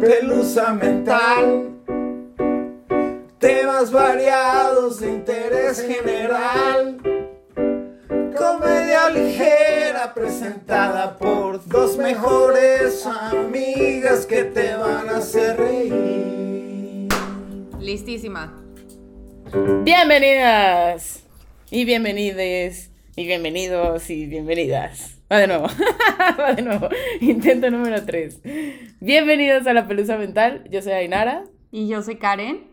pelusa 0.00 0.72
mental. 0.72 1.70
Temas 3.38 3.92
variados 3.92 5.00
de 5.00 5.08
interés 5.08 5.82
general. 5.82 6.96
Comedia 8.36 9.10
ligera 9.10 10.12
presentada 10.14 11.16
por 11.18 11.66
dos 11.68 11.96
mejores 11.98 13.06
amigas 13.06 14.24
que 14.26 14.44
te 14.44 14.74
van 14.74 15.08
a 15.10 15.18
hacer 15.18 15.58
reír. 15.58 17.08
Listísima. 17.78 18.56
Bienvenidas 19.82 21.24
y 21.70 21.84
bienvenides 21.84 22.90
y 23.16 23.26
bienvenidos 23.26 24.08
y 24.08 24.26
bienvenidas. 24.26 25.19
Va 25.32 25.38
de 25.38 25.46
nuevo, 25.46 25.66
va 26.40 26.54
de 26.54 26.62
nuevo. 26.62 26.88
Intento 27.20 27.70
número 27.70 28.04
3. 28.04 28.40
Bienvenidos 29.00 29.66
a 29.66 29.72
la 29.72 29.86
Pelusa 29.86 30.16
Mental. 30.16 30.64
Yo 30.70 30.82
soy 30.82 30.92
Ainara 30.92 31.44
Y 31.70 31.86
yo 31.88 32.02
soy 32.02 32.16
Karen. 32.16 32.66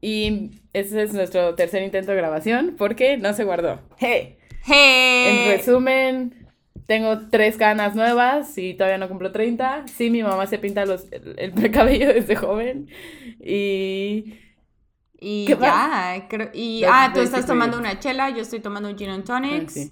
y 0.00 0.50
este 0.74 1.02
es 1.02 1.14
nuestro 1.14 1.54
tercer 1.54 1.82
intento 1.82 2.10
de 2.10 2.16
grabación 2.18 2.74
porque 2.76 3.16
no 3.16 3.32
se 3.32 3.44
guardó. 3.44 3.80
¡Hey! 3.98 4.36
En 4.66 4.74
¡Hey! 4.74 5.54
resumen, 5.56 6.46
tengo 6.86 7.28
tres 7.30 7.56
canas 7.56 7.94
nuevas 7.94 8.58
y 8.58 8.74
todavía 8.74 8.98
no 8.98 9.08
cumplo 9.08 9.32
30. 9.32 9.84
Sí, 9.86 10.10
mi 10.10 10.22
mamá 10.22 10.46
se 10.46 10.58
pinta 10.58 10.84
los, 10.84 11.06
el, 11.10 11.36
el 11.38 11.70
cabello 11.70 12.08
desde 12.12 12.36
joven 12.36 12.88
y... 13.40 14.34
Y 15.24 15.44
¿Qué 15.46 15.56
ya, 15.58 16.26
creo- 16.28 16.50
y 16.52 16.82
ah, 16.84 17.12
tú 17.14 17.20
estás 17.20 17.46
tomando 17.46 17.78
una 17.78 18.00
chela, 18.00 18.30
yo 18.30 18.42
estoy 18.42 18.58
tomando 18.58 18.88
un 18.88 18.98
gin 18.98 19.08
and 19.08 19.24
tonics. 19.24 19.76
Ah, 19.76 19.80
sí. 19.80 19.90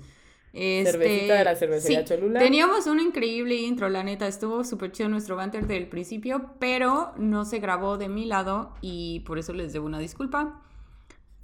Este, 0.52 0.90
Cervecita 0.90 1.34
de 1.34 1.44
la 1.44 1.54
cervecería 1.54 2.04
Cholula. 2.04 2.40
Teníamos 2.40 2.86
un 2.86 2.98
increíble 2.98 3.54
intro, 3.54 3.88
la 3.88 4.02
neta, 4.02 4.26
estuvo 4.26 4.64
súper 4.64 4.90
chido 4.90 5.08
nuestro 5.08 5.36
banter 5.36 5.66
del 5.66 5.86
principio, 5.86 6.50
pero 6.58 7.12
no 7.18 7.44
se 7.44 7.60
grabó 7.60 7.98
de 7.98 8.08
mi 8.08 8.24
lado 8.24 8.74
y 8.80 9.20
por 9.20 9.38
eso 9.38 9.52
les 9.52 9.72
debo 9.72 9.86
una 9.86 10.00
disculpa. 10.00 10.62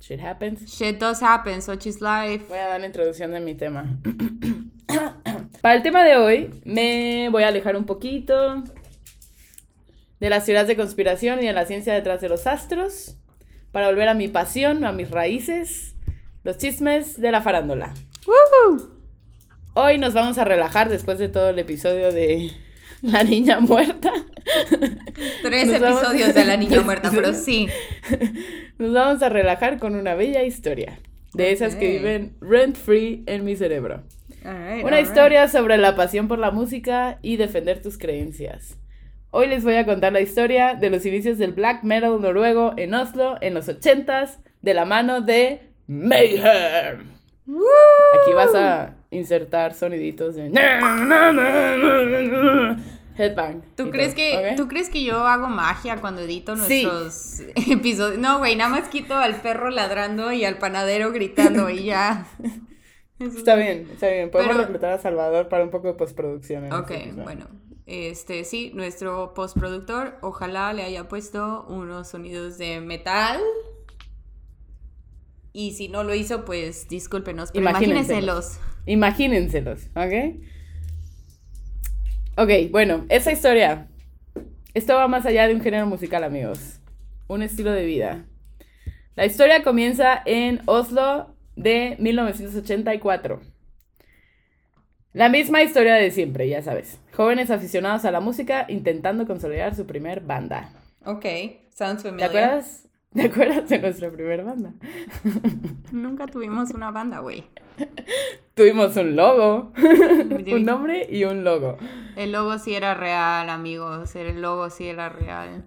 Shit 0.00 0.20
happens. 0.20 0.66
Shit 0.66 0.98
does 0.98 1.22
happen, 1.22 1.62
such 1.62 1.86
is 1.86 2.00
life. 2.00 2.44
Voy 2.48 2.58
a 2.58 2.66
dar 2.66 2.80
la 2.80 2.86
introducción 2.86 3.30
de 3.30 3.40
mi 3.40 3.54
tema. 3.54 3.98
Para 5.62 5.74
el 5.74 5.82
tema 5.82 6.04
de 6.04 6.16
hoy, 6.16 6.50
me 6.64 7.28
voy 7.30 7.44
a 7.44 7.48
alejar 7.48 7.76
un 7.76 7.84
poquito 7.84 8.62
de 10.20 10.30
las 10.30 10.44
teorías 10.44 10.66
de 10.66 10.76
conspiración 10.76 11.42
y 11.42 11.46
de 11.46 11.52
la 11.52 11.66
ciencia 11.66 11.94
detrás 11.94 12.20
de 12.20 12.28
los 12.28 12.46
astros 12.46 13.16
para 13.72 13.88
volver 13.88 14.08
a 14.08 14.14
mi 14.14 14.28
pasión, 14.28 14.84
a 14.84 14.92
mis 14.92 15.10
raíces, 15.10 15.94
los 16.44 16.56
chismes 16.56 17.20
de 17.20 17.30
la 17.30 17.42
farándula. 17.42 17.92
¡Woohoo! 18.26 18.95
Hoy 19.78 19.98
nos 19.98 20.14
vamos 20.14 20.38
a 20.38 20.44
relajar 20.46 20.88
después 20.88 21.18
de 21.18 21.28
todo 21.28 21.50
el 21.50 21.58
episodio 21.58 22.10
de 22.10 22.50
La 23.02 23.22
Niña 23.22 23.60
Muerta. 23.60 24.10
Tres 25.42 25.66
Nos 25.66 25.76
episodios 25.76 26.34
de 26.34 26.46
la 26.46 26.56
niña 26.56 26.80
muerta, 26.84 27.10
pero 27.14 27.34
sí. 27.34 27.68
Nos 28.78 28.94
vamos 28.94 29.22
a 29.22 29.28
relajar 29.28 29.78
con 29.78 29.94
una 29.94 30.14
bella 30.14 30.44
historia. 30.44 30.98
De 31.34 31.52
esas 31.52 31.76
que 31.76 31.90
viven 31.90 32.38
rent 32.40 32.74
free 32.74 33.22
en 33.26 33.44
mi 33.44 33.54
cerebro. 33.54 34.02
Una 34.82 34.98
historia 34.98 35.46
sobre 35.46 35.76
la 35.76 35.94
pasión 35.94 36.26
por 36.26 36.38
la 36.38 36.50
música 36.50 37.18
y 37.20 37.36
defender 37.36 37.82
tus 37.82 37.98
creencias. 37.98 38.78
Hoy 39.30 39.46
les 39.46 39.62
voy 39.62 39.74
a 39.74 39.84
contar 39.84 40.14
la 40.14 40.22
historia 40.22 40.74
de 40.74 40.88
los 40.88 41.04
inicios 41.04 41.36
del 41.36 41.52
black 41.52 41.82
metal 41.82 42.18
noruego 42.22 42.72
en 42.78 42.94
Oslo 42.94 43.36
en 43.42 43.52
los 43.52 43.68
80s 43.68 44.38
de 44.62 44.72
la 44.72 44.86
mano 44.86 45.20
de 45.20 45.68
Mayhem. 45.86 47.12
Aquí 47.46 48.32
vas 48.34 48.54
a 48.54 48.95
insertar 49.10 49.74
soniditos 49.74 50.34
de 50.34 50.50
headbang. 53.18 53.62
¿Tú 53.76 53.90
crees, 53.90 54.08
todo, 54.14 54.16
que. 54.16 54.54
¿Tú 54.56 54.68
crees 54.68 54.90
que 54.90 55.02
yo 55.04 55.24
hago 55.26 55.48
magia 55.48 55.96
cuando 56.00 56.20
edito 56.22 56.56
Sí. 56.56 56.82
nuestros 56.84 57.40
episodios? 57.70 58.18
No, 58.18 58.38
güey, 58.38 58.56
nada 58.56 58.70
más 58.70 58.88
quito 58.88 59.14
al 59.14 59.40
perro 59.40 59.70
ladrando 59.70 60.32
y 60.32 60.44
al 60.44 60.58
panadero 60.58 61.12
gritando 61.12 61.70
y 61.70 61.84
ya. 61.84 62.26
Está 63.18 63.54
bien, 63.56 63.88
está 63.94 64.08
bien. 64.10 64.30
Podemos 64.30 64.54
Pero- 64.56 64.66
reclutar 64.66 64.92
a 64.92 64.98
Salvador 64.98 65.48
para 65.48 65.64
un 65.64 65.70
poco 65.70 65.88
de 65.88 65.94
postproducción. 65.94 66.70
Ok, 66.70 66.90
este 66.90 67.12
bueno. 67.22 67.46
Este, 67.86 68.44
sí, 68.44 68.72
nuestro 68.74 69.32
postproductor, 69.32 70.18
ojalá 70.20 70.74
le 70.74 70.82
haya 70.82 71.08
puesto 71.08 71.64
unos 71.70 72.08
sonidos 72.08 72.58
de 72.58 72.82
metal. 72.82 73.40
Y 75.54 75.72
si 75.72 75.88
no 75.88 76.04
lo 76.04 76.14
hizo, 76.14 76.44
pues 76.44 76.88
discúlpenos, 76.88 77.52
pero 77.52 77.70
Imagínenselos. 77.70 78.58
Imagínenselos. 78.86 79.88
¿ok? 79.94 80.36
Ok, 82.38 82.50
bueno, 82.70 83.06
esa 83.08 83.32
historia. 83.32 83.88
Esto 84.74 84.94
va 84.94 85.08
más 85.08 85.24
allá 85.24 85.46
de 85.48 85.54
un 85.54 85.60
género 85.60 85.86
musical, 85.86 86.22
amigos. 86.24 86.80
Un 87.28 87.42
estilo 87.42 87.72
de 87.72 87.84
vida. 87.86 88.26
La 89.14 89.24
historia 89.24 89.62
comienza 89.62 90.22
en 90.26 90.60
Oslo 90.66 91.34
de 91.56 91.96
1984. 91.98 93.40
La 95.14 95.30
misma 95.30 95.62
historia 95.62 95.94
de 95.94 96.10
siempre, 96.10 96.46
ya 96.46 96.60
sabes. 96.60 97.00
Jóvenes 97.14 97.50
aficionados 97.50 98.04
a 98.04 98.10
la 98.10 98.20
música 98.20 98.66
intentando 98.68 99.26
consolidar 99.26 99.74
su 99.74 99.86
primer 99.86 100.20
banda. 100.20 100.68
Ok, 101.06 101.24
sounds 101.74 102.02
¿Te 102.02 102.10
familiar. 102.10 102.28
acuerdas? 102.28 102.85
¿Te 103.16 103.22
acuerdas 103.22 103.68
de 103.68 103.78
nuestra 103.78 104.10
primera 104.10 104.44
banda? 104.44 104.72
Nunca 105.92 106.26
tuvimos 106.26 106.70
una 106.70 106.90
banda, 106.90 107.20
güey. 107.20 107.44
Tuvimos 108.54 108.96
un 108.96 109.16
logo, 109.16 109.72
un 110.52 110.64
nombre 110.64 111.06
y 111.10 111.24
un 111.24 111.44
logo. 111.44 111.76
El 112.16 112.32
logo 112.32 112.58
sí 112.58 112.74
era 112.74 112.94
real, 112.94 113.50
amigos. 113.50 114.14
El 114.16 114.40
logo 114.40 114.70
sí 114.70 114.86
era 114.86 115.08
real. 115.08 115.64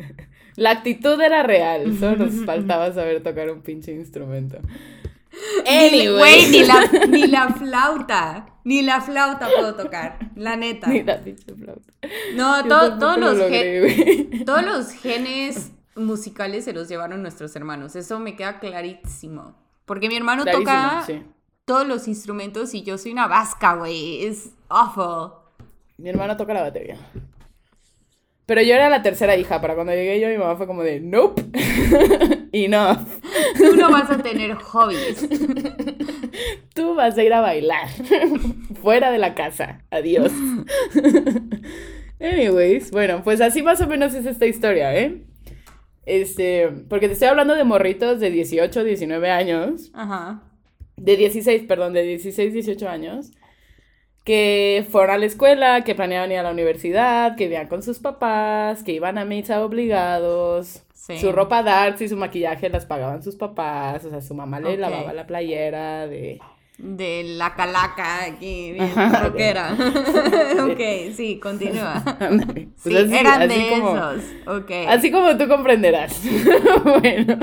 La 0.56 0.72
actitud 0.72 1.20
era 1.22 1.44
real, 1.44 1.98
solo 2.00 2.26
nos 2.26 2.34
faltaba 2.46 2.92
saber 2.94 3.22
tocar 3.22 3.52
un 3.52 3.62
pinche 3.62 3.92
instrumento. 3.94 4.58
Ni- 5.92 6.08
Güey, 6.08 6.50
ni 6.52 6.64
la, 6.66 6.84
ni 7.10 7.28
la 7.28 7.50
flauta. 7.50 8.48
Ni 8.66 8.82
la 8.82 9.00
flauta 9.02 9.48
puedo 9.56 9.76
tocar. 9.76 10.18
La 10.36 10.56
neta. 10.56 10.88
Ni 10.88 11.04
la 11.04 11.20
pinche 11.22 11.54
flauta. 11.56 11.94
No, 12.36 12.64
to- 12.64 12.98
todos, 12.98 13.18
lo 13.18 13.28
los 13.30 13.38
logré, 13.38 14.44
todos 14.46 14.64
los 14.66 14.92
genes 14.94 15.72
musicales 16.00 16.66
se 16.66 16.74
los 16.74 16.88
llevaron 16.90 17.22
nuestros 17.22 17.56
hermanos. 17.56 17.96
Eso 17.96 18.20
me 18.20 18.36
queda 18.36 18.60
clarísimo. 18.60 19.56
Porque 19.86 20.08
mi 20.08 20.16
hermano 20.18 20.46
toca 20.46 21.04
Clarísimo, 21.06 21.20
sí. 21.22 21.26
todos 21.66 21.88
los 21.88 22.08
instrumentos 22.08 22.74
y 22.74 22.84
yo 22.84 22.98
soy 22.98 23.12
una 23.12 23.28
vasca, 23.28 23.76
güey. 23.76 24.26
Es 24.26 24.52
awful. 24.70 25.32
Mi 25.98 26.10
hermana 26.10 26.38
toca 26.38 26.54
la 26.54 26.62
batería. 26.62 26.98
Pero 28.46 28.62
yo 28.64 28.74
era 28.74 28.90
la 28.90 29.04
tercera 29.04 29.36
hija. 29.36 29.62
Para 29.62 29.76
cuando 29.76 29.94
llegué 29.94 30.20
yo, 30.20 30.28
mi 30.28 30.38
mamá 30.38 30.56
fue 30.56 30.66
como 30.66 30.82
de, 30.82 31.00
nope, 31.00 31.44
enough. 32.52 32.98
Tú 33.58 33.76
no 33.76 33.92
vas 33.92 34.10
a 34.10 34.18
tener 34.18 34.56
hobbies. 34.56 35.28
Tú 36.74 36.96
vas 36.96 37.16
a 37.18 37.24
ir 37.24 37.32
a 37.34 37.42
bailar. 37.42 37.88
Fuera 38.82 39.12
de 39.12 39.20
la 39.20 39.36
casa. 39.36 39.82
Adiós. 39.92 40.32
Anyways, 42.20 42.92
bueno, 42.92 43.22
pues 43.24 43.40
así 43.40 43.62
más 43.62 43.82
o 43.82 43.88
menos 43.88 44.14
es 44.14 44.26
esta 44.26 44.46
historia, 44.46 44.96
¿eh? 44.96 45.24
Este, 46.06 46.70
porque 46.90 47.08
te 47.08 47.14
estoy 47.14 47.28
hablando 47.28 47.56
de 47.56 47.64
morritos 47.64 48.20
de 48.20 48.32
18, 48.32 48.84
19 48.84 49.30
años. 49.30 49.92
Ajá. 49.94 50.42
de 50.98 51.16
16, 51.18 51.64
perdón, 51.64 51.94
de 51.94 52.04
16, 52.04 52.54
18 52.54 52.90
años, 52.90 53.32
que 54.26 54.86
fueron 54.92 55.16
a 55.16 55.18
la 55.18 55.26
escuela, 55.26 55.84
que 55.84 55.96
planeaban 55.96 56.32
ir 56.32 56.38
a 56.40 56.44
la 56.44 56.52
universidad, 56.52 57.36
que 57.36 57.46
vivían 57.46 57.68
con 57.68 57.82
sus 57.84 58.00
papás, 58.00 58.84
que 58.84 58.92
iban 58.92 59.18
a 59.18 59.26
misa 59.26 59.64
obligados. 59.64 60.84
Sí. 60.94 61.18
Su 61.18 61.32
ropa 61.32 61.64
darts 61.64 62.02
y 62.02 62.10
su 62.10 62.18
maquillaje 62.18 62.70
las 62.70 62.86
pagaban 62.86 63.24
sus 63.24 63.36
papás, 63.36 64.06
o 64.06 64.10
sea, 64.10 64.22
su 64.22 64.36
mamá 64.36 64.60
le 64.60 64.78
lavaba 64.78 65.14
la 65.14 65.26
playera 65.26 66.08
de... 66.08 66.40
De 66.82 67.24
la 67.36 67.56
calaca 67.56 68.24
aquí, 68.24 68.72
bien 68.72 68.90
rockera. 69.22 69.74
ok, 70.64 71.14
sí, 71.14 71.38
continúa. 71.42 72.02
Ándale. 72.22 72.70
Sí, 72.78 72.90
Pues 72.92 73.06
así- 73.06 73.18
eran 73.18 73.42
así 73.42 73.60
de 73.60 73.70
como- 73.70 73.98
esos. 73.98 74.24
Ok. 74.48 74.72
Así 74.88 75.12
como 75.12 75.38
tú 75.38 75.48
comprenderás. 75.50 76.22
bueno. 76.84 77.38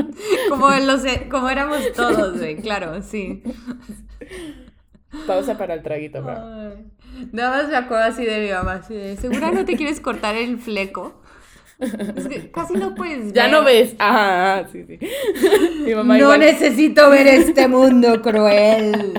Como, 0.48 0.70
los, 0.70 1.02
como 1.30 1.50
éramos 1.50 1.80
todos, 1.94 2.38
güey, 2.38 2.56
claro, 2.56 3.02
sí. 3.02 3.42
Pausa 5.26 5.56
para 5.58 5.74
el 5.74 5.82
traguito, 5.82 6.22
bro. 6.22 6.34
Nada 7.32 7.62
más 7.62 7.68
me 7.70 7.76
acuerdo 7.76 8.04
así 8.04 8.24
de 8.24 8.40
mi 8.46 8.50
mamá, 8.52 8.74
así 8.74 8.94
de, 8.94 9.16
¿segura 9.16 9.50
no 9.50 9.64
te 9.64 9.76
quieres 9.76 10.00
cortar 10.00 10.34
el 10.36 10.58
fleco? 10.58 11.20
Es 11.78 12.26
que 12.28 12.50
casi 12.50 12.74
no 12.74 12.94
puedes 12.94 13.32
Ya 13.32 13.44
ver. 13.44 13.52
no 13.52 13.64
ves. 13.64 13.94
Ajá, 13.98 14.66
sí, 14.72 14.84
sí. 14.86 14.98
Mi 15.84 15.94
mamá 15.94 16.14
No 16.14 16.24
igual. 16.24 16.40
necesito 16.40 17.10
ver 17.10 17.26
este 17.26 17.68
mundo 17.68 18.22
cruel. 18.22 19.12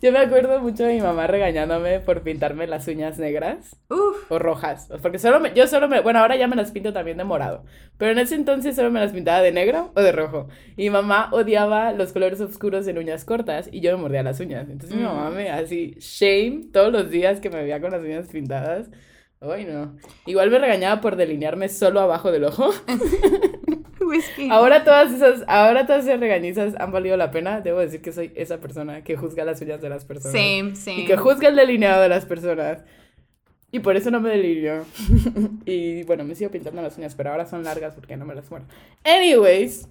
Yo 0.00 0.12
me 0.12 0.18
acuerdo 0.18 0.60
mucho 0.60 0.84
de 0.84 0.94
mi 0.94 1.00
mamá 1.00 1.26
regañándome 1.26 1.98
por 2.00 2.20
pintarme 2.22 2.66
las 2.66 2.86
uñas 2.88 3.18
negras 3.18 3.76
Uf, 3.88 4.30
o 4.30 4.38
rojas. 4.38 4.88
Porque 5.00 5.18
solo 5.18 5.40
me- 5.40 5.54
yo 5.54 5.66
solo 5.66 5.88
me, 5.88 6.00
bueno, 6.00 6.18
ahora 6.18 6.36
ya 6.36 6.46
me 6.46 6.56
las 6.56 6.72
pinto 6.72 6.92
también 6.92 7.16
de 7.16 7.24
morado. 7.24 7.64
Pero 7.96 8.12
en 8.12 8.18
ese 8.18 8.34
entonces 8.34 8.76
solo 8.76 8.90
me 8.90 9.00
las 9.00 9.12
pintaba 9.12 9.40
de 9.40 9.52
negro 9.52 9.92
o 9.94 10.00
de 10.02 10.12
rojo. 10.12 10.48
Y 10.76 10.84
mi 10.84 10.90
mamá 10.90 11.30
odiaba 11.32 11.92
los 11.92 12.12
colores 12.12 12.40
oscuros 12.42 12.86
en 12.86 12.98
uñas 12.98 13.24
cortas 13.24 13.68
y 13.72 13.80
yo 13.80 13.96
me 13.96 14.02
mordía 14.02 14.22
las 14.22 14.40
uñas. 14.40 14.68
Entonces 14.68 14.94
mi 14.96 15.02
Mm. 15.04 15.06
mamá 15.06 15.30
me 15.30 15.50
así, 15.50 15.94
shame, 15.98 16.64
todos 16.70 16.92
los 16.92 17.08
días 17.10 17.40
que 17.40 17.48
me 17.48 17.62
veía 17.62 17.80
con 17.80 17.90
las 17.90 18.02
uñas 18.02 18.28
pintadas. 18.28 18.90
Ay, 19.52 19.64
no. 19.64 19.96
Igual 20.26 20.50
me 20.50 20.58
regañaba 20.58 21.00
por 21.00 21.16
delinearme 21.16 21.68
solo 21.68 22.00
abajo 22.00 22.32
del 22.32 22.44
ojo. 22.44 22.70
Ahora 24.50 24.84
todas 24.84 25.12
esas, 25.12 25.44
ahora 25.46 25.86
todas 25.86 26.04
esas 26.04 26.20
regañizas 26.20 26.74
han 26.78 26.92
valido 26.92 27.16
la 27.16 27.30
pena. 27.30 27.60
Debo 27.60 27.80
decir 27.80 28.00
que 28.02 28.12
soy 28.12 28.32
esa 28.34 28.58
persona 28.58 29.02
que 29.02 29.16
juzga 29.16 29.44
las 29.44 29.60
uñas 29.60 29.80
de 29.80 29.88
las 29.88 30.04
personas. 30.04 30.32
Same, 30.32 30.76
same. 30.76 31.00
Y 31.00 31.06
que 31.06 31.16
juzga 31.16 31.48
el 31.48 31.56
delineado 31.56 32.02
de 32.02 32.08
las 32.08 32.26
personas. 32.26 32.84
Y 33.72 33.80
por 33.80 33.96
eso 33.96 34.10
no 34.10 34.20
me 34.20 34.30
delineo. 34.30 34.84
y 35.64 36.04
bueno, 36.04 36.24
me 36.24 36.34
sigo 36.34 36.50
pintando 36.50 36.80
las 36.80 36.96
uñas, 36.96 37.14
pero 37.14 37.30
ahora 37.30 37.46
son 37.46 37.64
largas 37.64 37.94
porque 37.94 38.16
no 38.16 38.24
me 38.24 38.34
las 38.34 38.48
muero. 38.50 38.66
Anyways, 39.04 39.88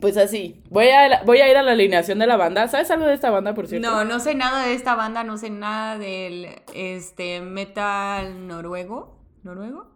pues 0.00 0.16
así. 0.16 0.62
Voy 0.70 0.88
a, 0.88 1.22
voy 1.24 1.38
a 1.38 1.50
ir 1.50 1.56
a 1.56 1.62
la 1.62 1.72
alineación 1.72 2.18
de 2.18 2.26
la 2.26 2.36
banda. 2.36 2.68
¿Sabes 2.68 2.90
algo 2.90 3.06
de 3.06 3.14
esta 3.14 3.30
banda, 3.30 3.54
por 3.54 3.66
cierto? 3.66 3.88
No, 3.88 4.04
no 4.04 4.20
sé 4.20 4.34
nada 4.34 4.66
de 4.66 4.74
esta 4.74 4.94
banda, 4.94 5.24
no 5.24 5.38
sé 5.38 5.50
nada 5.50 5.98
del 5.98 6.48
este 6.74 7.40
metal 7.40 8.46
noruego. 8.46 9.18
¿Noruego? 9.42 9.86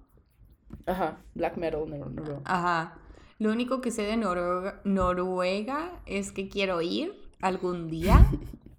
Ajá, 0.86 1.18
black 1.34 1.56
metal. 1.56 1.84
No, 1.88 1.96
no, 1.96 2.22
no. 2.22 2.42
Ajá. 2.44 2.98
Lo 3.38 3.50
único 3.52 3.80
que 3.80 3.90
sé 3.90 4.02
de 4.02 4.16
Noruega, 4.16 4.80
Noruega 4.84 5.92
es 6.06 6.32
que 6.32 6.48
quiero 6.48 6.80
ir 6.82 7.12
algún 7.40 7.88
día. 7.88 8.26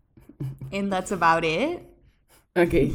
And 0.71 0.91
that's 0.91 1.11
about 1.11 1.43
it. 1.43 1.79
Ok. 2.55 2.93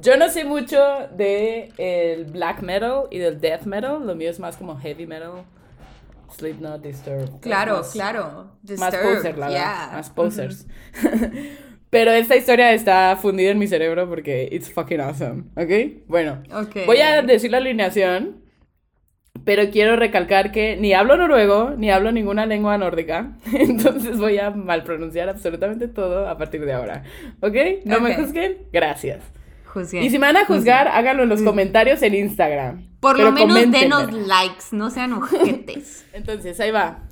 Yo 0.00 0.16
no 0.16 0.28
sé 0.28 0.44
mucho 0.44 0.78
de 1.16 1.72
el 1.78 2.26
black 2.26 2.62
metal 2.62 3.04
y 3.10 3.18
del 3.18 3.40
death 3.40 3.62
metal. 3.64 4.06
Lo 4.06 4.14
mío 4.14 4.30
es 4.30 4.38
más 4.38 4.56
como 4.56 4.78
heavy 4.78 5.06
metal. 5.06 5.44
Slipknot, 6.30 6.82
Disturbed. 6.82 7.40
Claro, 7.40 7.78
Más- 7.78 7.92
claro. 7.92 8.22
Más 8.22 8.62
Disturbed, 8.62 9.14
poser, 9.16 9.38
la 9.38 9.48
yeah. 9.50 9.58
verdad. 9.58 9.92
Más 9.92 10.10
posers. 10.10 10.66
Pero 11.90 12.10
esta 12.12 12.36
historia 12.36 12.72
está 12.74 13.16
fundida 13.16 13.50
en 13.50 13.58
mi 13.58 13.66
cerebro 13.66 14.08
porque 14.08 14.48
it's 14.52 14.70
fucking 14.70 15.00
awesome. 15.00 15.44
¿Ok? 15.56 16.02
Bueno. 16.06 16.42
Ok. 16.52 16.84
Voy 16.86 16.98
a 16.98 17.22
decir 17.22 17.50
la 17.50 17.58
alineación. 17.58 18.42
Pero 19.44 19.70
quiero 19.70 19.96
recalcar 19.96 20.52
que 20.52 20.76
ni 20.76 20.92
hablo 20.92 21.16
noruego, 21.16 21.70
ni 21.78 21.90
hablo 21.90 22.12
ninguna 22.12 22.44
lengua 22.44 22.76
nórdica. 22.76 23.38
Entonces 23.54 24.18
voy 24.18 24.38
a 24.38 24.50
mal 24.50 24.82
pronunciar 24.84 25.30
absolutamente 25.30 25.88
todo 25.88 26.28
a 26.28 26.36
partir 26.36 26.64
de 26.66 26.74
ahora. 26.74 27.04
¿Ok? 27.40 27.54
No 27.86 28.00
me 28.00 28.12
Ok. 28.12 28.20
juzguen. 28.20 28.58
Gracias. 28.72 29.22
Juzguen. 29.78 30.04
Y 30.04 30.10
si 30.10 30.18
me 30.18 30.26
van 30.26 30.36
a 30.36 30.44
juzgar, 30.44 30.88
háganlo 30.88 31.22
en 31.22 31.28
los 31.28 31.42
comentarios 31.42 32.02
en 32.02 32.14
Instagram. 32.14 32.88
Por 33.00 33.16
Pero 33.16 33.30
lo 33.30 33.32
menos 33.32 33.70
denos 33.70 34.12
likes, 34.12 34.64
no 34.72 34.90
sean 34.90 35.12
ojetes. 35.12 36.06
Entonces, 36.12 36.58
ahí 36.60 36.70
va. 36.70 37.04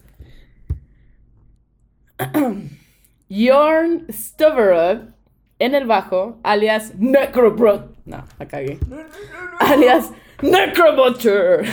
Jorn 3.30 4.06
Stoverud 4.10 5.16
en 5.58 5.74
el 5.74 5.86
bajo, 5.86 6.38
alias 6.42 6.94
Necrobrot. 6.98 7.96
No, 8.04 8.24
la 8.38 8.46
cagué. 8.46 8.78
Alias 9.58 10.12
Necrobutcher. 10.42 11.64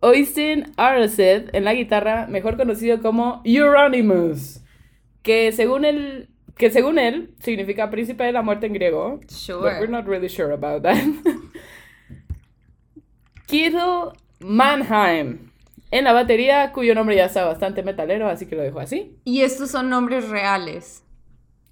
Oystein 0.00 0.72
Araced 0.76 1.50
en 1.54 1.64
la 1.64 1.74
guitarra, 1.74 2.26
mejor 2.28 2.56
conocido 2.56 3.00
como 3.00 3.40
Euronymous. 3.44 4.60
Que 5.22 5.52
según 5.52 5.84
él, 5.84 6.28
que 6.56 6.70
según 6.70 6.98
él 6.98 7.34
significa 7.40 7.90
príncipe 7.90 8.24
de 8.24 8.32
la 8.32 8.42
muerte 8.42 8.66
en 8.66 8.72
griego. 8.74 9.18
But 9.20 9.30
we're 9.30 9.36
Sure. 9.36 9.88
not 9.88 10.06
really 10.06 10.28
sure 10.28 10.52
about 10.52 10.82
that. 10.82 11.02
Kirill 13.46 14.12
Mannheim 14.40 15.50
en 15.90 16.04
la 16.04 16.12
batería, 16.12 16.72
cuyo 16.72 16.94
nombre 16.94 17.14
ya 17.14 17.26
está 17.26 17.44
bastante 17.44 17.82
metalero, 17.82 18.28
así 18.28 18.46
que 18.46 18.56
lo 18.56 18.62
dejo 18.62 18.80
así. 18.80 19.16
Y 19.24 19.42
estos 19.42 19.70
son 19.70 19.88
nombres 19.90 20.28
reales. 20.28 21.02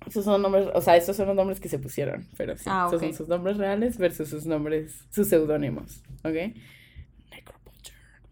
Esos 0.06 0.24
son 0.24 0.42
nombres, 0.42 0.68
o 0.74 0.80
sea, 0.80 0.96
estos 0.96 1.16
son 1.16 1.28
los 1.28 1.36
nombres 1.36 1.60
que 1.60 1.68
se 1.68 1.78
pusieron, 1.78 2.26
pero 2.36 2.56
sí, 2.56 2.64
Ah, 2.66 2.84
estos 2.86 3.00
son 3.00 3.14
sus 3.14 3.28
nombres 3.28 3.56
reales 3.56 3.98
versus 3.98 4.28
sus 4.28 4.46
nombres, 4.46 5.04
sus 5.10 5.28
seudónimos, 5.28 6.02
¿ok? 6.24 6.54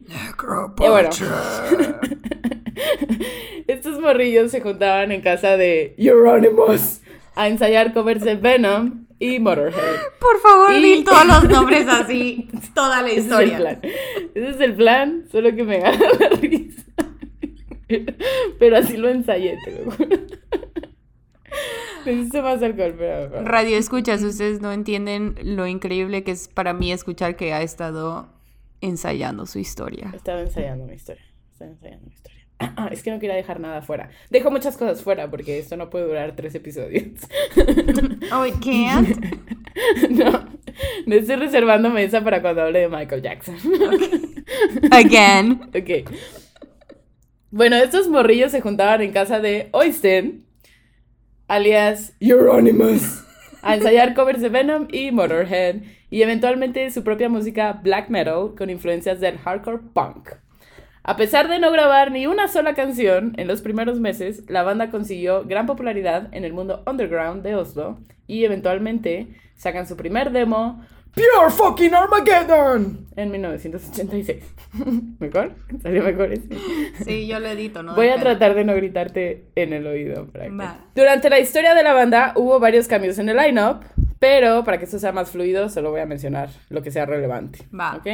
Y 0.00 0.88
bueno, 0.88 1.10
estos 3.72 4.00
morrillos 4.00 4.50
se 4.50 4.60
juntaban 4.60 5.12
en 5.12 5.20
casa 5.20 5.56
de 5.56 5.94
Euronymous 5.98 7.00
a 7.34 7.48
ensayar 7.48 7.92
covers 7.92 8.22
de 8.24 8.34
Venom 8.36 9.06
y 9.18 9.38
Motorhead. 9.38 9.96
Por 10.18 10.40
favor, 10.40 10.72
Y- 10.74 10.82
di 10.98 11.04
todos 11.04 11.26
los 11.26 11.44
nombres 11.48 11.86
así, 11.88 12.48
toda 12.74 13.02
la 13.02 13.08
Ese 13.08 13.18
es 13.18 13.24
el 13.26 13.30
historia. 13.30 13.58
plan. 13.58 13.80
Ese 14.34 14.48
es 14.50 14.60
el 14.60 14.74
plan, 14.74 15.24
solo 15.30 15.54
que 15.54 15.64
me 15.64 15.78
gana 15.80 15.98
la 16.18 16.28
risa. 16.30 16.82
Pero 18.58 18.76
así 18.76 18.96
lo 18.96 19.08
ensayé, 19.08 19.58
te 19.64 19.84
lo 19.84 19.90
juro. 19.90 20.16
Necesito 22.06 22.42
más 22.42 22.62
alcohol, 22.62 22.94
pero- 22.96 23.42
Radio 23.42 23.76
escuchas, 23.76 24.22
ustedes 24.22 24.60
no 24.60 24.72
entienden 24.72 25.34
lo 25.42 25.66
increíble 25.66 26.22
que 26.24 26.30
es 26.30 26.48
para 26.48 26.72
mí 26.72 26.92
escuchar 26.92 27.36
que 27.36 27.52
ha 27.52 27.62
estado 27.62 28.28
ensayando 28.80 29.44
su 29.46 29.58
historia. 29.58 30.10
Estaba 30.14 30.40
ensayando 30.40 30.86
mi 30.86 30.94
historia. 30.94 31.24
Estaba 31.52 31.70
ensayando 31.72 32.06
mi 32.06 32.12
historia. 32.14 32.39
Es 32.90 33.02
que 33.02 33.10
no 33.10 33.18
quería 33.18 33.36
dejar 33.36 33.60
nada 33.60 33.82
fuera. 33.82 34.10
Dejo 34.30 34.50
muchas 34.50 34.76
cosas 34.76 35.02
fuera 35.02 35.30
porque 35.30 35.58
esto 35.58 35.76
no 35.76 35.90
puede 35.90 36.06
durar 36.06 36.34
tres 36.36 36.54
episodios. 36.54 37.04
Oh, 38.32 38.44
it 38.44 38.54
can't. 38.64 39.08
no, 40.10 40.46
me 41.06 41.16
estoy 41.16 41.36
reservando 41.36 41.90
mesa 41.90 42.22
para 42.22 42.42
cuando 42.42 42.62
hable 42.62 42.80
de 42.80 42.88
Michael 42.88 43.22
Jackson. 43.22 43.56
Again. 44.90 45.60
Ok. 45.70 46.10
Bueno, 47.50 47.76
estos 47.76 48.08
morrillos 48.08 48.52
se 48.52 48.60
juntaban 48.60 49.00
en 49.02 49.12
casa 49.12 49.40
de 49.40 49.70
Oysten, 49.72 50.44
alias 51.48 52.12
Euronymous, 52.20 53.24
a 53.62 53.74
ensayar 53.74 54.14
covers 54.14 54.40
de 54.40 54.50
Venom 54.50 54.86
y 54.92 55.10
Motorhead, 55.10 55.82
y 56.10 56.22
eventualmente 56.22 56.88
su 56.92 57.02
propia 57.02 57.28
música 57.28 57.72
black 57.82 58.08
metal 58.08 58.54
con 58.56 58.70
influencias 58.70 59.18
del 59.18 59.38
hardcore 59.38 59.80
punk. 59.92 60.30
A 61.02 61.16
pesar 61.16 61.48
de 61.48 61.58
no 61.58 61.72
grabar 61.72 62.12
ni 62.12 62.26
una 62.26 62.48
sola 62.48 62.74
canción 62.74 63.32
en 63.38 63.48
los 63.48 63.62
primeros 63.62 64.00
meses, 64.00 64.44
la 64.48 64.62
banda 64.62 64.90
consiguió 64.90 65.44
gran 65.44 65.66
popularidad 65.66 66.28
en 66.32 66.44
el 66.44 66.52
mundo 66.52 66.82
underground 66.86 67.42
de 67.42 67.54
Oslo 67.54 67.98
y 68.26 68.44
eventualmente 68.44 69.28
sacan 69.54 69.86
su 69.86 69.96
primer 69.96 70.30
demo, 70.30 70.84
Pure 71.14 71.50
Fucking 71.50 71.94
Armageddon, 71.94 73.06
en 73.16 73.30
1986. 73.30 74.44
¿Mejor? 75.18 75.52
¿Salió 75.82 76.04
mejor 76.04 76.32
ese? 76.32 76.48
Sí, 77.04 77.26
yo 77.26 77.40
lo 77.40 77.48
edito, 77.48 77.82
¿no? 77.82 77.94
Voy 77.94 78.08
a 78.08 78.16
tratar 78.16 78.54
de 78.54 78.64
no 78.64 78.74
gritarte 78.74 79.46
en 79.56 79.72
el 79.72 79.86
oído. 79.86 80.28
Durante 80.94 81.30
la 81.30 81.40
historia 81.40 81.74
de 81.74 81.82
la 81.82 81.94
banda 81.94 82.34
hubo 82.36 82.60
varios 82.60 82.86
cambios 82.86 83.18
en 83.18 83.30
el 83.30 83.38
lineup, 83.38 83.82
pero 84.18 84.64
para 84.64 84.78
que 84.78 84.84
esto 84.84 84.98
sea 84.98 85.12
más 85.12 85.30
fluido, 85.30 85.70
solo 85.70 85.90
voy 85.90 86.00
a 86.00 86.06
mencionar 86.06 86.50
lo 86.68 86.82
que 86.82 86.90
sea 86.90 87.06
relevante. 87.06 87.60
Va. 87.74 87.96
¿Ok? 87.96 88.06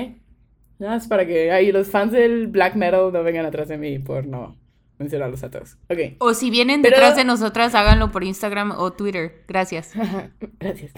Nada 0.78 0.94
más 0.94 1.08
para 1.08 1.26
que 1.26 1.50
ahí 1.50 1.72
los 1.72 1.88
fans 1.88 2.12
del 2.12 2.48
black 2.48 2.74
metal 2.74 3.12
no 3.12 3.22
vengan 3.22 3.46
atrás 3.46 3.68
de 3.68 3.78
mí 3.78 3.98
por 3.98 4.26
no 4.26 4.56
mencionarlos 4.98 5.42
a 5.42 5.50
todos. 5.50 5.76
Ok. 5.90 6.16
O 6.18 6.34
si 6.34 6.50
vienen 6.50 6.82
Pero- 6.82 6.96
detrás 6.96 7.16
de 7.16 7.24
nosotras, 7.24 7.74
háganlo 7.74 8.10
por 8.10 8.24
Instagram 8.24 8.72
o 8.76 8.92
Twitter. 8.92 9.42
Gracias. 9.48 9.92
Gracias. 10.60 10.92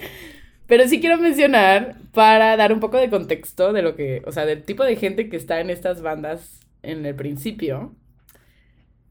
Pero 0.67 0.87
sí 0.87 0.99
quiero 1.01 1.17
mencionar, 1.17 1.95
para 2.13 2.55
dar 2.55 2.71
un 2.71 2.79
poco 2.79 2.97
de 2.97 3.09
contexto 3.09 3.73
de 3.73 3.81
lo 3.81 3.95
que, 3.95 4.21
o 4.25 4.31
sea, 4.31 4.45
del 4.45 4.63
tipo 4.63 4.83
de 4.83 4.95
gente 4.95 5.27
que 5.27 5.35
está 5.35 5.59
en 5.61 5.69
estas 5.71 6.01
bandas 6.01 6.59
en 6.83 7.05
el 7.05 7.15
principio, 7.15 7.95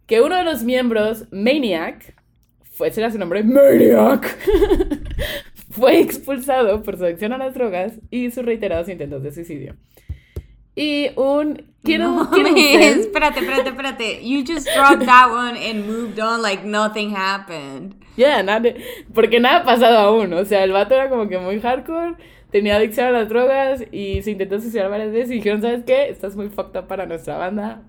que 0.06 0.20
uno 0.20 0.36
de 0.36 0.44
los 0.44 0.62
miembros, 0.62 1.24
Maniac, 1.32 2.14
fue, 2.70 2.88
ese 2.88 3.00
era 3.00 3.10
su 3.10 3.18
nombre, 3.18 3.42
Maniac, 3.42 4.38
fue 5.70 5.98
expulsado 6.00 6.82
por 6.82 6.96
su 6.96 7.04
adicción 7.04 7.32
a 7.32 7.38
las 7.38 7.54
drogas 7.54 7.94
y 8.10 8.30
sus 8.30 8.44
reiterados 8.44 8.88
intentos 8.88 9.22
de 9.24 9.32
suicidio. 9.32 9.74
Y 10.78 11.10
un 11.16 11.56
Kittle 11.84 11.98
No, 12.06 12.22
espérate, 12.32 13.40
espérate, 13.40 13.68
espérate. 13.70 14.20
You 14.22 14.44
just 14.44 14.68
dropped 14.72 15.04
that 15.06 15.28
one 15.30 15.56
and 15.56 15.86
moved 15.88 16.20
on 16.20 16.40
like 16.40 16.64
nothing 16.64 17.10
happened. 17.10 17.96
Ya, 18.16 18.42
nada, 18.44 18.74
porque 19.12 19.40
nada 19.40 19.58
ha 19.60 19.64
pasado 19.64 19.98
aún. 19.98 20.32
O 20.34 20.44
sea, 20.44 20.62
el 20.62 20.70
vato 20.70 20.94
era 20.94 21.08
como 21.08 21.28
que 21.28 21.38
muy 21.38 21.60
hardcore, 21.60 22.14
tenía 22.52 22.76
adicción 22.76 23.08
a 23.08 23.10
las 23.10 23.28
drogas 23.28 23.84
y 23.90 24.22
se 24.22 24.30
intentó 24.30 24.60
suicidar 24.60 24.88
varias 24.88 25.10
veces 25.12 25.30
y 25.32 25.34
dijeron, 25.34 25.62
¿sabes 25.62 25.82
qué? 25.84 26.08
Estás 26.10 26.36
muy 26.36 26.48
fucked 26.48 26.78
up 26.78 26.86
para 26.86 27.06
nuestra 27.06 27.36
banda. 27.38 27.82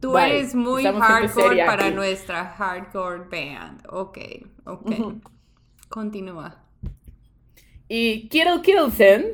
Tú 0.00 0.12
Bye. 0.12 0.28
eres 0.36 0.54
muy 0.54 0.84
Estamos 0.84 1.06
hardcore 1.06 1.64
para 1.64 1.86
aquí. 1.86 1.94
nuestra 1.94 2.44
hardcore 2.44 3.24
band. 3.30 3.82
Ok, 3.88 4.18
ok. 4.66 4.90
Continúa. 5.88 6.58
Y 7.88 8.28
Kittle 8.28 8.60
Kittleson, 8.62 9.24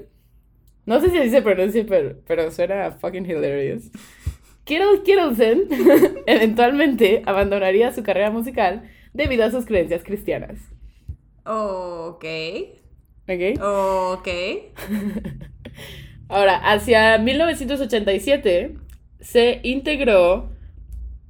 no 0.86 1.00
sé 1.00 1.10
si 1.10 1.18
así 1.18 1.30
se 1.30 1.42
pronuncia, 1.42 1.84
pero, 1.88 2.16
pero 2.26 2.50
suena 2.50 2.92
fucking 2.92 3.26
hilarious. 3.26 3.90
Kittle 4.64 5.02
Kittleson 5.04 5.68
eventualmente 6.26 7.22
abandonaría 7.26 7.92
su 7.92 8.02
carrera 8.02 8.30
musical 8.30 8.84
debido 9.12 9.44
a 9.44 9.50
sus 9.50 9.66
creencias 9.66 10.04
cristianas. 10.04 10.60
Ok, 11.44 12.24
¿Ok? 13.28 13.42
ok. 13.58 14.28
Ahora, 16.28 16.56
hacia 16.72 17.18
1987 17.18 18.76
se 19.20 19.60
integró, 19.64 20.50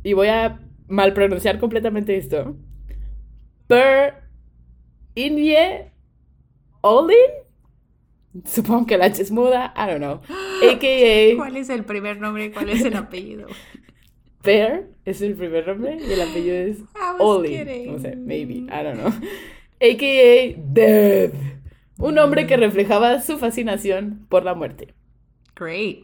y 0.05 0.15
voy 0.15 0.29
a 0.29 0.61
mal 0.89 1.15
pronunciar 1.15 1.59
completamente 1.61 2.17
esto, 2.17 2.57
Per 3.69 4.15
Inye 5.15 5.93
Olin, 6.83 7.33
Supongo 8.47 8.87
que 8.87 8.97
la 8.99 9.07
H 9.07 9.21
es 9.23 9.31
muda, 9.31 9.73
I 9.77 9.91
don't 9.91 9.99
know. 9.99 10.21
AKA 10.71 11.37
¿Cuál 11.37 11.57
es 11.57 11.69
el 11.71 11.85
primer 11.85 12.21
nombre 12.21 12.47
y 12.47 12.51
cuál 12.51 12.69
es 12.71 12.85
el 12.85 12.97
apellido? 12.97 13.47
Bear 14.45 14.85
es 15.05 15.23
el 15.23 15.35
primer 15.35 15.69
nombre 15.69 15.99
y 16.01 16.13
el 16.13 16.21
apellido 16.21 16.57
es 16.57 16.79
I 16.79 16.83
was 17.13 17.17
Oli. 17.21 17.87
No 17.87 17.99
sé, 17.99 18.17
maybe, 18.17 18.55
I 18.55 18.83
don't 18.83 18.99
know. 18.99 19.13
AKA 19.81 20.61
Death. 20.73 21.35
Un 21.99 22.19
hombre 22.19 22.47
que 22.49 22.57
reflejaba 22.57 23.21
su 23.21 23.39
fascinación 23.39 24.27
por 24.29 24.45
la 24.45 24.55
muerte. 24.55 24.95
Great. 25.55 25.99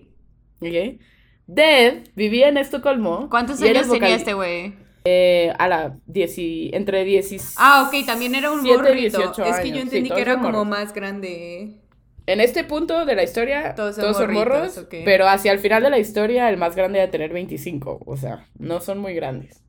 ¿Ok? 0.60 1.00
Death 1.48 2.08
vivía 2.14 2.48
en 2.48 2.58
Estocolmo. 2.58 3.28
¿Cuántos 3.30 3.60
años 3.62 3.88
tenía 3.90 4.14
este 4.14 4.34
güey? 4.34 4.74
Eh, 5.04 5.52
a 5.58 5.66
la 5.66 5.98
10 6.06 6.38
y- 6.38 6.70
entre 6.74 7.04
10 7.04 7.32
y... 7.32 7.36
Ah, 7.56 7.88
ok, 7.88 8.04
también 8.06 8.34
era 8.34 8.50
un 8.52 8.62
Siete, 8.62 8.76
morrito. 8.82 9.18
18 9.18 9.44
es 9.44 9.56
que 9.60 9.70
yo 9.70 9.78
entendí 9.78 10.10
Sí, 10.10 10.14
que 10.14 10.20
era 10.20 10.34
como 10.34 10.48
morros. 10.50 10.66
más 10.68 10.92
grande. 10.92 11.80
En 12.28 12.42
este 12.42 12.62
punto 12.62 13.06
de 13.06 13.14
la 13.14 13.22
historia, 13.22 13.74
Todos 13.74 13.96
todos 13.96 14.18
son 14.18 14.34
morritos, 14.34 14.76
morros, 14.76 14.86
pero 14.90 15.26
hacia 15.26 15.50
el 15.50 15.60
final 15.60 15.82
de 15.82 15.88
la 15.88 15.98
historia, 15.98 16.50
el 16.50 16.58
más 16.58 16.76
grande 16.76 16.98
de 16.98 17.08
tener 17.08 17.32
25. 17.32 18.00
O 18.04 18.16
sea, 18.18 18.46
no 18.58 18.80
son 18.80 18.98
muy 18.98 19.14
grandes. 19.14 19.64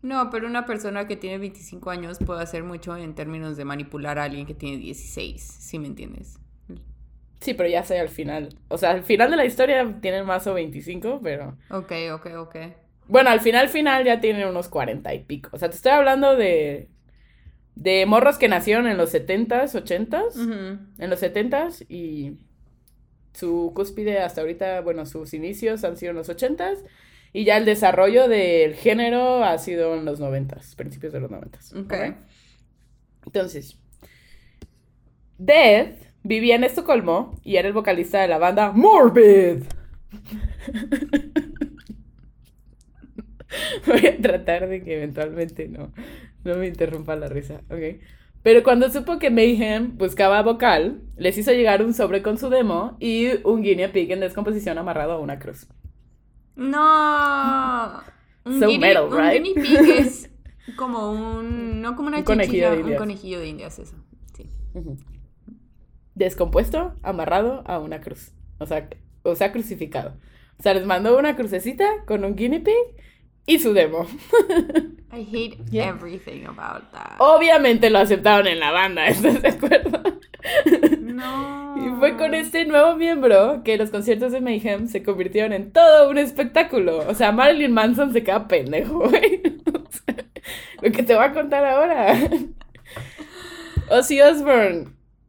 No, 0.00 0.30
pero 0.30 0.46
una 0.46 0.64
persona 0.64 1.06
que 1.06 1.16
tiene 1.16 1.36
25 1.36 1.90
años 1.90 2.18
puede 2.24 2.42
hacer 2.42 2.64
mucho 2.64 2.96
en 2.96 3.14
términos 3.14 3.58
de 3.58 3.66
manipular 3.66 4.18
a 4.18 4.24
alguien 4.24 4.46
que 4.46 4.54
tiene 4.54 4.78
16, 4.78 5.42
si 5.42 5.78
me 5.78 5.86
entiendes. 5.86 6.38
Sí, 7.40 7.52
pero 7.52 7.68
ya 7.68 7.84
sé 7.84 8.00
al 8.00 8.08
final. 8.08 8.56
O 8.68 8.78
sea, 8.78 8.92
al 8.92 9.02
final 9.02 9.30
de 9.30 9.36
la 9.36 9.44
historia 9.44 9.86
tienen 10.00 10.24
más 10.24 10.46
o 10.46 10.54
25, 10.54 11.20
pero... 11.22 11.58
Ok, 11.68 11.92
ok, 12.14 12.26
ok. 12.38 12.56
Bueno, 13.06 13.28
al 13.28 13.40
final, 13.40 13.68
final 13.68 14.02
ya 14.04 14.18
tienen 14.18 14.48
unos 14.48 14.68
40 14.68 15.12
y 15.12 15.24
pico. 15.24 15.50
O 15.52 15.58
sea, 15.58 15.68
te 15.68 15.76
estoy 15.76 15.92
hablando 15.92 16.36
de... 16.36 16.88
De 17.74 18.06
morros 18.06 18.38
que 18.38 18.48
nacieron 18.48 18.86
en 18.86 18.96
los 18.96 19.12
70s, 19.14 19.74
80s. 19.74 20.36
Ujú. 20.36 20.78
En 20.98 21.10
los 21.10 21.22
70s 21.22 21.86
y... 21.88 22.38
Su 23.34 23.72
cúspide 23.74 24.18
hasta 24.18 24.42
ahorita, 24.42 24.82
bueno, 24.82 25.06
sus 25.06 25.32
inicios 25.32 25.84
han 25.84 25.96
sido 25.96 26.10
en 26.10 26.16
los 26.16 26.28
80s. 26.28 26.84
Y 27.32 27.44
ya 27.44 27.56
el 27.56 27.64
desarrollo 27.64 28.28
del 28.28 28.74
género 28.74 29.42
ha 29.42 29.56
sido 29.56 29.94
en 29.94 30.04
los 30.04 30.20
90s, 30.20 30.76
principios 30.76 31.14
de 31.14 31.20
los 31.20 31.30
90s. 31.30 31.82
Ok. 31.82 31.94
¿ok? 31.94 32.16
Entonces, 33.24 33.78
Death 35.38 35.96
vivía 36.22 36.56
en 36.56 36.64
Estocolmo 36.64 37.40
y 37.42 37.56
era 37.56 37.68
el 37.68 37.74
vocalista 37.74 38.20
de 38.20 38.28
la 38.28 38.36
banda 38.38 38.72
Morbid. 38.72 39.64
Voy 43.86 44.06
a 44.06 44.18
tratar 44.20 44.68
de 44.68 44.82
que 44.82 44.96
eventualmente 44.96 45.68
no, 45.68 45.92
no 46.44 46.56
me 46.56 46.66
interrumpa 46.66 47.16
la 47.16 47.28
risa, 47.28 47.62
¿ok? 47.70 48.00
Pero 48.42 48.62
cuando 48.64 48.90
supo 48.90 49.18
que 49.18 49.30
Mayhem 49.30 49.96
buscaba 49.96 50.42
vocal, 50.42 51.02
les 51.16 51.38
hizo 51.38 51.52
llegar 51.52 51.82
un 51.84 51.94
sobre 51.94 52.22
con 52.22 52.38
su 52.38 52.48
demo 52.50 52.96
y 52.98 53.28
un 53.44 53.62
guinea 53.62 53.92
pig 53.92 54.10
en 54.10 54.20
descomposición 54.20 54.78
amarrado 54.78 55.12
a 55.12 55.18
una 55.20 55.38
cruz. 55.38 55.68
No. 56.56 58.02
Un, 58.44 58.58
So 58.58 58.66
guinea, 58.66 58.88
metal, 58.88 59.04
un 59.04 59.16
right? 59.18 59.42
guinea 59.44 59.62
pig 59.62 59.90
es 60.00 60.30
como 60.76 61.12
un. 61.12 61.80
No 61.80 61.94
como 61.94 62.08
una 62.08 62.18
Un 62.18 62.24
conejillo 62.24 62.70
de 62.70 62.74
un 62.78 62.80
indias. 62.80 62.98
conejillo 62.98 63.38
de 63.38 63.46
indias, 63.46 63.78
eso. 63.78 63.94
Sí. 64.36 64.50
Descompuesto, 66.16 66.94
amarrado 67.02 67.62
a 67.66 67.78
una 67.78 68.00
cruz. 68.00 68.32
O 68.58 68.66
sea, 68.66 68.88
o 69.22 69.36
sea, 69.36 69.52
crucificado. 69.52 70.16
O 70.58 70.62
sea, 70.62 70.74
les 70.74 70.84
mandó 70.86 71.16
una 71.18 71.36
crucecita 71.36 71.86
con 72.06 72.24
un 72.24 72.34
guinea 72.34 72.62
pig 72.62 72.74
y 73.46 73.58
su 73.58 73.72
demo. 73.72 74.06
I 75.12 75.26
hate 75.30 75.58
Yeah. 75.70 75.88
everything 75.90 76.46
about 76.46 76.90
that. 76.92 77.16
Obviamente 77.18 77.90
lo 77.90 77.98
aceptaron 77.98 78.46
en 78.46 78.60
la 78.60 78.70
banda, 78.70 79.06
¿estás 79.08 79.42
de 79.42 79.48
acuerdo? 79.48 80.02
No. 81.00 81.76
Y 81.76 81.98
fue 81.98 82.16
con 82.16 82.34
este 82.34 82.64
nuevo 82.64 82.96
miembro 82.96 83.62
que 83.64 83.76
los 83.76 83.90
conciertos 83.90 84.32
de 84.32 84.40
Mayhem 84.40 84.88
se 84.88 85.02
convirtieron 85.02 85.52
en 85.52 85.72
todo 85.72 86.08
un 86.10 86.18
espectáculo. 86.18 86.98
O 87.08 87.14
sea, 87.14 87.32
Marilyn 87.32 87.72
Manson 87.72 88.12
se 88.12 88.22
queda 88.24 88.48
pendejo, 88.48 89.08
güey. 89.08 89.42
O 89.72 89.92
sea, 89.92 90.16
lo 90.80 90.90
que 90.90 91.02
te 91.02 91.14
voy 91.14 91.24
a 91.24 91.32
contar 91.32 91.64
ahora. 91.64 92.14
Ozzy 93.90 94.20
Osbourne 94.22 94.86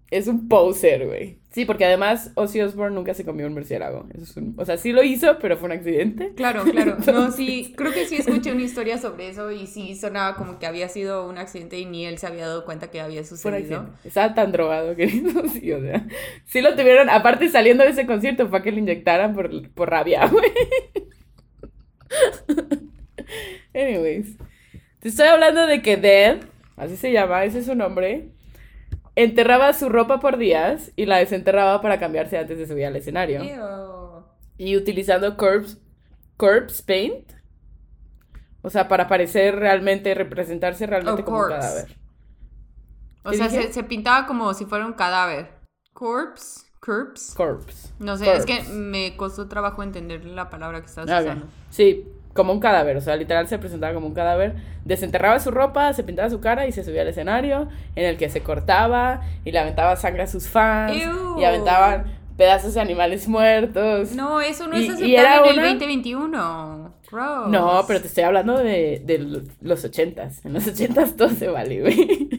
es 0.10 0.28
un 0.28 0.48
poser, 0.48 1.06
güey. 1.06 1.40
Sí, 1.54 1.66
porque 1.66 1.86
además 1.86 2.32
Ozzy 2.34 2.62
Osbourne 2.62 2.96
nunca 2.96 3.14
se 3.14 3.24
comió 3.24 3.46
un 3.46 3.54
murciélago. 3.54 4.08
Eso 4.14 4.24
es 4.24 4.38
un- 4.38 4.56
O 4.58 4.66
sea, 4.66 4.76
sí 4.76 4.92
lo 4.92 5.04
hizo, 5.04 5.38
pero 5.40 5.56
fue 5.56 5.68
un 5.68 5.74
accidente. 5.74 6.34
Claro, 6.36 6.64
claro. 6.64 6.98
No, 7.06 7.32
sí, 7.32 7.74
creo 7.78 7.92
que 7.94 8.08
sí 8.08 8.16
escuché 8.16 8.52
una 8.52 8.64
historia 8.64 8.98
sobre 8.98 9.30
eso 9.30 9.52
y 9.52 9.68
sí 9.68 9.96
sonaba 9.96 10.36
como 10.36 10.58
que 10.58 10.66
había 10.66 10.90
sido 10.90 11.30
un 11.30 11.38
accidente 11.38 11.78
y 11.78 11.86
ni 11.86 12.06
él 12.08 12.18
se 12.18 12.26
había 12.26 12.48
dado 12.48 12.66
cuenta 12.66 12.90
que 12.90 13.00
había 13.02 13.24
sucedido. 13.24 13.88
Estaba 14.04 14.34
tan 14.34 14.52
drogado, 14.52 14.96
querido. 14.98 15.48
Sí, 15.48 15.72
o 15.72 15.80
sea. 15.80 16.08
Sí 16.46 16.62
lo 16.62 16.72
tuvieron. 16.76 17.10
Aparte, 17.12 17.48
saliendo 17.50 17.84
de 17.84 17.92
ese 17.92 18.08
concierto, 18.08 18.48
fue 18.48 18.58
a 18.58 18.62
que 18.64 18.72
le 18.72 18.80
inyectaran 18.80 19.36
por, 19.36 19.70
por 19.74 19.92
rabia, 19.92 20.26
güey. 20.32 20.52
Anyways. 23.76 24.38
Te 25.00 25.10
estoy 25.10 25.28
hablando 25.28 25.68
de 25.68 25.82
que 25.82 25.98
Dead, 25.98 26.38
así 26.78 26.96
se 26.96 27.12
llama, 27.12 27.44
ese 27.46 27.60
es 27.60 27.66
su 27.66 27.76
nombre, 27.76 28.30
enterraba 29.16 29.74
su 29.74 29.90
ropa 29.90 30.20
por 30.20 30.38
días 30.38 30.92
y 30.96 31.06
la 31.06 31.18
desenterraba 31.18 31.82
para 31.82 32.00
cambiarse 32.00 32.38
antes 32.38 32.58
de 32.58 32.68
subir 32.68 32.86
al 32.86 32.96
escenario. 32.96 33.44
Ew. 33.44 34.24
Y 34.58 34.78
utilizando 34.78 35.36
corpse, 35.38 35.78
corpse 36.38 36.84
paint. 36.84 37.32
O 38.62 38.70
sea, 38.70 38.88
para 38.88 39.08
parecer 39.08 39.56
realmente, 39.58 40.14
representarse 40.14 40.88
realmente 40.88 41.22
Oh, 41.22 41.26
como 41.26 41.40
un 41.40 41.50
cadáver. 41.50 41.98
O 43.26 43.32
¿Qué 43.32 43.38
sea, 43.38 43.50
se, 43.50 43.74
se 43.74 43.84
pintaba 43.84 44.26
como 44.26 44.54
si 44.54 44.66
fuera 44.66 44.86
un 44.86 44.94
cadáver. 44.94 45.50
Corpse, 45.94 46.62
corpse. 46.80 47.36
Corpse. 47.36 47.94
No 48.00 48.18
sé, 48.18 48.34
es 48.36 48.46
que 48.46 48.64
me 48.64 49.16
costó 49.18 49.48
trabajo 49.48 49.84
entender 49.84 50.26
la 50.26 50.50
palabra 50.50 50.80
que 50.82 50.88
estabas 50.88 51.10
Ah, 51.12 51.20
usando. 51.22 51.48
Sí, 51.70 52.06
como 52.34 52.52
un 52.54 52.60
cadáver, 52.60 52.98
o 52.98 53.02
sea, 53.02 53.16
literal 53.16 53.48
se 53.48 53.58
presentaba 53.60 53.94
como 53.94 54.08
un 54.08 54.14
cadáver. 54.14 54.56
Desenterraba 54.86 55.40
su 55.40 55.52
ropa, 55.52 55.94
se 55.94 56.04
pintaba 56.04 56.30
su 56.30 56.40
cara 56.42 56.66
y 56.68 56.72
se 56.72 56.84
subía 56.84 57.02
al 57.04 57.08
escenario 57.08 57.68
en 57.96 58.06
el 58.06 58.18
que 58.18 58.30
se 58.30 58.42
cortaba 58.42 59.22
y 59.46 59.52
le 59.52 59.60
aventaba 59.60 59.96
sangre 59.96 60.24
a 60.24 60.28
sus 60.28 60.48
fans 60.48 60.94
Ew. 60.96 61.40
y 61.40 61.44
aventaban 61.44 62.06
pedazos 62.36 62.74
de 62.74 62.82
animales 62.82 63.28
muertos. 63.28 64.14
No, 64.14 64.42
eso 64.42 64.68
no 64.68 64.78
Y- 64.80 64.86
es 64.86 64.90
aceptable 64.94 65.50
en 65.52 65.54
el 65.54 65.60
una- 65.60 65.68
2021. 65.70 66.94
Gross. 67.12 67.48
No, 67.50 67.84
pero 67.88 68.02
te 68.02 68.08
estoy 68.08 68.24
hablando 68.24 68.58
de, 68.58 69.00
de 69.06 69.44
los 69.62 69.86
ochentas. 69.86 70.44
En 70.44 70.54
los 70.54 70.66
ochentas 70.68 71.16
todo 71.16 71.30
se 71.30 71.48
vale, 71.48 71.82
güey. 71.82 72.30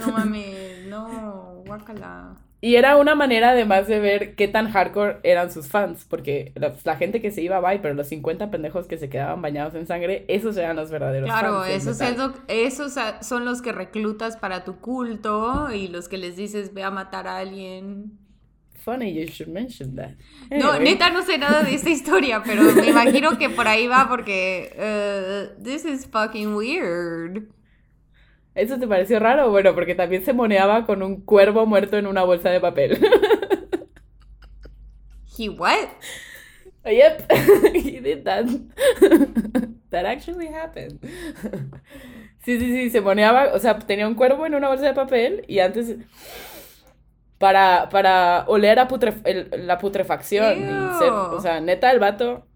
No 0.00 0.08
mames, 0.12 0.86
no, 0.88 1.62
guácala. 1.64 2.34
Y 2.60 2.76
era 2.76 2.96
una 2.96 3.14
manera 3.14 3.50
además 3.50 3.86
de 3.86 4.00
ver 4.00 4.34
qué 4.34 4.48
tan 4.48 4.70
hardcore 4.70 5.18
eran 5.22 5.52
sus 5.52 5.68
fans, 5.68 6.06
porque 6.08 6.52
la, 6.56 6.72
la 6.84 6.96
gente 6.96 7.20
que 7.20 7.30
se 7.30 7.42
iba, 7.42 7.60
bye, 7.60 7.78
pero 7.80 7.94
los 7.94 8.08
50 8.08 8.50
pendejos 8.50 8.86
que 8.86 8.96
se 8.96 9.08
quedaban 9.10 9.42
bañados 9.42 9.74
en 9.74 9.86
sangre, 9.86 10.24
esos 10.28 10.56
eran 10.56 10.74
los 10.74 10.90
verdaderos 10.90 11.28
Claro, 11.28 11.60
fans. 11.60 11.68
del 11.68 11.76
esos, 12.48 12.92
esos 12.92 12.94
son 13.20 13.44
los 13.44 13.60
que 13.60 13.72
reclutas 13.72 14.36
para 14.38 14.64
tu 14.64 14.76
culto 14.80 15.70
y 15.72 15.88
los 15.88 16.08
que 16.08 16.16
les 16.16 16.34
dices 16.36 16.72
ve 16.72 16.82
a 16.82 16.90
matar 16.90 17.28
a 17.28 17.38
alguien. 17.38 18.18
Funny 18.84 19.12
you 19.12 19.26
should 19.26 19.52
mention 19.52 19.96
that. 19.96 20.12
No, 20.50 20.78
neta 20.78 21.10
no 21.10 21.22
sé 21.22 21.38
nada 21.38 21.62
de 21.62 21.74
esta 21.74 21.90
historia, 21.98 22.42
pero 22.44 22.62
me 22.62 22.86
imagino 22.88 23.36
que 23.36 23.50
por 23.50 23.66
ahí 23.68 23.86
va 23.88 24.08
porque 24.08 24.70
uh, 24.78 25.62
this 25.62 25.84
is 25.84 26.06
fucking 26.06 26.54
weird. 26.54 27.48
¿Eso 28.56 28.78
te 28.78 28.88
pareció 28.88 29.20
raro? 29.20 29.50
Bueno, 29.50 29.74
porque 29.74 29.94
también 29.94 30.24
se 30.24 30.32
moneaba 30.32 30.86
con 30.86 31.02
un 31.02 31.20
cuervo 31.20 31.66
muerto 31.66 31.96
en 31.98 32.06
una 32.06 32.24
bolsa 32.24 32.50
de 32.50 32.60
papel. 32.60 32.98
He 35.38 35.48
what? 35.50 35.88
yep, 36.84 37.30
he 37.74 38.00
did 38.00 38.24
that. 38.24 38.46
that 39.90 40.06
actually 40.06 40.46
happened. 40.48 40.98
sí, 42.44 42.58
sí, 42.58 42.72
sí, 42.72 42.90
se 42.90 43.00
moneaba, 43.00 43.52
o 43.54 43.58
sea, 43.58 43.78
tenía 43.78 44.06
un 44.08 44.14
cuervo 44.14 44.46
en 44.46 44.54
una 44.54 44.68
bolsa 44.68 44.86
de 44.86 44.94
papel 44.94 45.44
y 45.48 45.58
antes... 45.60 45.96
Para, 47.38 47.90
para 47.90 48.46
oler 48.48 48.78
a 48.78 48.88
putref- 48.88 49.20
el- 49.24 49.66
la 49.66 49.76
putrefacción 49.76 50.54
y 50.58 50.98
ser, 50.98 51.08
Ew. 51.08 51.34
o 51.34 51.40
sea, 51.40 51.60
neta 51.60 51.90
el 51.92 51.98
vato. 51.98 52.46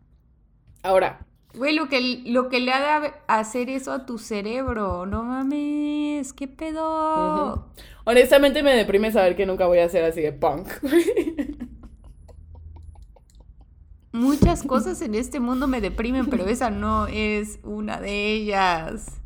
Ahora, 0.83 1.27
Güey, 1.55 1.75
lo 1.75 1.89
que, 1.89 2.23
lo 2.27 2.49
que 2.49 2.61
le 2.61 2.73
ha 2.73 3.01
de 3.01 3.13
hacer 3.27 3.71
eso 3.71 3.93
a 3.93 4.07
tu 4.07 4.19
cerebro, 4.19 5.05
no 5.07 5.25
mames, 5.25 6.33
qué 6.33 6.47
pedo. 6.47 7.67
Honestamente 8.05 8.63
me 8.63 8.75
deprime 8.77 9.11
saber 9.11 9.35
que 9.37 9.47
nunca 9.47 9.67
voy 9.67 9.79
a 9.79 9.89
ser 9.89 10.05
así 10.05 10.21
de 10.21 10.33
punk. 10.33 10.69
Muchas 14.13 14.63
cosas 14.63 15.01
en 15.03 15.15
este 15.15 15.39
mundo 15.39 15.67
me 15.67 15.81
deprimen, 15.81 16.27
pero 16.27 16.47
esa 16.47 16.71
no 16.71 17.07
es 17.07 17.61
una 17.63 18.01
de 18.01 18.33
ellas. 18.33 19.21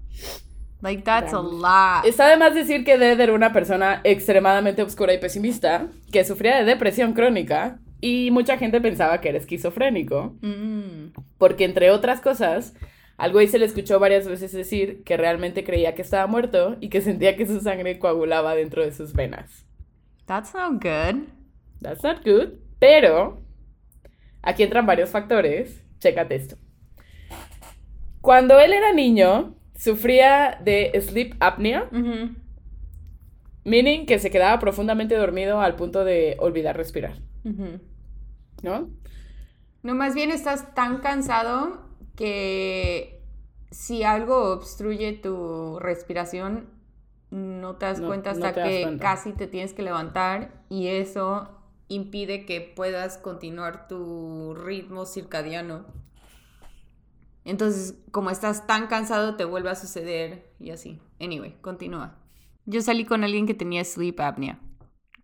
Like, 0.83 1.02
that's 1.02 1.33
a 1.33 1.40
lot. 1.40 2.04
Está 2.04 2.28
de 2.28 2.37
más 2.37 2.54
decir 2.54 2.85
que 2.85 2.99
Dead 2.99 3.19
era 3.19 3.33
una 3.33 3.54
persona 3.54 4.02
extremadamente 4.04 4.83
oscura 4.83 5.14
y 5.14 5.19
pesimista, 5.19 5.87
que 6.12 6.25
sufría 6.25 6.57
de 6.59 6.64
depresión 6.64 7.14
crónica, 7.14 7.78
y 8.06 8.30
mucha 8.30 8.58
gente 8.58 8.82
pensaba 8.82 9.20
que 9.23 9.30
era 9.30 9.38
esquizofrénico, 9.38 10.37
Mm. 10.42 11.12
porque 11.38 11.64
entre 11.64 11.90
otras 11.90 12.20
cosas, 12.20 12.75
al 13.16 13.32
güey 13.32 13.46
se 13.49 13.58
le 13.58 13.64
escuchó 13.64 13.99
varias 13.99 14.28
veces 14.28 14.52
decir 14.52 15.02
que 15.04 15.16
realmente 15.16 15.64
creía 15.64 15.94
que 15.94 16.02
estaba 16.02 16.26
muerto 16.26 16.76
y 16.80 16.90
que 16.90 17.00
sentía 17.00 17.34
que 17.37 17.46
su 17.46 17.61
sangre 17.61 17.99
coagulaba 17.99 18.54
dentro 18.54 18.82
de 18.84 18.92
sus 18.92 19.14
venas. 19.14 19.64
That's 20.26 20.52
not 20.54 20.82
good. 20.82 21.28
That's 21.80 22.02
not 22.02 22.23
good. 22.25 22.58
Pero 22.78 23.40
aquí 24.42 24.64
entran 24.64 24.84
varios 24.84 25.08
factores. 25.11 25.82
Chécate 26.00 26.34
esto. 26.34 26.56
Cuando 28.20 28.58
él 28.61 28.73
era 28.75 28.92
niño, 28.92 29.54
sufría 29.76 30.58
de 30.62 30.92
sleep 31.00 31.37
apnea, 31.40 31.88
Ujú. 31.92 32.34
meaning 33.64 34.04
que 34.06 34.18
se 34.18 34.30
quedaba 34.30 34.58
profundamente 34.58 35.14
dormido 35.14 35.61
al 35.61 35.76
punto 35.76 36.04
de 36.04 36.37
olvidar 36.38 36.76
respirar, 36.76 37.14
Ujú. 37.44 37.80
¿No? 38.64 38.90
No, 39.83 39.94
más 39.94 40.14
bien 40.14 40.30
estás 40.30 40.75
tan 40.75 40.99
cansado 40.99 41.85
que 42.16 43.23
si 43.71 44.02
algo 44.02 44.52
obstruye 44.52 45.12
tu 45.12 45.78
respiración, 45.78 46.68
no 47.30 47.76
te 47.76 47.87
das 47.87 48.00
No- 48.00 48.06
cuenta 48.09 48.30
hasta 48.30 48.52
das 48.52 48.68
que 48.68 48.83
cuenta. 48.83 49.04
casi 49.04 49.33
te 49.33 49.47
tienes 49.47 49.73
que 49.75 49.83
levantar 49.83 50.64
y 50.68 50.88
eso 50.88 51.49
impide 51.88 52.47
que 52.47 52.61
puedas 52.61 53.18
continuar 53.18 53.87
tu 53.88 54.54
ritmo 54.54 55.04
circadiano. 55.04 55.85
Entonces, 57.44 57.97
como 58.11 58.30
estás 58.30 58.66
tan 58.66 58.87
cansado, 58.87 59.37
te 59.37 59.44
vuelve 59.44 59.68
a 59.71 59.75
suceder 59.75 60.50
y 60.59 60.71
así. 60.71 60.99
Anyway, 61.21 61.56
continúa. 61.61 62.16
Yo 62.64 62.80
salí 62.80 63.04
con 63.04 63.23
alguien 63.23 63.47
que 63.47 63.52
tenía 63.52 63.85
sleep 63.85 64.18
apnea. 64.21 64.59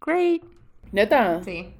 Great. 0.05 0.43
Neta. 0.93 1.43
Sí. 1.43 1.73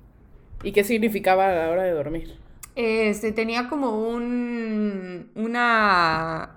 ¿Y 0.63 0.73
qué 0.73 0.85
significaba 0.85 1.49
a 1.49 1.55
la 1.55 1.71
hora 1.71 1.83
de 1.85 1.93
dormir? 1.93 2.37
Este, 2.77 3.33
tenía 3.33 3.69
como 3.69 4.09
un... 4.09 5.31
una... 5.35 6.57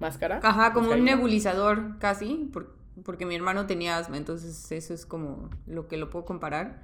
¿Máscara? 0.00 0.40
Ajá, 0.42 0.72
como 0.72 0.90
un 0.90 1.04
nebulizador 1.04 1.98
casi, 1.98 2.48
por- 2.52 2.74
porque 3.04 3.24
mi 3.24 3.34
hermano 3.36 3.66
tenía 3.66 3.98
asma, 3.98 4.16
entonces 4.16 4.70
eso 4.72 4.94
es 4.94 5.06
como 5.06 5.48
lo 5.66 5.86
que 5.86 5.96
lo 5.96 6.10
puedo 6.10 6.24
comparar. 6.24 6.82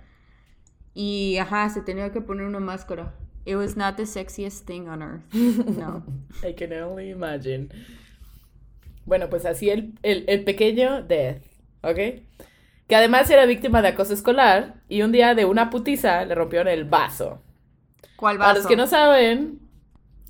Y 0.94 1.36
ajá, 1.38 1.68
se 1.68 1.82
tenía 1.82 2.12
que 2.12 2.20
poner 2.20 2.46
una 2.46 2.60
máscara. 2.60 3.14
It 3.44 3.56
was 3.56 3.76
not 3.76 3.96
the 3.96 4.06
sexiest 4.06 4.66
thing 4.66 4.88
on 4.88 5.02
earth. 5.02 5.34
No. 5.34 6.04
I 6.48 6.54
can 6.54 6.72
only 6.72 7.10
imagine. 7.10 7.68
Bueno, 9.04 9.28
pues 9.30 9.46
así 9.46 9.70
el, 9.70 9.94
el, 10.02 10.24
el 10.28 10.44
pequeño 10.44 11.02
Death, 11.02 11.42
¿ok? 11.82 11.98
Que 12.88 12.96
además 12.96 13.30
era 13.30 13.46
víctima 13.46 13.82
de 13.82 13.88
acoso 13.88 14.14
escolar 14.14 14.82
y 14.88 15.02
un 15.02 15.12
día 15.12 15.34
de 15.36 15.44
una 15.46 15.70
putiza 15.70 16.24
le 16.24 16.34
rompieron 16.34 16.68
el 16.68 16.84
vaso. 16.86 17.42
¿Cuál 18.16 18.38
Para 18.38 18.54
vaso? 18.54 18.54
los 18.54 18.66
que 18.66 18.76
no 18.76 18.86
saben, 18.86 19.60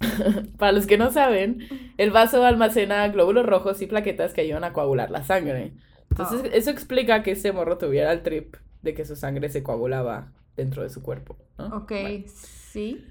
para 0.58 0.72
los 0.72 0.86
que 0.86 0.98
no 0.98 1.10
saben, 1.10 1.68
el 1.96 2.10
vaso 2.10 2.44
almacena 2.44 3.08
glóbulos 3.08 3.46
rojos 3.46 3.82
y 3.82 3.86
plaquetas 3.86 4.34
que 4.34 4.42
ayudan 4.42 4.64
a 4.64 4.72
coagular 4.72 5.10
la 5.10 5.24
sangre. 5.24 5.74
Entonces, 6.10 6.42
Oh. 6.42 6.48
eso 6.52 6.70
explica 6.70 7.22
que 7.22 7.32
este 7.32 7.52
morro 7.52 7.78
tuviera 7.78 8.12
el 8.12 8.22
trip 8.22 8.56
de 8.82 8.94
que 8.94 9.04
su 9.04 9.16
sangre 9.16 9.48
se 9.50 9.62
coagulaba 9.62 10.32
dentro 10.56 10.82
de 10.82 10.90
su 10.90 11.02
cuerpo, 11.02 11.36
¿no? 11.58 11.76
Ok, 11.76 11.92
Bueno. 11.98 12.18
sí. 12.26 13.04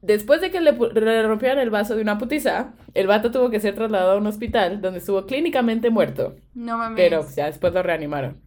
Después 0.00 0.40
de 0.40 0.50
que 0.50 0.60
le, 0.60 0.72
le 0.72 1.22
rompieran 1.26 1.58
el 1.58 1.70
vaso 1.70 1.96
de 1.96 2.02
una 2.02 2.18
putiza, 2.18 2.74
el 2.94 3.06
vato 3.08 3.30
tuvo 3.32 3.50
que 3.50 3.58
ser 3.60 3.74
trasladado 3.74 4.12
a 4.12 4.16
un 4.18 4.26
hospital 4.28 4.80
donde 4.80 5.00
estuvo 5.00 5.26
clínicamente 5.26 5.90
muerto, 5.90 6.36
No 6.54 6.78
mames. 6.78 6.96
pero 6.96 7.26
ya 7.36 7.46
después 7.46 7.72
lo 7.72 7.82
reanimaron. 7.82 8.40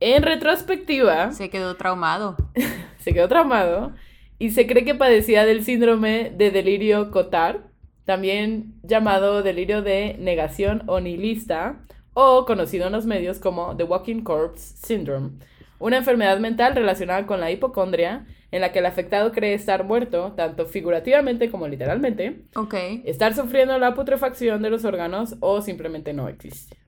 En 0.00 0.22
retrospectiva, 0.22 1.32
Se 1.32 1.50
quedó 1.50 1.76
traumado. 1.76 2.36
se 2.98 3.12
quedó 3.12 3.28
traumado 3.28 3.92
y 4.38 4.50
se 4.50 4.66
cree 4.66 4.84
que 4.84 4.94
padecía 4.94 5.44
del 5.44 5.64
síndrome 5.64 6.32
de 6.34 6.50
delirio 6.50 7.10
Cotard, 7.10 7.60
también 8.04 8.74
llamado 8.82 9.42
delirio 9.42 9.82
de 9.82 10.16
negación 10.18 10.82
o 10.86 11.00
nihilista, 11.00 11.76
o 12.14 12.44
conocido 12.46 12.86
en 12.86 12.92
los 12.92 13.06
medios 13.06 13.38
como 13.38 13.76
The 13.76 13.84
Walking 13.84 14.22
Corpse 14.22 14.76
Syndrome, 14.86 15.30
una 15.78 15.96
enfermedad 15.98 16.38
mental 16.38 16.74
relacionada 16.74 17.26
con 17.26 17.40
la 17.40 17.50
hipocondria 17.50 18.26
en 18.54 18.60
la 18.62 18.72
que 18.72 18.78
el 18.80 18.86
afectado 18.86 19.32
cree 19.32 19.54
estar 19.54 19.84
muerto, 19.84 20.32
tanto 20.36 20.66
figurativamente 20.66 21.50
como 21.50 21.68
literalmente, 21.68 22.46
Ok. 22.56 22.74
estar 23.02 23.34
sufriendo 23.34 23.78
la 23.78 23.94
putrefacción 23.94 24.62
de 24.62 24.70
los 24.70 24.84
órganos 24.84 25.36
o 25.40 25.62
simplemente 25.62 26.12
no 26.14 26.28
existe. 26.28 26.78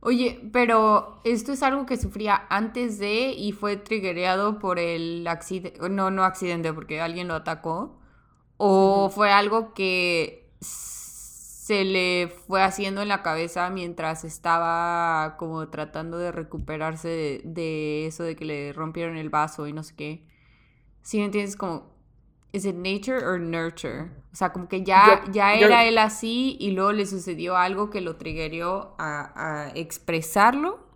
Oye, 0.00 0.40
pero 0.52 1.20
esto 1.24 1.52
es 1.52 1.62
algo 1.62 1.84
que 1.84 1.96
sufría 1.96 2.46
antes 2.50 2.98
de 3.00 3.30
y 3.32 3.52
fue 3.52 3.76
triggereado 3.76 4.58
por 4.60 4.78
el 4.78 5.26
accidente, 5.26 5.76
no, 5.90 6.10
no 6.12 6.24
accidente, 6.24 6.72
porque 6.72 7.00
alguien 7.00 7.26
lo 7.28 7.34
atacó, 7.34 7.98
o 8.56 9.10
fue 9.10 9.32
algo 9.32 9.74
que 9.74 10.52
se 10.60 11.84
le 11.84 12.28
fue 12.48 12.62
haciendo 12.62 13.02
en 13.02 13.08
la 13.08 13.22
cabeza 13.22 13.70
mientras 13.70 14.24
estaba 14.24 15.36
como 15.38 15.68
tratando 15.70 16.18
de 16.18 16.32
recuperarse 16.32 17.08
de, 17.08 17.42
de 17.44 18.06
eso 18.06 18.22
de 18.24 18.36
que 18.36 18.44
le 18.44 18.72
rompieron 18.72 19.16
el 19.16 19.30
vaso 19.30 19.66
y 19.66 19.72
no 19.72 19.82
sé 19.82 19.94
qué. 19.96 20.26
¿Sí 21.02 21.18
me 21.18 21.26
entiendes? 21.26 21.56
Como, 21.56 21.86
¿is 22.52 22.64
it 22.66 22.74
nature 22.76 23.24
or 23.24 23.38
nurture? 23.40 24.10
O 24.32 24.36
sea, 24.36 24.52
como 24.52 24.68
que 24.68 24.84
ya, 24.84 25.22
Yo- 25.26 25.32
ya 25.32 25.54
yo- 25.54 25.66
era 25.66 25.84
él 25.86 25.98
así 25.98 26.56
y 26.60 26.72
luego 26.72 26.92
le 26.92 27.06
sucedió 27.06 27.56
algo 27.56 27.90
que 27.90 28.00
lo 28.00 28.16
triggerió 28.16 28.94
a, 28.98 29.66
a 29.66 29.70
expresarlo. 29.74 30.86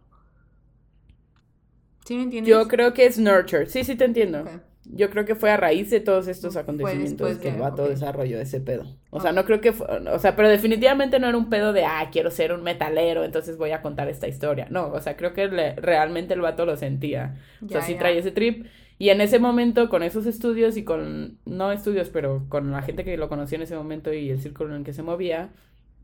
¿Sí 2.04 2.16
me 2.16 2.22
entiendes? 2.24 2.50
Yo 2.50 2.68
creo 2.68 2.92
que 2.94 3.06
es 3.06 3.18
nurture. 3.18 3.66
Sí, 3.66 3.84
sí 3.84 3.94
te 3.96 4.04
entiendo. 4.04 4.44
Yo 4.84 5.10
creo 5.10 5.24
que 5.24 5.36
fue 5.36 5.50
a 5.50 5.56
raíz 5.56 5.90
de 5.90 6.00
todos 6.00 6.26
estos 6.26 6.56
acontecimientos 6.56 7.38
que 7.38 7.48
el 7.48 7.56
vato 7.56 7.82
ok. 7.82 7.90
desarrolló 7.90 8.40
ese 8.40 8.60
pedo. 8.60 8.84
O 9.10 9.20
sea, 9.20 9.30
no 9.32 9.44
creo 9.44 9.60
que 9.60 9.72
fue, 9.72 9.86
o 9.86 10.18
sea, 10.18 10.34
pero 10.34 10.48
definitivamente 10.48 11.20
no 11.20 11.28
era 11.28 11.38
un 11.38 11.48
pedo 11.48 11.72
de, 11.72 11.84
ah, 11.84 12.08
quiero 12.10 12.30
ser 12.32 12.52
un 12.52 12.64
metalero, 12.64 13.22
entonces 13.24 13.56
voy 13.56 13.70
a 13.70 13.80
contar 13.80 14.08
esta 14.08 14.26
historia. 14.26 14.66
No, 14.70 14.88
o 14.88 15.00
sea, 15.00 15.16
creo 15.16 15.32
que 15.34 15.46
le- 15.46 15.76
realmente 15.76 16.34
el 16.34 16.40
vato 16.40 16.66
lo 16.66 16.76
sentía. 16.76 17.36
O 17.68 17.70
sea, 17.70 17.80
Ya, 17.80 17.86
sí 17.86 17.94
ya. 17.94 17.98
traía 17.98 18.18
ese 18.20 18.32
trip. 18.32 18.66
Y 18.98 19.10
en 19.10 19.20
ese 19.20 19.38
momento, 19.38 19.88
con 19.88 20.02
esos 20.02 20.26
estudios 20.26 20.76
y 20.76 20.84
con, 20.84 21.38
no 21.44 21.72
estudios, 21.72 22.08
pero 22.08 22.46
con 22.48 22.70
la 22.70 22.82
gente 22.82 23.04
que 23.04 23.16
lo 23.16 23.28
conocía 23.28 23.56
en 23.56 23.62
ese 23.62 23.76
momento 23.76 24.12
y 24.12 24.30
el 24.30 24.40
círculo 24.40 24.70
en 24.70 24.80
el 24.80 24.84
que 24.84 24.92
se 24.92 25.02
movía, 25.02 25.50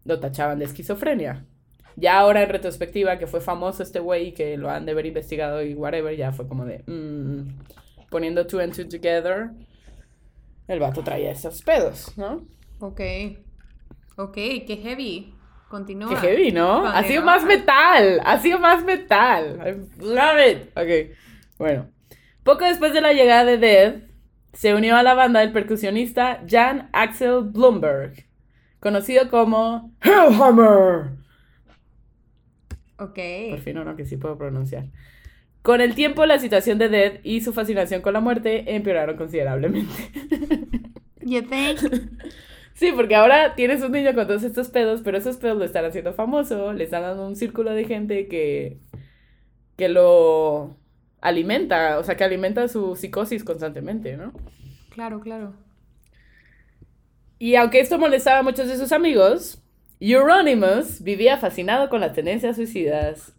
lo 0.05 0.19
tachaban 0.21 0.59
de 0.59 0.65
esquizofrenia. 0.65 1.45
Ya 1.97 2.19
ahora 2.19 2.43
en 2.43 2.49
retrospectiva, 2.49 3.19
que 3.19 3.27
fue 3.27 3.41
famoso 3.41 3.83
este 3.83 4.01
güey 4.01 4.29
y 4.29 4.33
que 4.33 4.57
lo 4.57 4.71
han 4.71 4.87
de 4.87 4.93
haber 4.93 5.07
investigado 5.07 5.63
y 5.63 5.75
whatever, 5.75 6.17
ya 6.17 6.33
fue 6.33 6.47
como 6.49 6.65
de, 6.65 6.83
mm, 6.87 8.09
poniendo 8.11 8.47
two 8.47 8.61
and 8.61 8.75
two 8.75 8.89
together, 8.89 9.51
el 10.69 10.81
vato 10.81 11.03
traía 11.03 11.31
esos 11.31 11.63
pedos, 11.63 12.13
¿no? 12.17 12.47
Ok. 12.81 13.01
Ok, 14.17 14.35
qué 14.35 14.81
heavy. 14.83 15.35
Continúa. 15.69 16.09
Qué 16.09 16.17
heavy, 16.17 16.53
¿no? 16.53 16.87
Ha 16.87 17.03
sido 17.05 17.23
más 17.23 17.45
metal, 17.45 18.21
ha 18.25 18.39
sido 18.39 18.59
más 18.59 18.85
metal. 18.85 19.59
I 19.67 20.03
love 20.03 20.39
it. 20.47 20.77
Ok, 20.77 21.17
bueno. 21.59 21.89
Poco 22.49 22.65
después 22.65 22.95
de 22.95 23.03
la 23.03 23.13
llegada 23.13 23.45
de 23.45 23.59
Dead, 23.59 23.97
se 24.55 24.73
unió 24.73 24.97
a 24.97 25.03
la 25.03 25.13
banda 25.13 25.43
el 25.43 25.53
percusionista 25.53 26.43
Jan 26.49 26.89
Axel 26.95 27.43
Bloomberg, 27.43 28.25
conocido 28.81 29.29
como 29.29 29.93
Hellhammer. 30.01 31.11
Ok. 32.99 33.19
Por 33.51 33.59
fin 33.59 33.77
uno 33.77 33.97
que 33.97 34.07
sí 34.07 34.17
puedo 34.17 34.39
pronunciar. 34.39 34.87
Con 35.61 35.83
el 35.83 35.95
tiempo, 35.95 36.25
la 36.25 36.39
situación 36.39 36.79
de 36.79 36.89
Dead 36.89 37.21
y 37.23 37.43
su 37.43 37.53
fascinación 37.53 38.01
con 38.01 38.15
la 38.15 38.21
muerte 38.21 38.75
empeoraron 38.75 39.19
considerablemente. 39.19 39.93
You 41.21 41.43
think? 41.43 41.81
Sí, 42.73 42.93
porque 42.97 43.15
ahora 43.15 43.57
tienes 43.57 43.83
un 43.83 43.93
niño 43.93 44.15
con 44.15 44.27
todos 44.27 44.43
estos 44.43 44.71
pedos, 44.71 45.03
pero 45.05 45.19
esos 45.19 45.37
pedos 45.37 45.59
lo 45.59 45.67
están 45.67 45.85
haciendo 45.85 46.15
famoso, 46.15 46.73
le 46.73 46.85
están 46.85 47.03
dando 47.03 47.29
un 47.29 47.37
círculo 47.37 47.75
de 47.75 47.85
gente 47.85 48.27
que, 48.27 48.79
que 49.77 49.91
lo 49.91 50.79
alimenta, 51.21 51.99
o 51.99 52.05
sea, 52.05 52.17
que 52.17 52.25
alimenta 52.25 52.69
su 52.69 52.97
psicosis 52.97 53.45
constantemente, 53.45 54.17
¿no? 54.17 54.33
Claro, 54.91 55.21
claro. 55.21 55.55
Y 57.39 57.55
aunque 57.55 57.81
esto 57.81 57.99
molestaba 57.99 58.39
a 58.39 58.43
muchos 58.43 58.69
de 58.69 58.77
sus 58.77 58.93
amigos, 58.93 59.63
Euronymous 60.01 61.03
vivía 61.03 61.39
fascinado 61.39 61.89
con 61.89 62.01
las 62.01 62.13
tendencias 62.13 62.57
suicidas. 62.57 63.33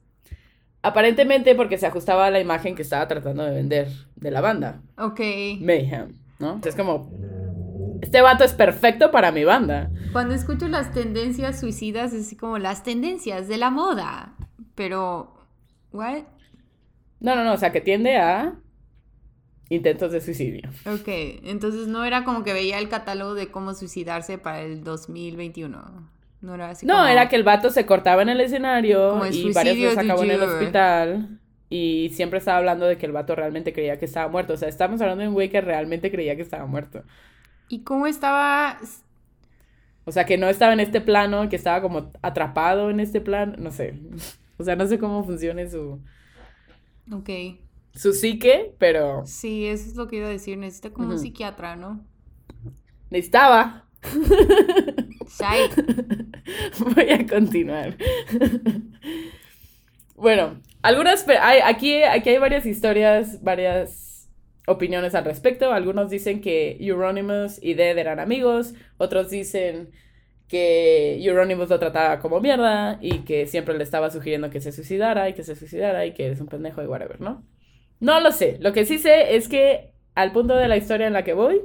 Aparentemente 0.82 1.56
porque 1.56 1.78
se 1.78 1.88
ajustaba 1.88 2.28
a 2.28 2.32
la 2.32 2.40
imagen 2.40 2.76
que 2.76 2.82
estaba 2.84 3.08
tratando 3.08 3.44
de 3.44 3.52
vender 3.52 3.90
de 4.16 4.32
la 4.32 4.40
banda, 4.40 4.82
Ok. 4.98 5.20
Mayhem, 5.60 6.14
¿no? 6.40 6.54
Entonces 6.54 6.76
como, 6.76 7.12
este 8.02 8.22
vato 8.22 8.46
es 8.46 8.54
perfecto 8.54 9.12
para 9.12 9.32
mi 9.34 9.44
banda. 9.44 9.92
Cuando 10.14 10.34
escucho 10.34 10.70
las 10.70 10.94
tendencias 10.94 11.60
suicidas, 11.60 12.14
es 12.14 12.36
como 12.40 12.58
las 12.58 12.84
tendencias 12.84 13.50
de 13.50 13.58
la 13.58 13.70
moda. 13.70 14.36
Pero, 14.76 15.34
¿what? 15.92 16.24
No, 17.20 17.36
no, 17.36 17.44
no, 17.44 17.54
o 17.54 17.58
sea, 17.58 17.72
que 17.72 17.82
tiende 17.82 18.18
a 18.18 18.56
intentos 19.70 20.12
de 20.12 20.22
suicidio. 20.22 20.70
Ok, 20.86 21.08
entonces 21.44 21.88
no 21.88 22.04
era 22.06 22.24
como 22.24 22.44
que 22.44 22.54
veía 22.54 22.80
el 22.80 22.90
catálogo 22.90 23.36
de 23.36 23.50
cómo 23.52 23.74
suicidarse 23.74 24.38
para 24.38 24.62
el 24.62 24.84
2021. 24.84 26.10
No 26.42 26.56
era 26.56 26.70
así 26.70 26.86
No, 26.86 26.96
como- 26.96 27.08
era 27.08 27.30
que 27.30 27.36
el 27.36 27.44
vato 27.44 27.70
se 27.70 27.86
cortaba 27.86 28.22
en 28.22 28.30
el 28.30 28.42
escenario 28.42 29.24
el 29.26 29.34
y 29.36 29.52
varias 29.54 29.76
veces 29.76 29.98
acabó 29.98 30.24
en 30.24 30.32
el 30.32 30.42
hospital 30.42 31.40
y 31.70 32.10
siempre 32.14 32.40
estaba 32.40 32.58
hablando 32.58 32.86
de 32.88 32.98
que 32.98 33.06
el 33.06 33.12
vato 33.12 33.36
realmente 33.36 33.74
creía 33.74 34.00
que 34.00 34.06
estaba 34.06 34.28
muerto. 34.30 34.54
O 34.54 34.58
sea, 34.58 34.70
estamos 34.70 35.02
hablando 35.02 35.22
de 35.22 35.28
un 35.28 35.34
güey 35.36 35.50
que 35.50 35.62
realmente 35.62 36.10
creía 36.10 36.36
que 36.36 36.42
estaba 36.42 36.66
muerto. 36.66 37.04
¿Y 37.68 37.84
cómo 37.84 38.08
estaba? 38.08 38.78
O 40.06 40.12
sea, 40.12 40.26
que 40.26 40.38
no 40.40 40.48
estaba 40.48 40.74
en 40.74 40.80
este 40.80 41.02
plano, 41.02 41.48
que 41.50 41.56
estaba 41.58 41.82
como 41.82 42.10
atrapado 42.24 42.90
en 42.90 43.00
este 43.00 43.22
plano, 43.22 43.54
no 43.58 43.72
sé. 43.72 44.00
O 44.58 44.64
sea, 44.66 44.76
no 44.76 44.86
sé 44.88 45.00
cómo 45.00 45.24
funciona 45.24 45.66
su... 45.70 46.02
Ok. 47.12 47.30
su 47.94 48.14
psique, 48.14 48.74
pero 48.78 49.26
Sí, 49.26 49.66
eso 49.66 49.88
es 49.90 49.96
lo 49.96 50.08
que 50.08 50.18
iba 50.18 50.28
a 50.28 50.30
decir. 50.32 50.58
Necesita 50.58 50.92
como 50.92 51.10
un 51.10 51.20
psiquiatra, 51.20 51.76
¿no? 51.76 52.06
necesitaba. 53.10 53.86
Shai. 55.28 55.70
Voy 56.96 57.10
a 57.10 57.26
continuar. 57.28 57.98
bueno, 60.16 60.62
algunas. 60.82 61.28
Hay, 61.28 61.60
aquí, 61.64 62.04
aquí 62.04 62.30
hay 62.30 62.38
varias 62.38 62.66
historias, 62.66 63.42
varias 63.44 64.30
opiniones 64.68 65.16
al 65.16 65.26
respecto. 65.26 65.72
Algunos 65.74 66.10
dicen 66.10 66.42
que 66.42 66.78
Euronymous 66.80 67.62
y 67.62 67.74
Dead 67.74 67.98
eran 67.98 68.20
amigos. 68.20 68.74
Otros 68.98 69.30
dicen 69.30 69.92
que 70.50 71.18
Euronymous 71.24 71.70
lo 71.70 71.80
trataba 71.80 72.20
como 72.20 72.42
mierda 72.42 73.00
y 73.02 73.20
que 73.26 73.48
siempre 73.48 73.78
le 73.78 73.84
estaba 73.86 74.12
sugiriendo 74.12 74.52
que 74.52 74.62
se 74.62 74.74
suicidara 74.74 75.30
y 75.30 75.36
que 75.36 75.44
se 75.46 75.56
suicidara 75.56 76.06
y 76.08 76.14
que 76.14 76.28
eres 76.28 76.42
un 76.42 76.50
pendejo 76.50 76.84
y 76.84 76.88
whatever, 76.88 77.22
¿no? 77.22 77.46
No 78.02 78.20
lo 78.22 78.32
sé. 78.32 78.58
Lo 78.62 78.74
que 78.74 78.86
sí 78.86 78.98
sé 79.00 79.36
es 79.36 79.48
que 79.50 79.94
al 80.16 80.32
punto 80.34 80.56
de 80.56 80.68
la 80.68 80.78
historia 80.78 81.08
en 81.08 81.14
la 81.14 81.24
que 81.24 81.34
voy, 81.34 81.62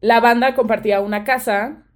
la 0.00 0.20
banda 0.20 0.54
compartía 0.54 1.00
una 1.00 1.24
casa 1.24 1.86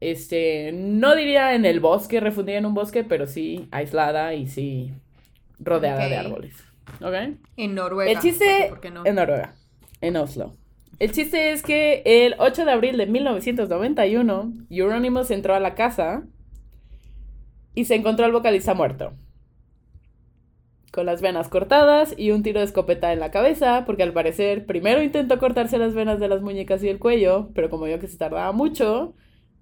este, 0.00 0.72
no 0.72 1.16
diría 1.16 1.54
en 1.54 1.66
el 1.66 1.80
bosque, 1.80 2.20
refundida 2.20 2.58
en 2.58 2.66
un 2.66 2.74
bosque, 2.74 3.04
pero 3.04 3.26
sí 3.26 3.68
aislada 3.72 4.34
y 4.34 4.48
sí 4.48 4.92
rodeada 5.58 6.08
de 6.08 6.16
Ok. 6.16 6.26
árboles. 6.26 6.64
¿Ok? 7.02 7.14
En 7.56 7.74
Noruega. 7.74 8.12
El 8.12 8.20
chiste 8.20 8.68
¿Por 8.68 8.80
qué 8.80 8.90
no? 8.90 9.04
en 9.04 9.14
Noruega, 9.16 9.54
en 10.00 10.16
Oslo. 10.16 10.54
El 10.98 11.12
chiste 11.12 11.52
es 11.52 11.62
que 11.62 12.02
el 12.06 12.36
8 12.38 12.64
de 12.64 12.70
abril 12.70 12.96
de 12.96 13.06
1991, 13.06 14.52
Euronymous 14.70 15.30
entró 15.30 15.54
a 15.54 15.60
la 15.60 15.74
casa 15.74 16.22
y 17.74 17.84
se 17.84 17.96
encontró 17.96 18.24
al 18.24 18.32
vocalista 18.32 18.72
muerto. 18.72 19.12
Con 20.92 21.04
las 21.04 21.20
venas 21.20 21.48
cortadas 21.48 22.14
y 22.16 22.30
un 22.30 22.42
tiro 22.42 22.60
de 22.60 22.64
escopeta 22.64 23.12
en 23.12 23.20
la 23.20 23.30
cabeza, 23.30 23.84
porque 23.84 24.04
al 24.04 24.14
parecer 24.14 24.64
primero 24.64 25.02
intentó 25.02 25.38
cortarse 25.38 25.76
las 25.76 25.92
venas 25.92 26.18
de 26.18 26.28
las 26.28 26.40
muñecas 26.40 26.82
y 26.82 26.88
el 26.88 26.98
cuello, 26.98 27.50
pero 27.54 27.68
como 27.68 27.84
vio 27.84 27.98
que 27.98 28.08
se 28.08 28.16
tardaba 28.16 28.52
mucho, 28.52 29.14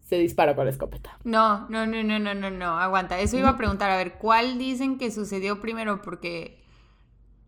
se 0.03 0.18
disparó 0.18 0.55
con 0.55 0.66
la 0.66 0.70
escopeta. 0.70 1.18
No, 1.25 1.68
no, 1.68 1.85
no, 1.87 2.05
no, 2.05 2.20
no, 2.20 2.35
no, 2.35 2.51
no. 2.51 2.79
Aguanta. 2.79 3.18
Eso 3.18 3.37
iba 3.37 3.49
a 3.49 3.57
preguntar. 3.57 3.90
A 3.90 3.97
ver, 3.97 4.12
¿cuál 4.18 4.59
dicen 4.59 4.99
que 4.99 5.11
sucedió 5.11 5.61
primero? 5.61 6.01
Porque 6.03 6.63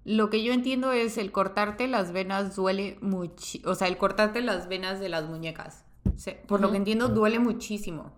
lo 0.06 0.30
que 0.30 0.44
yo 0.44 0.52
entiendo 0.52 0.92
es 0.92 1.18
el 1.18 1.32
cortarte 1.32 1.88
las 1.88 2.12
venas 2.12 2.54
duele 2.54 2.96
mucho. 3.00 3.58
O 3.64 3.74
sea, 3.74 3.88
el 3.88 3.96
cortarte 3.98 4.40
las 4.40 4.68
venas 4.68 5.00
de 5.00 5.08
las 5.08 5.24
muñecas. 5.24 5.84
Por 6.46 6.60
lo 6.60 6.70
que 6.70 6.76
entiendo, 6.76 7.08
duele 7.08 7.40
muchísimo. 7.40 8.12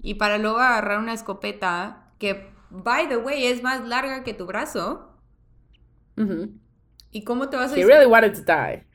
Y 0.00 0.14
para 0.14 0.38
luego 0.38 0.58
agarrar 0.58 1.00
una 1.00 1.12
escopeta 1.12 2.14
que, 2.18 2.50
by 2.70 3.10
the 3.10 3.18
way, 3.18 3.44
es 3.44 3.62
más 3.62 3.86
larga 3.86 4.24
que 4.24 4.32
tu 4.32 4.46
brazo. 4.46 5.14
Ujú. 6.16 6.54
¿Y 7.10 7.24
cómo 7.24 7.50
te 7.50 7.58
vas 7.58 7.72
a 7.72 7.76
He 7.76 7.84
really 7.84 8.06
wanted 8.06 8.32
to 8.32 8.40
die. 8.40 8.86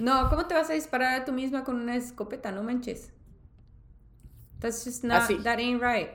No, 0.00 0.28
¿cómo 0.28 0.46
te 0.46 0.54
vas 0.54 0.68
a 0.70 0.72
disparar 0.72 1.20
a 1.20 1.24
tú 1.24 1.32
misma 1.32 1.62
con 1.62 1.76
una 1.76 1.94
escopeta? 1.94 2.50
No 2.50 2.64
manches. 2.64 3.12
That's 4.58 4.84
just 4.84 5.04
not, 5.04 5.22
Así. 5.22 5.36
that 5.44 5.60
ain't 5.60 5.80
right. 5.80 6.10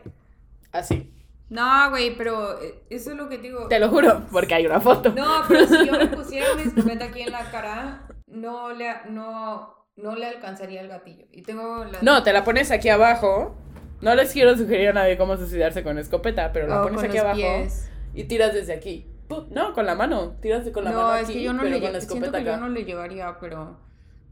Así. 0.73 1.13
No, 1.51 1.89
güey, 1.89 2.15
pero 2.17 2.59
eh, 2.61 2.81
eso 2.89 3.11
es 3.11 3.17
lo 3.17 3.27
que 3.29 3.37
digo. 3.37 3.67
Te 3.67 3.77
lo 3.79 3.89
juro, 3.89 4.23
porque 4.31 4.55
hay 4.55 4.65
una 4.65 4.79
foto. 4.79 5.11
No, 5.11 5.43
pero 5.47 5.67
si 5.67 5.85
yo 5.85 5.91
me 5.91 6.07
pusiera 6.15 6.53
una 6.53 6.63
escopeta 6.63 7.05
aquí 7.05 7.21
en 7.21 7.31
la 7.33 7.51
cara, 7.51 8.07
no 8.27 8.71
le, 8.71 8.89
no, 9.09 9.85
no 9.97 10.15
le 10.15 10.25
alcanzaría 10.27 10.79
el 10.81 10.87
gatillo. 10.87 11.25
Y 11.31 11.41
tengo 11.41 11.83
la... 11.85 11.99
No, 12.01 12.23
te 12.23 12.31
la 12.33 12.43
pones 12.45 12.71
aquí 12.71 12.87
abajo. 12.89 13.55
No 14.01 14.15
les 14.15 14.31
quiero 14.33 14.57
sugerir 14.57 14.89
a 14.89 14.93
nadie 14.93 15.17
cómo 15.17 15.35
suicidarse 15.37 15.83
con 15.83 15.99
escopeta, 15.99 16.51
pero 16.53 16.67
la 16.67 16.81
Oh, 16.81 16.83
pones 16.85 17.03
aquí 17.03 17.17
abajo 17.17 17.35
pies. 17.35 17.91
y 18.13 18.23
tiras 18.23 18.53
desde 18.53 18.73
aquí. 18.73 19.05
No, 19.51 19.73
con 19.73 19.85
la 19.85 19.93
mano. 19.95 20.37
Tiras 20.41 20.67
con 20.69 20.85
la 20.85 20.91
No, 20.91 21.01
mano 21.03 21.15
es 21.17 21.23
aquí, 21.25 21.33
que 21.33 21.43
yo 21.43 21.53
no 21.53 21.63
le 21.63 21.79
siento 22.01 22.31
que 22.31 22.43
yo 22.45 22.51
acá. 22.53 22.57
no 22.61 22.69
le 22.69 22.83
llegaría, 22.85 23.37
pero 23.39 23.77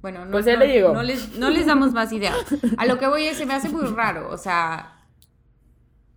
bueno, 0.01 0.23
no, 0.25 0.31
Pues 0.31 0.45
no- 0.45 0.55
le 0.55 0.67
llegó. 0.69 0.93
No 0.93 1.03
les, 1.03 1.35
no 1.37 1.49
les 1.49 1.65
damos 1.65 1.91
más 1.91 2.11
ideas. 2.13 2.35
A 2.77 2.85
lo 2.85 2.97
que 2.97 3.07
voy 3.07 3.25
es, 3.25 3.37
se 3.37 3.45
me 3.45 3.53
hace 3.53 3.67
muy 3.69 3.85
raro, 3.87 4.29
o 4.29 4.37
sea... 4.37 4.95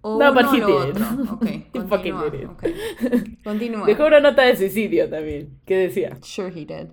O 0.03 0.19
No, 0.19 0.33
uno 0.33 0.35
but 0.35 0.47
o 0.47 0.55
he 0.55 0.61
lo 0.61 0.67
did 0.67 0.97
it. 0.97 0.97
otro. 0.97 1.35
Ok, 1.35 1.45
He 1.73 1.81
fucking 1.89 2.15
continúa. 2.15 2.31
did 2.31 2.35
it. 2.35 2.49
ok. 2.51 2.63
Continúa. 3.45 3.87
Dejó 3.87 4.07
una 4.07 4.21
nota 4.21 4.43
de 4.43 4.57
suicidio 4.57 5.09
también, 5.09 5.61
que 5.65 5.77
decía, 5.77 6.19
Sure 6.23 6.51
he 6.51 6.65
did. 6.65 6.89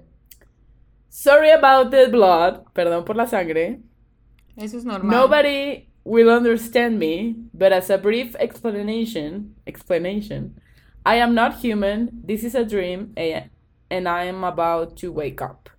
Sorry 1.09 1.49
about 1.51 1.91
the 1.91 2.07
blood, 2.07 2.63
perdón 2.73 3.03
por 3.05 3.15
la 3.15 3.27
sangre. 3.27 3.81
Eso 4.55 4.77
es 4.77 4.85
normal. 4.85 5.09
Nobody 5.15 5.87
will 6.03 6.29
understand 6.29 6.99
me, 6.99 7.35
but 7.53 7.71
as 7.71 7.89
a 7.89 7.97
brief 7.97 8.35
explanation, 8.39 9.55
explanation, 9.65 10.59
I 11.05 11.15
am 11.15 11.33
not 11.33 11.55
human, 11.63 12.09
this 12.25 12.43
is 12.43 12.55
a 12.55 12.63
dream, 12.65 13.13
and 13.17 14.07
I 14.07 14.25
am 14.25 14.43
about 14.43 14.95
to 14.97 15.11
wake 15.11 15.41
up. 15.41 15.69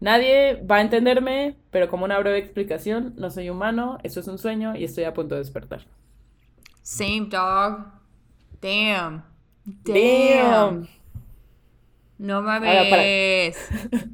Nadie 0.00 0.54
va 0.66 0.76
a 0.76 0.80
entenderme, 0.80 1.56
pero 1.70 1.88
como 1.88 2.04
una 2.04 2.18
breve 2.18 2.38
explicación, 2.38 3.14
no 3.16 3.30
soy 3.30 3.50
humano, 3.50 3.98
esto 4.02 4.20
es 4.20 4.28
un 4.28 4.38
sueño 4.38 4.74
y 4.74 4.84
estoy 4.84 5.04
a 5.04 5.12
punto 5.12 5.34
de 5.34 5.40
despertar. 5.42 5.86
Same 6.90 7.28
dog. 7.28 7.86
Damn. 8.60 9.22
Damn. 9.84 10.82
Damn. 10.82 10.88
No 12.18 12.38
Ahora, 12.38 12.60
mames. 12.60 13.56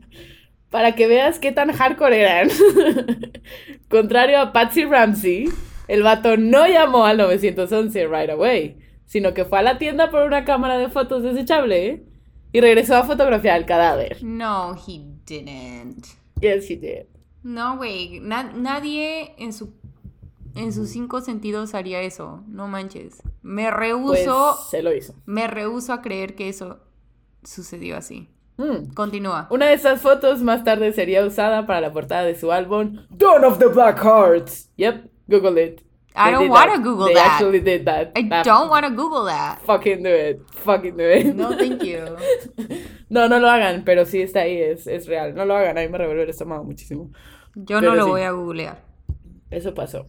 Para 0.71 0.95
que 0.95 1.07
veas 1.07 1.39
qué 1.39 1.53
tan 1.53 1.73
hardcore 1.73 2.21
eran. 2.21 2.51
Contrario 3.89 4.39
a 4.41 4.53
Patsy 4.53 4.85
Ramsey, 4.85 5.49
el 5.89 6.03
vato 6.03 6.37
no 6.37 6.67
llamó 6.67 7.07
al 7.07 7.17
911 7.17 8.09
right 8.09 8.29
away, 8.29 8.77
sino 9.07 9.33
que 9.33 9.47
fue 9.47 9.61
a 9.61 9.63
la 9.63 9.79
tienda 9.79 10.11
por 10.11 10.25
una 10.25 10.45
cámara 10.45 10.77
de 10.77 10.91
fotos 10.91 11.23
desechable 11.23 12.05
y 12.53 12.61
regresó 12.61 12.97
a 12.97 13.05
fotografiar 13.05 13.57
el 13.57 13.65
cadáver. 13.65 14.23
No, 14.23 14.75
he 14.87 15.01
didn't. 15.25 16.09
Yes, 16.43 16.71
he 16.71 16.77
did. 16.77 17.07
No, 17.43 17.79
güey. 17.79 18.21
na- 18.21 18.53
nadie 18.53 19.35
en 19.39 19.55
su 19.55 19.73
en 20.57 20.73
sus 20.73 20.89
cinco 20.91 21.21
sentidos 21.21 21.75
haría 21.75 22.01
eso. 22.01 22.43
No 22.49 22.69
manches. 22.69 23.23
Me 23.43 23.65
Pues 23.65 23.75
rehuso. 23.77 24.57
se 24.71 24.83
lo 24.83 24.95
hizo. 24.95 25.15
Me 25.27 25.47
rehuso 25.47 25.93
a 25.93 26.03
creer 26.03 26.35
que 26.35 26.49
eso 26.49 26.81
sucedió 27.45 27.97
así. 27.97 28.29
Mm. 28.57 28.95
Continúa. 28.95 29.47
Una 29.51 29.67
de 29.67 29.75
esas 29.75 30.01
fotos 30.01 30.43
más 30.43 30.65
tarde 30.65 30.93
sería 30.93 31.25
usada 31.25 31.67
para 31.67 31.81
la 31.81 31.93
portada 31.93 32.25
de 32.25 32.35
su 32.39 32.53
álbum 32.53 32.97
Dawn 33.11 33.45
of 33.45 33.59
the 33.59 33.67
Black 33.67 34.03
Hearts. 34.03 34.71
Yep, 34.77 35.11
Google 35.29 35.63
it. 35.63 35.83
I 36.19 36.31
They 36.31 36.33
don't 36.33 36.49
wanna 36.51 36.73
that. 36.77 36.83
Google 36.83 37.07
They 37.09 37.15
that. 37.17 37.27
actually 37.33 37.61
did 37.61 37.85
that. 37.85 38.13
I 38.17 38.27
Ah, 38.33 38.43
don't 38.43 38.71
want 38.71 38.87
to 38.87 38.91
Google 38.95 39.27
that. 39.27 39.61
Fucking 39.67 40.03
do 40.03 40.09
it. 40.09 40.41
Fucking 40.65 40.97
do 40.97 41.05
it. 41.05 41.35
No, 41.35 41.51
thank 41.57 41.83
you. 41.83 41.99
No, 43.09 43.29
no 43.29 43.39
lo 43.39 43.49
hagan, 43.49 43.85
pero 43.85 44.05
sí 44.05 44.21
está 44.21 44.41
ahí, 44.41 44.59
es, 44.61 44.87
es 44.89 45.07
real. 45.07 45.33
No 45.35 45.45
lo 45.45 45.55
hagan, 45.55 45.79
a 45.79 45.83
mí 45.83 45.89
me 45.89 45.97
revuelve 45.97 46.25
el 46.25 46.31
estómago 46.31 46.65
muchísimo. 46.65 47.11
Yo 47.55 47.79
Pero 47.79 47.91
no 47.91 47.95
lo 47.95 48.05
sí. 48.07 48.11
voy 48.11 48.23
a 48.23 48.31
googlear. 48.33 48.83
Eso 49.49 49.75
pasó. 49.75 50.07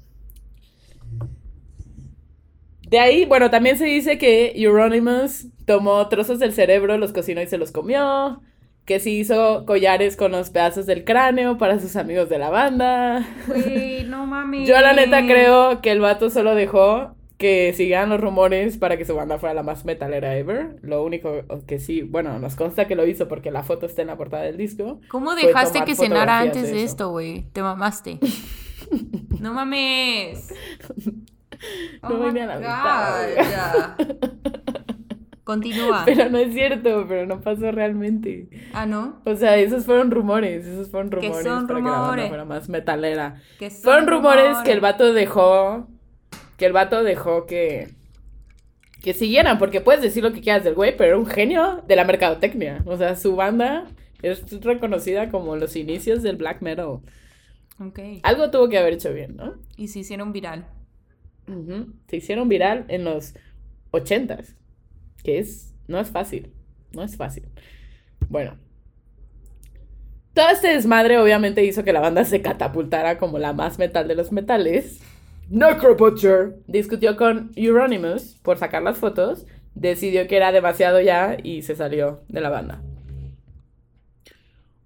De 2.89 2.99
ahí, 2.99 3.25
bueno, 3.25 3.49
también 3.49 3.77
se 3.77 3.85
dice 3.85 4.17
que 4.17 4.53
Euronymous 4.55 5.47
tomó 5.65 6.07
trozos 6.07 6.39
del 6.39 6.53
cerebro, 6.53 6.97
los 6.97 7.11
cocinó 7.11 7.41
y 7.41 7.47
se 7.47 7.57
los 7.57 7.71
comió. 7.71 8.41
Que 8.85 9.01
sí 9.01 9.19
hizo 9.19 9.65
collares 9.65 10.15
con 10.15 10.31
los 10.31 10.49
pedazos 10.49 10.85
del 10.85 11.03
cráneo 11.03 11.57
para 11.57 11.77
sus 11.79 11.97
amigos 11.97 12.29
de 12.29 12.39
la 12.39 12.49
banda. 12.49 13.27
Güey, 13.47 14.05
no 14.05 14.25
mames. 14.25 14.69
Yo 14.69 14.79
la 14.79 14.93
neta 14.93 15.25
creo 15.25 15.81
que 15.81 15.91
el 15.91 15.99
vato 15.99 16.29
solo 16.29 16.55
dejó 16.55 17.16
que 17.37 17.71
sigan 17.73 18.09
los 18.09 18.19
rumores 18.19 18.77
para 18.77 18.97
que 18.97 19.05
su 19.05 19.15
banda 19.15 19.37
fuera 19.37 19.53
la 19.53 19.63
más 19.63 19.85
metalera 19.85 20.35
ever. 20.37 20.77
Lo 20.81 21.03
único 21.03 21.43
que 21.67 21.79
sí, 21.79 22.01
bueno, 22.01 22.39
nos 22.39 22.55
consta 22.55 22.87
que 22.87 22.95
lo 22.95 23.05
hizo 23.05 23.27
porque 23.27 23.51
la 23.51 23.63
foto 23.63 23.85
está 23.85 24.01
en 24.01 24.07
la 24.07 24.17
portada 24.17 24.43
del 24.43 24.57
disco. 24.57 24.99
¿Cómo 25.09 25.35
dejaste 25.35 25.83
que 25.85 25.95
cenara 25.95 26.39
antes 26.39 26.71
de 26.71 26.83
esto, 26.83 27.09
güey? 27.11 27.43
Te 27.53 27.61
mamaste. 27.61 28.19
no 29.39 29.53
mames. 29.53 30.53
No 32.03 32.09
Oh 32.09 32.19
venía 32.19 32.43
a 32.43 32.59
la 32.59 33.95
mitad. 33.95 33.97
Continúa. 35.43 36.03
Pero 36.05 36.29
no 36.29 36.37
es 36.39 36.53
cierto, 36.53 37.05
pero 37.07 37.25
no 37.25 37.39
pasó 37.39 37.71
realmente. 37.71 38.49
Ah, 38.73 38.85
¿no? 38.85 39.21
O 39.25 39.33
sea, 39.35 39.55
esos 39.57 39.85
fueron 39.85 40.11
rumores, 40.11 40.65
esos 40.65 40.89
fueron 40.91 41.09
Que 41.09 41.15
rumores 41.27 41.45
son 41.45 41.67
para 41.67 41.79
que 41.79 41.85
la 41.85 41.91
banda 41.91 42.05
rumores. 42.07 42.27
fuera 42.27 42.45
más 42.45 42.67
metalera. 42.67 43.41
Que 43.57 43.69
son 43.69 43.81
Fueron 43.83 44.07
rumores 44.07 44.57
que 44.65 44.73
el 44.73 44.81
vato 44.81 45.13
dejó, 45.13 45.87
que 46.57 46.65
el 46.65 46.73
vato 46.73 47.03
dejó 47.03 47.45
que, 47.45 47.89
que 49.01 49.13
siguieran, 49.13 49.59
porque 49.59 49.81
puedes 49.81 50.01
decir 50.01 50.23
lo 50.23 50.33
que 50.33 50.41
quieras 50.41 50.63
del 50.63 50.73
güey, 50.73 50.97
pero 50.97 51.09
era 51.09 51.17
un 51.17 51.27
genio 51.27 51.83
de 51.87 51.95
la 51.95 52.03
mercadotecnia. 52.03 52.83
O 52.85 52.97
sea, 52.97 53.15
su 53.15 53.35
banda 53.35 53.85
es 54.21 54.43
reconocida 54.61 55.29
como 55.29 55.55
los 55.55 55.75
inicios 55.75 56.23
del 56.23 56.37
black 56.37 56.61
metal. 56.61 56.99
Ok. 57.79 57.99
Algo 58.23 58.49
tuvo 58.49 58.69
que 58.69 58.77
haber 58.77 58.93
hecho 58.93 59.13
bien, 59.13 59.35
¿no? 59.37 59.55
Y 59.77 59.87
se 59.87 59.99
hicieron 59.99 60.33
viral. 60.33 60.65
Se 62.09 62.17
hicieron 62.17 62.49
viral 62.49 62.85
en 62.89 63.05
los 63.05 63.33
ochentas, 63.91 64.55
que 65.23 65.39
es, 65.39 65.73
no 65.87 65.97
es 65.99 66.09
fácil, 66.09 66.51
no 66.91 67.03
es 67.03 67.15
fácil. 67.15 67.45
Bueno. 68.27 68.57
Todo 70.33 70.49
este 70.49 70.67
desmadre 70.67 71.17
obviamente 71.17 71.63
hizo 71.63 71.83
que 71.83 71.93
la 71.93 72.01
banda 72.01 72.25
se 72.25 72.41
catapultara 72.41 73.17
como 73.17 73.39
la 73.39 73.53
más 73.53 73.79
metal 73.79 74.07
de 74.07 74.15
los 74.15 74.31
metales. 74.31 74.99
Necrobutcher 75.49 76.57
discutió 76.67 77.15
con 77.15 77.51
Euronymous 77.55 78.37
por 78.43 78.57
sacar 78.57 78.81
las 78.83 78.97
fotos. 78.97 79.45
decidió 79.75 80.27
que 80.27 80.37
era 80.37 80.51
demasiado 80.51 80.99
ya 81.01 81.37
y 81.41 81.61
se 81.61 81.75
salió 81.75 82.21
de 82.27 82.41
la 82.41 82.49
banda. 82.49 82.81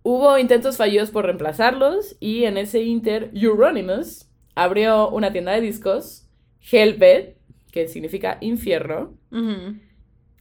Hubo 0.03 0.37
intentos 0.37 0.77
fallidos 0.77 1.11
por 1.11 1.25
reemplazarlos 1.25 2.17
y 2.19 2.43
en 2.43 2.57
ese 2.57 2.81
inter 2.81 3.31
Euronymous 3.33 4.27
abrió 4.55 5.09
una 5.09 5.31
tienda 5.31 5.53
de 5.53 5.61
discos, 5.61 6.27
Hellbed, 6.71 7.35
que 7.71 7.87
significa 7.87 8.37
infierno, 8.41 9.17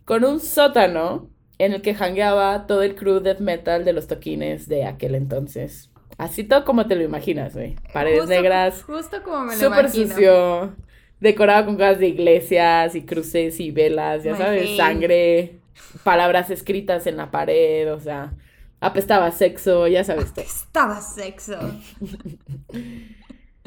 con 0.05 0.25
un 0.25 0.41
sótano 0.41 1.31
en 1.59 1.75
el 1.75 1.83
que 1.83 1.95
hangueaba 1.95 2.67
todo 2.67 2.83
el 2.83 2.97
crew 2.97 3.21
death 3.21 3.41
metal 3.41 3.85
de 3.85 3.93
los 3.93 4.07
toquines 4.07 4.67
de 4.67 4.85
aquel 4.85 5.15
entonces. 5.15 5.90
Así 6.21 6.45
todo 6.45 6.67
como 6.67 6.87
te 6.87 6.97
lo 6.97 7.03
imaginas, 7.03 7.55
güey. 7.55 7.77
Paredes 7.95 8.21
Justo- 8.21 8.35
negras, 8.35 8.83
Justo 8.83 9.23
como 9.23 9.41
me 9.47 9.57
lo 9.57 9.63
súper 9.63 9.85
imagino. 9.87 10.09
sucio, 10.09 10.77
decorado 11.19 11.65
con 11.67 11.77
cosas 11.77 11.99
de 11.99 12.09
iglesias 12.09 12.95
y 12.95 13.03
cruces 13.07 13.59
y 13.59 13.71
velas, 13.71 14.23
ya 14.23 14.33
My 14.33 14.39
sabes, 14.39 14.77
sangre, 14.77 15.61
palabras 16.05 16.51
escritas 16.51 17.07
en 17.07 17.17
la 17.17 17.31
pared, 17.31 17.91
o 17.93 18.01
sea, 18.01 18.35
apestaba 18.81 19.31
sexo, 19.31 19.87
ya 19.87 20.05
sabes 20.05 20.33
todo. 20.35 20.45
Estaba 20.45 21.01
sexo. 21.01 21.59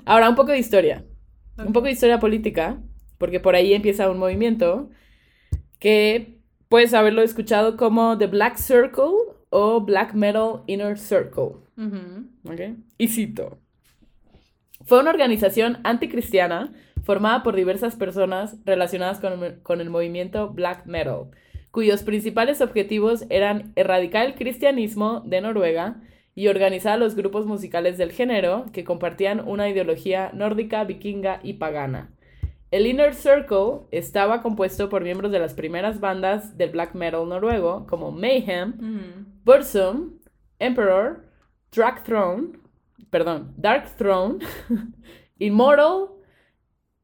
Ahora, 0.05 0.29
un 0.29 0.35
poco 0.35 0.51
de 0.51 0.59
historia. 0.59 1.03
Un 1.57 1.71
poco 1.73 1.85
de 1.85 1.91
historia 1.93 2.19
política, 2.19 2.77
porque 3.17 3.39
por 3.39 3.55
ahí 3.55 3.73
empieza 3.73 4.09
un 4.09 4.17
movimiento 4.19 4.89
que 5.79 6.39
puedes 6.69 6.93
haberlo 6.93 7.21
escuchado 7.21 7.77
como 7.77 8.17
The 8.17 8.27
Black 8.27 8.57
Circle 8.57 9.11
o 9.53 9.81
Black 9.81 10.15
Metal 10.15 10.63
Inner 10.65 10.97
Circle. 10.97 11.57
Y 12.97 13.07
cito. 13.07 13.59
Fue 14.83 14.99
una 14.99 15.11
organización 15.11 15.77
anticristiana 15.83 16.73
formada 17.03 17.43
por 17.43 17.55
diversas 17.55 17.95
personas 17.95 18.57
relacionadas 18.65 19.19
con 19.19 19.43
el, 19.43 19.61
con 19.61 19.79
el 19.79 19.91
movimiento 19.91 20.49
black 20.49 20.87
metal, 20.87 21.27
cuyos 21.69 22.01
principales 22.01 22.61
objetivos 22.61 23.25
eran 23.29 23.73
erradicar 23.75 24.25
el 24.25 24.33
cristianismo 24.33 25.21
de 25.21 25.41
Noruega 25.41 26.01
y 26.33 26.47
organizar 26.47 26.97
los 26.97 27.15
grupos 27.15 27.45
musicales 27.45 27.99
del 27.99 28.11
género 28.11 28.65
que 28.73 28.83
compartían 28.83 29.47
una 29.47 29.69
ideología 29.69 30.31
nórdica, 30.33 30.83
vikinga 30.83 31.41
y 31.43 31.53
pagana. 31.53 32.09
El 32.73 32.87
Inner 32.87 33.13
Circle 33.13 33.81
estaba 33.91 34.41
compuesto 34.41 34.89
por 34.89 35.03
miembros 35.03 35.31
de 35.31 35.37
las 35.37 35.53
primeras 35.53 35.99
bandas 35.99 36.57
del 36.57 36.71
black 36.71 36.95
metal 36.95 37.29
noruego 37.29 37.85
como 37.85 38.11
Mayhem, 38.11 38.73
Ujú. 38.79 39.25
Bursum, 39.45 40.13
Emperor, 40.57 41.23
Dark 41.71 42.03
Throne, 42.03 42.53
perdón, 43.11 43.53
Dark 43.57 43.95
Throne, 43.95 44.39
Immortal, 45.37 46.07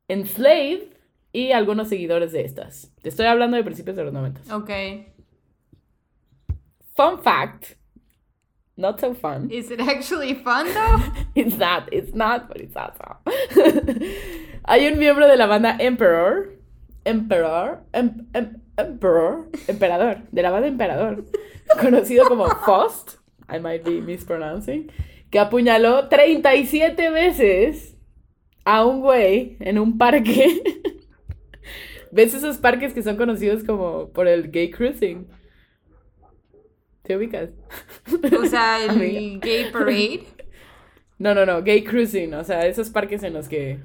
Enslaved 0.08 0.88
y 1.34 1.52
algunos 1.52 1.88
seguidores 1.88 2.32
de 2.32 2.46
estas. 2.46 2.92
Te 3.04 3.10
estoy 3.10 3.28
hablando 3.28 3.56
de 3.56 3.64
principios 3.64 3.96
de 3.96 4.06
los 4.06 4.12
90. 4.14 4.56
Ok. 4.58 4.72
Fun 6.96 7.20
fact, 7.22 7.76
not 8.80 9.00
so 9.00 9.14
fun. 9.14 9.50
Is 9.52 9.70
it 9.72 9.80
actually 9.80 10.34
fun 10.34 10.66
though? 10.74 10.98
It's 11.36 11.58
not, 11.58 11.90
it's 11.92 12.14
not, 12.16 12.48
but 12.48 12.58
it's 12.58 12.76
awesome. 12.76 13.18
Hay 14.68 14.88
un 14.88 14.98
miembro 14.98 15.28
de 15.28 15.36
la 15.36 15.48
banda 15.48 15.76
Emperor, 15.80 16.50
Emperor, 17.06 17.82
em- 17.94 18.28
em- 18.34 18.62
Emperor, 18.78 19.48
Emperador, 19.68 20.22
de 20.32 20.42
la 20.42 20.50
banda 20.52 20.68
Emperador, 20.68 21.26
conocido 21.82 22.28
como 22.28 22.48
Faust, 22.66 23.18
I 23.50 23.60
might 23.60 23.84
be 23.84 24.02
mispronouncing, 24.02 24.92
que 25.30 25.40
apuñaló 25.40 26.08
37 26.08 27.10
veces 27.10 27.96
a 28.66 28.86
un 28.86 29.02
güey 29.02 29.58
en 29.60 29.80
un 29.80 29.98
parque. 29.98 30.62
¿Ves 32.12 32.34
esos 32.34 32.58
parques 32.58 32.94
que 32.94 33.04
son 33.04 33.18
conocidos 33.18 33.64
como 33.64 34.10
por 34.10 34.28
el 34.28 34.52
gay 34.52 34.72
cruising? 34.72 35.28
¿Te 37.10 37.18
ubicas? 37.18 37.50
O 38.40 38.46
sea, 38.46 38.84
el 38.84 38.92
Amiga. 38.92 39.40
gay 39.42 39.72
parade. 39.72 40.28
No, 41.18 41.34
no, 41.34 41.44
no, 41.44 41.64
gay 41.64 41.84
cruising, 41.84 42.36
o 42.36 42.44
sea, 42.44 42.68
esos 42.68 42.92
parques 42.92 43.24
en 43.24 43.34
los 43.34 43.50
que 43.50 43.80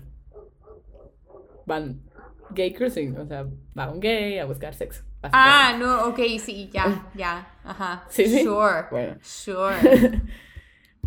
van 1.65 2.03
gay 2.51 2.75
cruising, 2.75 3.17
o 3.17 3.25
sea, 3.27 3.47
va 3.77 3.91
un 3.91 3.99
gay 4.01 4.39
a 4.39 4.45
buscar 4.45 4.75
sexo. 4.75 5.05
Ah, 5.23 5.75
no, 5.79 6.09
ok, 6.09 6.19
sí, 6.39 6.69
ya, 6.71 7.11
ya. 7.15 7.49
Ajá. 7.65 8.05
Sí, 8.11 8.27
sí. 8.27 8.43
Sure. 8.45 8.89
Bueno. 8.91 9.17
Sure. 9.23 10.21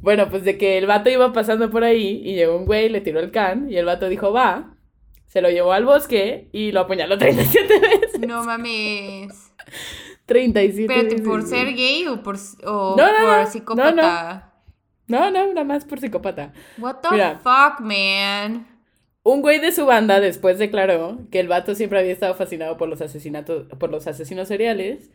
Bueno, 0.02 0.30
pues 0.30 0.44
de 0.44 0.58
que 0.60 0.78
el 0.78 0.86
vato 0.86 1.10
iba 1.10 1.34
pasando 1.34 1.70
por 1.72 1.84
ahí 1.84 2.22
y 2.24 2.36
llegó 2.36 2.56
un 2.56 2.66
güey, 2.66 2.88
le 2.88 3.02
tiró 3.02 3.20
el 3.20 3.32
can 3.32 3.70
y 3.70 3.78
el 3.78 3.86
vato 3.86 4.08
dijo, 4.08 4.32
va, 4.32 4.76
se 5.26 5.42
lo 5.42 5.50
llevó 5.50 5.74
al 5.74 5.86
bosque 5.86 6.50
y 6.52 6.72
lo 6.72 6.82
apuñaló 6.82 7.18
37 7.20 7.80
veces. 7.80 8.28
No 8.28 8.44
mames. 8.44 9.52
37 10.28 10.94
Espérate. 10.94 11.24
¿por 11.24 11.42
ser 11.44 11.74
gay 11.74 12.06
o 12.08 12.22
por, 12.22 12.36
o 12.66 12.96
No, 12.96 13.08
no, 13.12 13.20
por 13.20 13.38
no, 13.40 13.48
psicópata? 13.48 14.54
No, 15.08 15.32
no, 15.32 15.48
nada 15.48 15.64
más 15.64 15.86
por 15.86 16.00
psicópata. 16.00 16.54
What 16.78 16.98
the 17.02 17.10
Mira. 17.12 17.40
fuck, 17.40 17.80
man? 17.80 18.68
Un 19.24 19.42
güey 19.42 19.60
de 19.60 19.72
su 19.72 19.86
banda 19.86 20.20
después 20.20 20.60
declaró 20.60 21.18
que 21.32 21.40
el 21.40 21.48
vato 21.48 21.76
siempre 21.76 22.00
había 22.00 22.12
estado 22.14 22.36
fascinado 22.36 22.78
por 22.78 22.88
los 22.90 23.02
asesinatos, 23.02 23.68
por 23.80 23.90
los 23.90 24.06
asesinos 24.08 24.48
seriales 24.48 25.10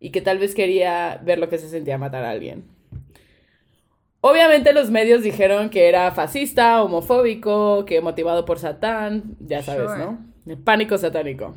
y 0.00 0.10
que 0.10 0.20
tal 0.20 0.38
vez 0.38 0.54
quería 0.54 1.20
ver 1.24 1.38
lo 1.38 1.48
que 1.48 1.58
se 1.58 1.68
sentía 1.68 1.96
matar 1.98 2.24
a 2.24 2.30
alguien. 2.30 2.64
Obviamente 4.20 4.72
los 4.72 4.90
medios 4.90 5.22
dijeron 5.22 5.68
que 5.68 5.88
era 5.88 6.10
fascista, 6.12 6.82
homofóbico, 6.82 7.84
que 7.84 8.00
motivado 8.00 8.46
por 8.46 8.58
Satán, 8.58 9.36
ya 9.40 9.62
sabes, 9.62 9.90
Sure. 9.90 9.98
¿no? 10.04 10.26
El 10.46 10.58
pánico 10.58 10.96
satánico. 10.96 11.54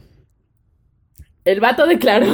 El 1.46 1.62
vato 1.62 1.86
declaró 1.88 2.28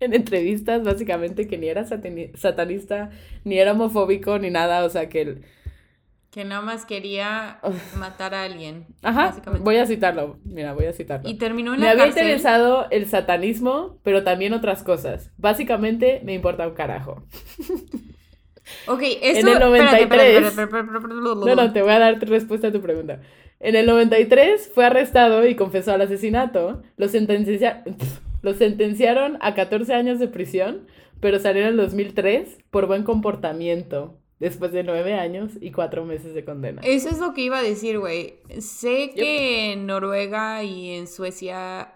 en 0.04 0.14
entrevistas 0.14 0.82
básicamente 0.82 1.46
que 1.46 1.58
ni 1.58 1.68
era 1.68 1.84
satani- 1.84 2.34
satanista, 2.36 3.10
ni 3.44 3.58
era 3.58 3.72
homofóbico, 3.72 4.38
ni 4.38 4.50
nada, 4.50 4.84
o 4.84 4.90
sea 4.90 5.08
que 5.08 5.20
el, 5.22 5.42
Que 6.30 6.44
nada 6.44 6.62
más 6.62 6.84
quería 6.86 7.58
matar 7.98 8.34
a 8.34 8.44
alguien. 8.44 8.86
Ajá, 9.02 9.34
voy 9.60 9.76
a 9.76 9.86
citarlo. 9.86 10.38
Mira, 10.44 10.72
voy 10.74 10.86
a 10.86 10.92
citarlo. 10.92 11.28
Y 11.28 11.34
terminó 11.34 11.74
en 11.74 11.80
Me 11.80 11.86
la 11.86 11.92
había 11.92 12.04
cárcel. 12.04 12.22
interesado 12.24 12.86
el 12.90 13.06
satanismo, 13.06 13.98
pero 14.02 14.22
también 14.24 14.52
otras 14.54 14.82
cosas. 14.82 15.30
Básicamente 15.38 16.20
me 16.24 16.34
importa 16.34 16.66
un 16.68 16.74
carajo. 16.74 17.24
Ok, 18.86 19.02
eso... 19.02 19.40
En 19.40 19.48
el 19.48 19.58
93. 19.58 20.02
espérate, 20.02 20.36
espérate, 20.36 20.62
espérate, 20.62 21.08
No, 21.08 21.54
no, 21.56 21.72
te 21.72 21.82
voy 21.82 21.90
a 21.90 21.98
dar 21.98 22.18
tu 22.20 22.26
respuesta 22.26 22.68
a 22.68 22.72
tu 22.72 22.80
pregunta. 22.80 23.20
En 23.58 23.74
el 23.74 23.84
93 23.86 24.70
fue 24.72 24.84
arrestado 24.86 25.44
y 25.46 25.56
confesó 25.56 25.92
al 25.92 26.02
asesinato. 26.02 26.80
Lo, 26.96 27.08
sentencia- 27.08 27.82
lo 28.42 28.54
sentenciaron 28.54 29.38
a 29.40 29.54
14 29.54 29.94
años 29.94 30.18
de 30.18 30.28
prisión, 30.28 30.86
pero 31.20 31.38
salió 31.38 31.62
en 31.62 31.68
el 31.68 31.76
2003 31.76 32.58
por 32.70 32.86
buen 32.86 33.04
comportamiento, 33.04 34.18
después 34.38 34.72
de 34.72 34.82
9 34.82 35.14
años 35.14 35.52
y 35.60 35.70
4 35.70 36.04
meses 36.04 36.34
de 36.34 36.44
condena. 36.44 36.80
Eso 36.82 37.08
es 37.10 37.20
lo 37.20 37.34
que 37.34 37.42
iba 37.42 37.58
a 37.58 37.62
decir, 37.62 37.98
güey. 37.98 38.38
Sé 38.58 39.10
que 39.14 39.72
en 39.72 39.86
Noruega 39.86 40.62
y 40.64 40.92
en 40.92 41.06
Suecia 41.06 41.92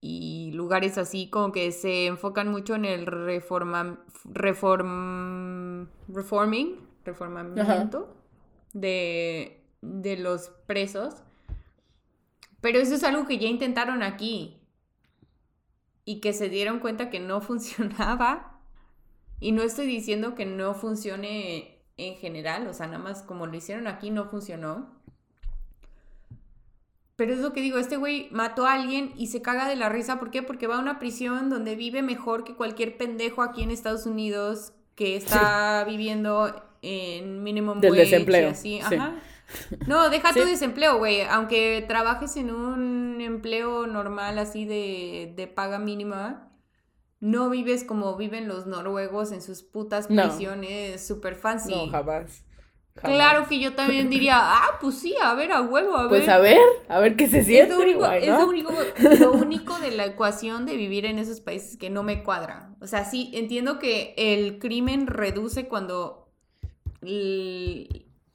y 0.00 0.52
lugares 0.52 0.98
así 0.98 1.30
como 1.30 1.52
que 1.52 1.72
se 1.72 2.06
enfocan 2.06 2.48
mucho 2.48 2.74
en 2.74 2.84
el 2.84 3.06
reforma, 3.06 4.04
reform, 4.24 5.88
reforming, 6.08 6.76
reformamiento 7.04 8.14
de, 8.72 9.62
de 9.80 10.16
los 10.16 10.50
presos. 10.66 11.22
Pero 12.60 12.78
eso 12.78 12.94
es 12.94 13.04
algo 13.04 13.26
que 13.26 13.38
ya 13.38 13.48
intentaron 13.48 14.02
aquí 14.02 14.60
y 16.06 16.20
que 16.20 16.32
se 16.32 16.48
dieron 16.48 16.78
cuenta 16.78 17.10
que 17.10 17.20
no 17.20 17.40
funcionaba. 17.42 18.62
Y 19.38 19.52
no 19.52 19.62
estoy 19.62 19.86
diciendo 19.86 20.34
que 20.34 20.46
no 20.46 20.72
funcione 20.72 21.82
en 21.98 22.14
general, 22.16 22.66
o 22.68 22.72
sea, 22.72 22.86
nada 22.86 22.98
más 22.98 23.22
como 23.22 23.46
lo 23.46 23.54
hicieron 23.54 23.86
aquí 23.86 24.10
no 24.10 24.24
funcionó. 24.24 24.96
Pero 27.16 27.32
es 27.32 27.40
lo 27.40 27.52
que 27.52 27.60
digo, 27.60 27.78
este 27.78 27.96
güey 27.96 28.28
mató 28.30 28.66
a 28.66 28.74
alguien 28.74 29.12
y 29.16 29.28
se 29.28 29.40
caga 29.42 29.68
de 29.68 29.76
la 29.76 29.88
risa. 29.88 30.18
¿Por 30.18 30.30
qué? 30.30 30.42
Porque 30.42 30.66
va 30.66 30.76
a 30.76 30.80
una 30.80 30.98
prisión 30.98 31.48
donde 31.48 31.74
vive 31.74 32.02
mejor 32.02 32.44
que 32.44 32.54
cualquier 32.54 32.96
pendejo 32.98 33.42
aquí 33.42 33.62
en 33.62 33.70
Estados 33.70 34.06
Unidos 34.06 34.72
que 34.94 35.16
está 35.16 35.84
viviendo 35.84 36.62
en 36.82 37.42
minimum 37.42 37.80
Del 37.80 37.92
wage 37.92 38.02
y 38.02 38.10
desempleo, 38.10 38.50
así. 38.50 38.80
sí. 38.86 38.94
Ajá. 38.94 39.16
No, 39.86 40.10
deja 40.10 40.32
tu 40.32 40.40
desempleo, 40.40 40.98
güey. 40.98 41.22
Aunque 41.22 41.84
trabajes 41.86 42.36
en 42.36 42.50
un 42.50 43.20
empleo 43.20 43.86
normal 43.86 44.38
así 44.38 44.64
de, 44.64 45.32
de 45.36 45.46
paga 45.46 45.78
mínima, 45.78 46.50
no 47.20 47.48
vives 47.50 47.84
como 47.84 48.16
viven 48.16 48.48
los 48.48 48.66
noruegos 48.66 49.32
en 49.32 49.42
sus 49.42 49.62
putas 49.62 50.10
No. 50.10 50.22
prisiones 50.24 51.06
super 51.06 51.34
fancy. 51.36 51.72
No, 51.74 51.88
jamás. 51.88 52.42
Jamás. 52.96 53.16
Claro 53.16 53.46
que 53.46 53.60
yo 53.60 53.74
también 53.74 54.08
diría, 54.08 54.38
ah, 54.40 54.78
pues 54.80 54.98
sí, 54.98 55.14
a 55.22 55.34
ver, 55.34 55.52
a 55.52 55.60
huevo, 55.60 55.96
a 55.96 56.02
ver. 56.08 56.08
Pues 56.08 56.28
a 56.30 56.38
ver, 56.38 56.58
a 56.88 56.98
ver 56.98 57.14
qué 57.16 57.26
se 57.28 57.40
Es 57.40 57.46
siente. 57.46 57.74
lo, 57.74 57.82
único, 57.82 58.06
es 58.06 58.26
lo 58.26 58.46
único, 58.48 58.72
lo 59.20 59.32
único 59.32 59.78
de 59.78 59.90
la 59.90 60.06
ecuación 60.06 60.64
de 60.64 60.76
vivir 60.76 61.04
en 61.04 61.18
esos 61.18 61.40
países 61.40 61.76
que 61.76 61.90
no 61.90 62.02
me 62.02 62.22
cuadra. 62.24 62.74
O 62.80 62.86
sea, 62.86 63.04
sí, 63.04 63.30
entiendo 63.34 63.78
que 63.78 64.14
el 64.16 64.58
crimen 64.58 65.06
reduce 65.06 65.68
cuando, 65.68 66.30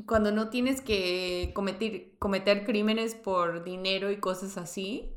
cuando 0.06 0.32
no 0.32 0.50
tienes 0.50 0.82
que 0.82 1.52
cometer, 1.56 2.12
cometer 2.20 2.66
crímenes 2.66 3.16
por 3.16 3.64
dinero 3.64 4.12
y 4.12 4.20
cosas 4.20 4.58
así. 4.58 5.10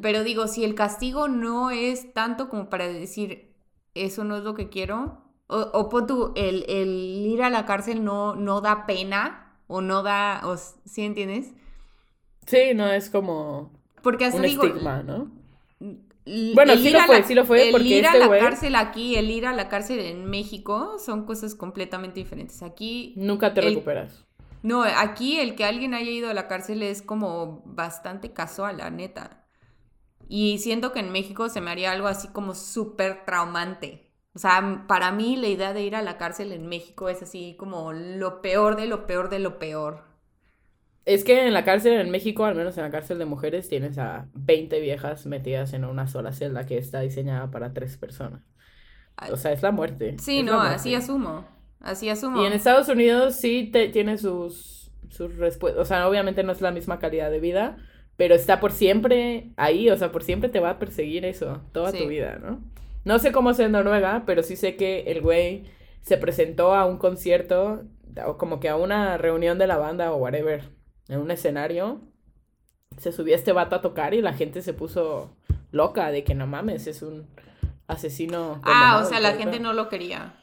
Pero 0.00 0.24
digo, 0.24 0.48
si 0.48 0.64
el 0.64 0.74
castigo 0.74 1.28
no 1.28 1.70
es 1.70 2.12
tanto 2.14 2.48
como 2.48 2.70
para 2.70 2.88
decir, 2.88 3.54
eso 3.94 4.24
no 4.24 4.36
es 4.38 4.44
lo 4.44 4.54
que 4.54 4.70
quiero, 4.70 5.22
o, 5.46 5.58
o 5.74 5.88
pon 5.90 6.06
tú, 6.06 6.32
el, 6.36 6.64
el 6.68 6.88
ir 7.26 7.42
a 7.42 7.50
la 7.50 7.66
cárcel 7.66 8.02
no, 8.04 8.34
no 8.34 8.60
da 8.62 8.86
pena, 8.86 9.58
o 9.66 9.80
no 9.82 10.02
da, 10.02 10.40
o, 10.44 10.56
¿sí 10.56 11.02
entiendes? 11.04 11.52
Sí, 12.46 12.74
no 12.74 12.86
es 12.88 13.08
como 13.10 13.72
Porque 14.02 14.24
hasta 14.24 14.42
un 14.42 14.44
digo, 14.44 14.64
estigma, 14.64 15.02
¿no? 15.02 15.30
Bueno, 16.54 16.72
el 16.72 16.78
sí 16.80 16.88
ir 16.88 16.92
lo 16.94 17.00
a 17.00 17.04
fue, 17.06 17.18
la- 17.20 17.26
sí 17.26 17.34
lo 17.34 17.44
fue, 17.44 17.68
El 17.70 17.86
ir 17.86 18.04
a 18.04 18.08
este 18.08 18.18
la 18.20 18.26
güey- 18.28 18.40
cárcel 18.40 18.74
aquí, 18.76 19.16
el 19.16 19.30
ir 19.30 19.46
a 19.46 19.52
la 19.52 19.68
cárcel 19.68 19.98
en 20.00 20.24
México, 20.28 20.96
son 21.04 21.24
cosas 21.26 21.54
completamente 21.54 22.20
diferentes. 22.20 22.62
Aquí 22.62 23.14
Nunca 23.16 23.52
te 23.54 23.60
El- 23.60 23.74
recuperas. 23.74 24.24
No, 24.62 24.82
aquí 24.82 25.38
el 25.40 25.54
que 25.54 25.64
alguien 25.64 25.94
haya 25.94 26.10
ido 26.10 26.28
a 26.30 26.34
la 26.34 26.46
cárcel 26.46 26.82
es 26.82 27.00
como 27.02 27.62
bastante 27.64 28.32
casual, 28.32 28.76
la 28.78 28.90
neta. 28.90 29.46
Y 30.28 30.58
siento 30.58 30.92
que 30.92 31.00
en 31.00 31.10
México 31.10 31.48
se 31.48 31.60
me 31.60 31.70
haría 31.70 31.90
algo 31.92 32.06
así 32.06 32.28
como 32.28 32.54
súper 32.54 33.24
traumante. 33.24 34.12
O 34.34 34.38
sea, 34.38 34.84
para 34.86 35.10
mí 35.10 35.36
la 35.36 35.48
idea 35.48 35.72
de 35.72 35.82
ir 35.82 35.96
a 35.96 36.02
la 36.02 36.18
cárcel 36.18 36.52
en 36.52 36.68
México 36.68 37.08
es 37.08 37.22
así 37.22 37.56
como 37.58 37.92
lo 37.92 38.42
peor 38.42 38.76
de 38.76 38.86
lo 38.86 39.06
peor 39.06 39.28
de 39.28 39.40
lo 39.40 39.58
peor. 39.58 40.04
Es 41.04 41.24
que 41.24 41.46
en 41.46 41.54
la 41.54 41.64
cárcel 41.64 41.94
en 42.00 42.10
México, 42.10 42.44
al 42.44 42.54
menos 42.54 42.76
en 42.76 42.84
la 42.84 42.90
cárcel 42.90 43.18
de 43.18 43.24
mujeres, 43.24 43.68
tienes 43.68 43.98
a 43.98 44.28
20 44.34 44.80
viejas 44.80 45.26
metidas 45.26 45.72
en 45.72 45.84
una 45.84 46.06
sola 46.06 46.32
celda 46.32 46.66
que 46.66 46.78
está 46.78 47.00
diseñada 47.00 47.50
para 47.50 47.72
tres 47.72 47.96
personas. 47.96 48.42
O 49.30 49.36
sea, 49.36 49.52
es 49.52 49.62
la 49.62 49.70
muerte. 49.70 50.16
Sí, 50.18 50.38
es 50.40 50.44
no, 50.44 50.56
muerte. 50.58 50.74
así 50.74 50.94
asumo. 50.94 51.44
Así 51.80 52.08
asumo. 52.08 52.42
Y 52.42 52.46
en 52.46 52.52
Estados 52.52 52.88
Unidos 52.88 53.34
sí 53.36 53.68
te, 53.72 53.88
tiene 53.88 54.18
sus, 54.18 54.92
sus 55.08 55.36
respuestas. 55.36 55.82
O 55.82 55.84
sea, 55.84 56.08
obviamente 56.08 56.42
no 56.42 56.52
es 56.52 56.60
la 56.60 56.70
misma 56.70 56.98
calidad 56.98 57.30
de 57.30 57.40
vida, 57.40 57.76
pero 58.16 58.34
está 58.34 58.60
por 58.60 58.72
siempre 58.72 59.52
ahí. 59.56 59.90
O 59.90 59.96
sea, 59.96 60.12
por 60.12 60.22
siempre 60.22 60.48
te 60.50 60.60
va 60.60 60.70
a 60.70 60.78
perseguir 60.78 61.24
eso 61.24 61.62
toda 61.72 61.92
Sí. 61.92 61.98
tu 61.98 62.08
vida, 62.08 62.38
¿no? 62.40 62.60
No 63.04 63.18
sé 63.18 63.32
cómo 63.32 63.50
es 63.50 63.58
en 63.58 63.72
Noruega, 63.72 64.24
pero 64.26 64.42
sí 64.42 64.56
sé 64.56 64.76
que 64.76 65.00
el 65.10 65.22
güey 65.22 65.64
se 66.02 66.16
presentó 66.18 66.74
a 66.74 66.84
un 66.86 66.98
concierto, 66.98 67.84
o 68.26 68.36
como 68.38 68.60
que 68.60 68.68
a 68.68 68.76
una 68.76 69.16
reunión 69.18 69.58
de 69.58 69.66
la 69.66 69.76
banda 69.78 70.12
o 70.12 70.16
whatever, 70.16 70.70
en 71.10 71.20
un 71.20 71.30
escenario. 71.30 72.00
Se 72.96 73.12
subió 73.12 73.34
este 73.34 73.52
vato 73.52 73.76
a 73.76 73.82
tocar 73.82 74.14
y 74.14 74.22
la 74.22 74.32
gente 74.32 74.62
se 74.62 74.72
puso 74.72 75.30
loca 75.72 76.10
de 76.10 76.24
que 76.24 76.34
no 76.34 76.46
mames, 76.46 76.86
es 76.86 77.02
un 77.02 77.26
asesino. 77.86 78.60
Ah, 78.64 79.00
o 79.04 79.08
sea, 79.08 79.20
la 79.20 79.32
gente 79.32 79.60
no 79.60 79.72
lo 79.72 79.88
quería. 79.88 80.34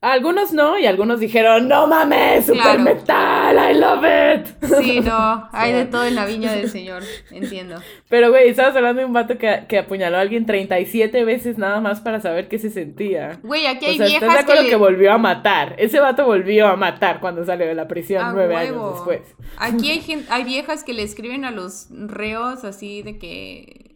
Algunos 0.00 0.52
no, 0.52 0.78
y 0.78 0.84
algunos 0.86 1.18
dijeron, 1.20 1.66
no 1.68 1.86
mames, 1.86 2.44
super 2.46 2.62
Claro. 2.62 2.80
metal, 2.82 3.04
I 3.52 3.74
love 3.74 4.04
it. 4.04 4.46
Sí, 4.82 5.00
no, 5.00 5.48
hay 5.52 5.72
de 5.72 5.84
todo 5.86 6.04
en 6.04 6.14
la 6.14 6.24
viña 6.26 6.52
del 6.52 6.70
Señor, 6.70 7.02
entiendo. 7.30 7.76
Pero, 8.08 8.30
güey, 8.30 8.48
estabas 8.48 8.74
hablando 8.76 9.00
de 9.00 9.06
un 9.06 9.12
vato 9.12 9.36
que, 9.38 9.64
que 9.68 9.78
apuñaló 9.78 10.16
a 10.16 10.20
alguien 10.20 10.46
37 10.46 11.24
veces 11.24 11.58
nada 11.58 11.80
más 11.80 12.00
para 12.00 12.20
saber 12.20 12.48
qué 12.48 12.58
se 12.58 12.70
sentía. 12.70 13.38
Güey, 13.42 13.66
aquí 13.66 13.86
O 13.86 13.88
hay 13.90 13.96
sea, 13.96 14.06
¿estás 14.06 14.20
de 14.20 14.26
viejas 14.26 14.36
que, 14.36 14.42
acuerdo 14.42 14.62
le- 14.62 14.68
que, 14.70 14.76
volvió 14.76 15.12
a 15.12 15.18
matar? 15.18 15.74
Ese 15.78 16.00
vato 16.00 16.24
volvió 16.26 16.66
a 16.68 16.76
matar 16.76 17.20
cuando 17.20 17.44
salió 17.44 17.66
de 17.66 17.74
la 17.74 17.88
prisión 17.88 18.24
nueve 18.32 18.54
huevo. 18.54 18.80
años 18.86 18.94
después. 18.94 19.34
Aquí 19.56 19.90
hay 19.90 20.00
gente, 20.02 20.26
hay 20.30 20.44
viejas 20.44 20.84
que 20.84 20.92
le 20.94 21.02
escriben 21.02 21.44
a 21.44 21.50
los 21.50 21.88
reos 21.90 22.64
así 22.64 23.02
de 23.02 23.18
que 23.18 23.93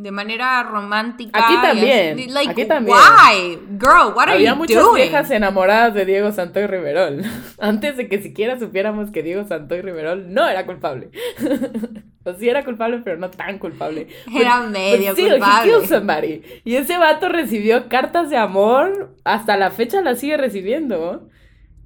de 0.00 0.12
manera 0.12 0.62
romántica. 0.62 1.44
Aquí 1.44 1.54
y 1.54 1.60
también, 1.60 2.32
like, 2.34 2.52
aquí 2.52 2.64
también. 2.66 2.96
Why, 2.96 3.58
girl? 3.80 4.14
What 4.14 4.28
are 4.28 4.32
Había 4.34 4.50
you 4.50 4.56
muchas 4.56 4.82
doing? 4.82 5.02
viejas 5.02 5.28
enamoradas 5.32 5.92
de 5.94 6.04
Diego 6.04 6.30
Santoy 6.30 6.66
Riverol. 6.68 7.22
Antes 7.58 7.96
de 7.96 8.08
que 8.08 8.22
siquiera 8.22 8.58
supiéramos 8.58 9.10
que 9.10 9.24
Diego 9.24 9.44
Santoy 9.44 9.80
Riverol 9.82 10.32
no 10.32 10.48
era 10.48 10.64
culpable. 10.66 11.10
o 12.24 12.32
sí 12.34 12.48
era 12.48 12.64
culpable, 12.64 13.00
pero 13.04 13.16
no 13.18 13.28
tan 13.30 13.58
culpable. 13.58 14.06
Era 14.32 14.60
But- 14.60 14.70
medio 14.70 15.10
but 15.10 15.18
still, 15.18 15.26
he 15.34 15.38
culpable. 15.38 15.72
killed 15.72 15.86
somebody. 15.88 16.42
Y 16.64 16.76
ese 16.76 16.96
vato 16.96 17.28
recibió 17.28 17.88
cartas 17.88 18.30
de 18.30 18.36
amor. 18.36 19.16
Hasta 19.24 19.56
la 19.56 19.70
fecha 19.72 20.00
las 20.00 20.20
sigue 20.20 20.36
recibiendo. 20.36 21.28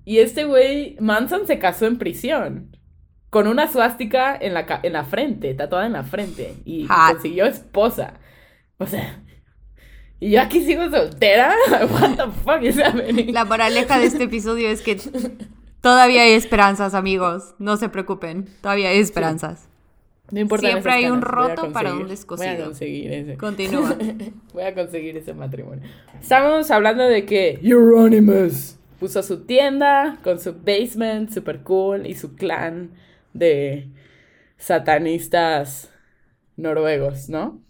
Y 0.05 0.18
este 0.18 0.44
güey, 0.44 0.96
Manson 1.01 1.46
se 1.46 1.59
casó 1.59 1.87
en 1.87 1.96
prisión. 1.96 2.77
Con 3.33 3.47
una 3.47 3.66
suástica 3.66 4.37
en 4.38 4.53
la, 4.53 4.66
en 4.83 4.92
la 4.92 5.05
frente, 5.05 5.55
tatuada 5.55 5.87
en 5.87 5.95
la 5.95 6.03
frente. 6.03 6.53
Y 6.66 6.87
Hot. 6.87 7.14
consiguió 7.14 7.47
esposa. 7.47 8.21
O 8.77 8.85
sea. 8.85 9.23
Y 10.21 10.33
yo 10.33 10.42
aquí 10.42 10.62
sigo 10.62 10.90
soltera. 10.90 11.55
What 11.71 12.16
the 12.16 12.31
fuck 12.45 12.62
is 12.62 12.79
happening? 12.79 13.33
La 13.33 13.47
moraleja 13.47 13.99
de 13.99 14.05
este 14.05 14.25
episodio 14.25 14.68
es 14.68 14.83
que 14.83 15.01
todavía 15.81 16.25
hay 16.25 16.33
esperanzas, 16.33 16.92
amigos. 16.92 17.55
No 17.59 17.79
se 17.79 17.88
preocupen, 17.88 18.51
todavía 18.61 18.90
hay 18.90 18.99
esperanzas. 18.99 19.66
No 20.31 20.38
importa. 20.38 20.68
Siempre 20.68 20.92
hay 20.92 21.07
un 21.07 21.23
roto 21.23 21.73
para 21.73 21.95
un 21.95 22.09
descosido. 22.09 22.53
Voy 22.53 22.61
a 22.61 22.64
conseguir 22.66 23.12
ese. 23.14 23.38
Continúa. 23.38 23.97
Voy 24.53 24.62
a 24.64 24.75
conseguir 24.75 25.16
ese 25.16 25.33
matrimonio. 25.33 25.88
Estamos 26.21 26.71
hablando 26.71 27.05
de 27.05 27.25
que 27.25 27.59
Euronymous 27.62 28.77
puso 29.01 29.23
su 29.23 29.47
tienda 29.47 30.18
con 30.23 30.38
su 30.38 30.53
basement 30.53 31.31
super 31.31 31.62
cool 31.62 32.07
y 32.07 32.14
su 32.14 32.37
clan 32.37 32.90
de 33.33 33.88
satanistas 34.57 35.90
noruegos, 36.57 37.29
¿no? 37.29 37.62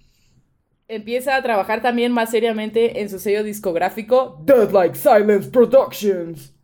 Empieza 0.89 1.37
a 1.37 1.43
trabajar 1.43 1.81
también 1.81 2.13
más 2.13 2.31
seriamente 2.31 3.01
en 3.01 3.09
su 3.09 3.19
sello 3.19 3.43
discográfico 3.43 4.43
Dead 4.45 4.71
Like 4.71 4.95
Silence 4.95 5.51
Productions, 5.51 6.55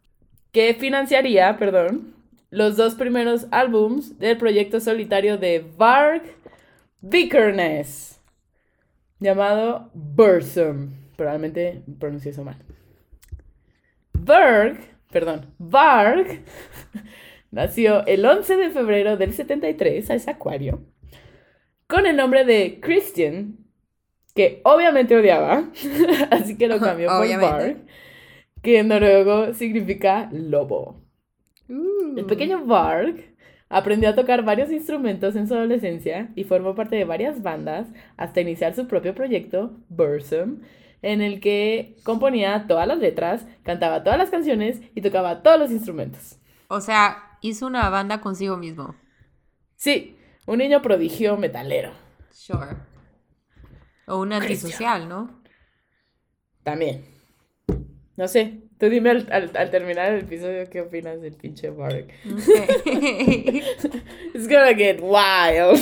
que 0.53 0.75
financiaría, 0.75 1.57
perdón, 1.57 2.15
los 2.51 2.77
dos 2.77 2.95
primeros 2.95 3.47
álbums 3.51 4.19
del 4.19 4.37
proyecto 4.37 4.81
solitario 4.81 5.39
de 5.39 5.65
Varg 5.77 6.23
Vikernes 7.01 8.21
llamado 9.21 9.91
Bursum. 9.95 10.91
Probablemente 11.17 11.83
pronuncié 11.99 12.31
eso 12.31 12.45
mal. 12.45 12.57
Berg, 14.13 14.79
perdón, 15.11 15.47
Varg 15.59 16.43
nació 17.51 18.07
el 18.07 18.25
11 18.25 18.57
de 18.57 18.71
febrero 18.71 19.17
del 19.17 19.33
73, 19.33 20.11
a 20.11 20.15
ese 20.15 20.31
acuario, 20.31 20.81
con 21.87 22.07
el 22.07 22.17
nombre 22.17 22.45
de 22.45 22.79
Christian, 22.81 23.57
que 24.35 24.61
obviamente 24.65 25.17
odiaba, 25.17 25.71
así 26.31 26.57
que 26.57 26.69
lo 26.69 26.79
cambió 26.79 27.09
por. 27.09 27.41
Varg, 27.41 27.77
que 28.63 28.79
en 28.79 28.89
noruego 28.89 29.55
significa 29.55 30.29
lobo. 30.33 31.01
Uh. 31.69 32.19
El 32.19 32.27
pequeño 32.27 32.65
Varg 32.65 33.17
aprendió 33.69 34.09
a 34.09 34.15
tocar 34.15 34.45
varios 34.45 34.71
instrumentos 34.71 35.37
en 35.37 35.47
su 35.47 35.55
adolescencia 35.55 36.31
y 36.35 36.45
formó 36.45 36.75
parte 36.75 36.97
de 36.97 37.05
varias 37.05 37.43
bandas 37.43 37.89
hasta 38.17 38.41
iniciar 38.41 38.75
su 38.75 38.87
propio 38.87 39.15
proyecto, 39.15 39.73
Bursum, 39.89 40.61
en 41.03 41.21
el 41.21 41.41
que 41.41 41.97
componía 42.03 42.65
todas 42.67 42.89
las 42.89 42.99
letras, 42.99 43.47
cantaba 43.63 44.03
todas 44.03 44.19
las 44.19 44.31
canciones 44.31 44.81
y 44.95 45.01
tocaba 45.01 45.43
todos 45.43 45.59
los 45.59 45.71
instrumentos. 45.71 46.39
O 46.69 46.81
sea, 46.81 47.28
hizo 47.41 47.67
una 47.67 47.89
banda 47.91 48.21
consigo 48.21 48.57
mismo. 48.57 48.95
Sí, 49.77 50.17
un 50.47 50.59
niño 50.59 50.83
prodigio 50.83 51.37
metalero. 51.37 51.93
Sure. 52.31 52.77
O 54.07 54.19
un 54.21 54.33
antisocial, 54.33 55.09
¿no? 55.09 55.43
También. 56.63 57.05
No 58.17 58.27
sé, 58.27 58.63
tú 58.81 58.89
dime 58.89 59.11
al, 59.11 59.29
al- 59.31 59.57
al 59.57 59.71
terminar 59.71 60.13
el 60.13 60.21
episodio 60.25 60.69
qué 60.69 60.81
opinas 60.81 61.21
del 61.21 61.35
pinche 61.35 61.71
Varg. 61.71 62.09
Ok. 62.27 62.87
It's 64.35 64.49
gonna 64.49 64.75
get 64.75 65.01
wild. 65.01 65.79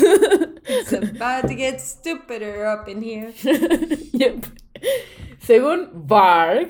It's 0.69 0.93
about 0.93 1.49
to 1.49 1.55
get 1.55 1.81
stupider 1.81 2.67
up 2.67 2.89
in 2.89 3.03
here. 3.03 3.33
Yep. 4.13 4.45
Según 5.41 5.91
Varg, 5.95 6.69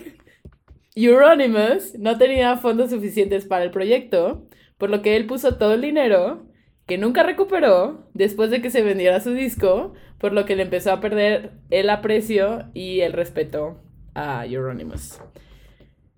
Euronymous 0.94 1.94
no 1.98 2.16
tenía 2.18 2.56
fondos 2.56 2.90
suficientes 2.90 3.44
para 3.46 3.64
el 3.64 3.70
proyecto, 3.70 4.46
por 4.78 4.90
lo 4.90 5.02
que 5.02 5.16
él 5.16 5.26
puso 5.26 5.56
todo 5.56 5.74
el 5.74 5.80
dinero, 5.80 6.46
que 6.86 6.98
nunca 6.98 7.22
recuperó, 7.22 8.08
después 8.14 8.50
de 8.50 8.62
que 8.62 8.70
se 8.70 8.82
vendiera 8.82 9.20
su 9.20 9.32
disco, 9.32 9.94
por 10.18 10.32
lo 10.32 10.44
que 10.44 10.56
le 10.56 10.62
empezó 10.62 10.92
a 10.92 11.00
perder 11.00 11.52
el 11.70 11.90
aprecio 11.90 12.70
y 12.74 13.00
el 13.00 13.12
respeto 13.12 13.80
a 14.14 14.46
Euronymous. 14.46 15.20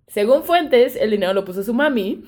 Según 0.06 0.42
fuentes, 0.42 0.96
el 0.96 1.10
dinero 1.10 1.34
lo 1.34 1.44
puso 1.44 1.62
su 1.62 1.74
mami. 1.74 2.24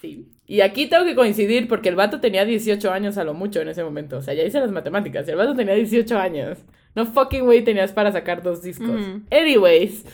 Sí. 0.00 0.28
Y 0.46 0.62
aquí 0.62 0.86
tengo 0.86 1.04
que 1.04 1.14
coincidir 1.14 1.68
porque 1.68 1.90
el 1.90 1.94
vato 1.96 2.20
tenía 2.20 2.44
18 2.46 2.90
años 2.90 3.18
a 3.18 3.24
lo 3.24 3.34
mucho 3.34 3.60
en 3.60 3.68
ese 3.68 3.84
momento. 3.84 4.16
O 4.16 4.22
sea, 4.22 4.32
ya 4.32 4.44
hice 4.44 4.60
las 4.60 4.70
matemáticas. 4.70 5.28
El 5.28 5.36
vato 5.36 5.54
tenía 5.54 5.74
18 5.74 6.18
años. 6.18 6.58
No 6.94 7.04
fucking 7.04 7.42
way 7.42 7.62
tenías 7.62 7.92
para 7.92 8.12
sacar 8.12 8.42
dos 8.42 8.62
discos. 8.62 9.02
Anyways, 9.30 10.06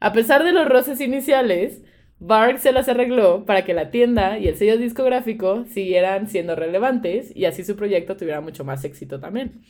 a 0.00 0.14
pesar 0.14 0.44
de 0.44 0.52
los 0.52 0.66
roces 0.66 1.00
iniciales, 1.02 1.82
Varg 2.18 2.58
se 2.58 2.72
las 2.72 2.88
arregló 2.88 3.44
para 3.44 3.64
que 3.64 3.74
la 3.74 3.90
tienda 3.90 4.38
y 4.38 4.48
el 4.48 4.56
sello 4.56 4.78
discográfico 4.78 5.64
siguieran 5.66 6.28
siendo 6.28 6.56
relevantes 6.56 7.30
y 7.36 7.44
así 7.44 7.62
su 7.64 7.76
proyecto 7.76 8.16
tuviera 8.16 8.40
mucho 8.40 8.64
más 8.64 8.84
éxito 8.84 9.20
también. 9.20 9.60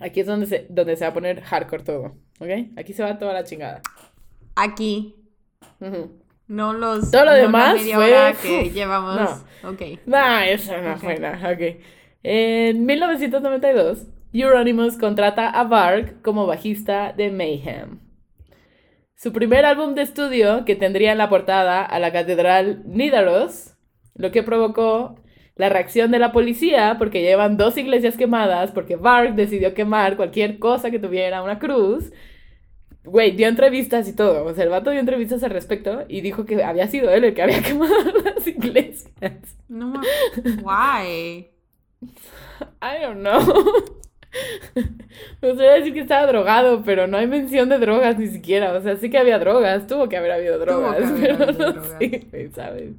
Aquí 0.00 0.20
es 0.20 0.26
donde 0.26 0.46
se, 0.46 0.66
donde 0.70 0.96
se 0.96 1.04
va 1.04 1.10
a 1.10 1.14
poner 1.14 1.40
hardcore 1.42 1.82
todo, 1.82 2.04
¿ok? 2.38 2.48
Aquí 2.76 2.92
se 2.92 3.02
va 3.02 3.18
toda 3.18 3.32
la 3.32 3.44
chingada. 3.44 3.82
Aquí. 4.54 5.16
Ujú. 5.80 6.12
No 6.46 6.72
los. 6.72 7.10
Todo 7.10 7.24
lo 7.26 7.30
no 7.32 7.36
demás 7.36 7.74
media 7.74 7.96
fue- 7.96 8.04
hora 8.06 8.32
que 8.40 8.62
uf, 8.66 8.72
llevamos. 8.72 9.16
no. 9.62 9.70
Ok. 9.70 9.82
Nah, 10.06 10.44
eso 10.46 10.72
no 10.80 10.92
Ok. 10.94 10.98
fue 10.98 11.18
nada, 11.18 11.52
ok. 11.52 11.80
En 12.22 12.86
1992, 12.86 14.06
Euronymous 14.32 14.96
contrata 14.98 15.48
a 15.50 15.64
Varg 15.64 16.22
como 16.22 16.46
bajista 16.46 17.12
de 17.12 17.30
Mayhem. 17.30 17.98
Su 19.22 19.34
primer 19.34 19.66
álbum 19.66 19.94
de 19.94 20.00
estudio, 20.00 20.64
que 20.64 20.76
tendría 20.76 21.12
en 21.12 21.18
la 21.18 21.28
portada 21.28 21.84
a 21.84 21.98
la 21.98 22.10
catedral 22.10 22.82
Nidaros, 22.86 23.74
lo 24.14 24.30
que 24.30 24.42
provocó 24.42 25.16
la 25.56 25.68
reacción 25.68 26.10
de 26.10 26.18
la 26.18 26.32
policía, 26.32 26.96
porque 26.98 27.20
llevan 27.20 27.58
dos 27.58 27.76
iglesias 27.76 28.16
quemadas, 28.16 28.70
porque 28.72 28.96
Varg 28.96 29.34
decidió 29.34 29.74
quemar 29.74 30.16
cualquier 30.16 30.58
cosa 30.58 30.90
que 30.90 30.98
tuviera 30.98 31.42
una 31.42 31.58
cruz. 31.58 32.10
Güey, 33.04 33.32
dio 33.32 33.46
entrevistas 33.46 34.08
y 34.08 34.16
todo. 34.16 34.42
O 34.46 34.54
sea, 34.54 34.64
el 34.64 34.70
vato 34.70 34.90
dio 34.90 35.00
entrevistas 35.00 35.42
al 35.42 35.50
respecto 35.50 36.06
y 36.08 36.22
dijo 36.22 36.46
que 36.46 36.64
había 36.64 36.88
sido 36.88 37.10
él 37.10 37.24
el 37.24 37.34
que 37.34 37.42
había 37.42 37.60
quemado 37.62 38.22
las 38.24 38.46
iglesias. 38.46 39.58
No. 39.68 40.00
Why? 40.62 41.50
I 42.80 43.02
don't 43.02 43.20
know. 43.20 44.00
Me 45.42 45.48
gustaría 45.48 45.72
decir 45.74 45.92
que 45.94 46.00
estaba 46.00 46.26
drogado, 46.26 46.82
pero 46.84 47.06
no 47.06 47.16
hay 47.16 47.26
mención 47.26 47.68
de 47.68 47.78
drogas 47.78 48.18
ni 48.18 48.28
siquiera. 48.28 48.72
O 48.74 48.82
sea, 48.82 48.96
sí 48.96 49.10
que 49.10 49.18
había 49.18 49.38
drogas, 49.38 49.86
tuvo 49.86 50.08
que 50.08 50.16
haber 50.16 50.32
habido 50.32 50.58
drogas, 50.58 51.10
haber 51.10 51.20
pero 51.20 51.34
habido 51.44 51.46
no 51.52 51.72
drogas. 51.72 51.98
sé, 51.98 52.50
¿sabes? 52.54 52.92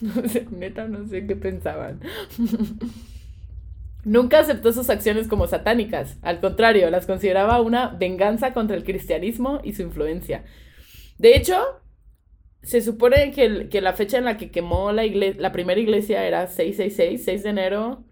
No 0.00 0.28
sé, 0.28 0.46
neta, 0.50 0.86
no 0.88 1.06
sé 1.06 1.26
qué 1.26 1.36
pensaban. 1.36 2.00
Nunca 4.04 4.40
aceptó 4.40 4.72
sus 4.72 4.90
acciones 4.90 5.28
como 5.28 5.46
satánicas. 5.46 6.18
Al 6.22 6.40
contrario, 6.40 6.90
las 6.90 7.06
consideraba 7.06 7.60
una 7.62 7.88
venganza 7.88 8.52
contra 8.52 8.76
el 8.76 8.84
cristianismo 8.84 9.60
y 9.64 9.72
su 9.72 9.82
influencia. 9.82 10.44
De 11.18 11.36
hecho, 11.36 11.56
se 12.62 12.82
supone 12.82 13.32
que, 13.32 13.44
el- 13.46 13.68
que 13.70 13.80
la 13.82 13.94
fecha 13.94 14.18
en 14.18 14.26
la 14.26 14.36
que 14.38 14.50
quemó 14.52 14.92
la, 14.92 15.04
igle- 15.06 15.36
la 15.38 15.52
primera 15.52 15.80
iglesia 15.80 16.26
era 16.26 16.46
666, 16.48 17.24
6 17.24 17.42
de 17.44 17.50
enero 17.50 18.04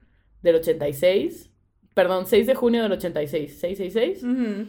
del 0.42 0.56
86. 0.56 1.51
Perdón, 1.94 2.26
6 2.26 2.46
de 2.46 2.54
junio 2.54 2.82
del 2.82 2.92
86. 2.92 3.58
666. 3.60 4.22
Ujú. 4.24 4.68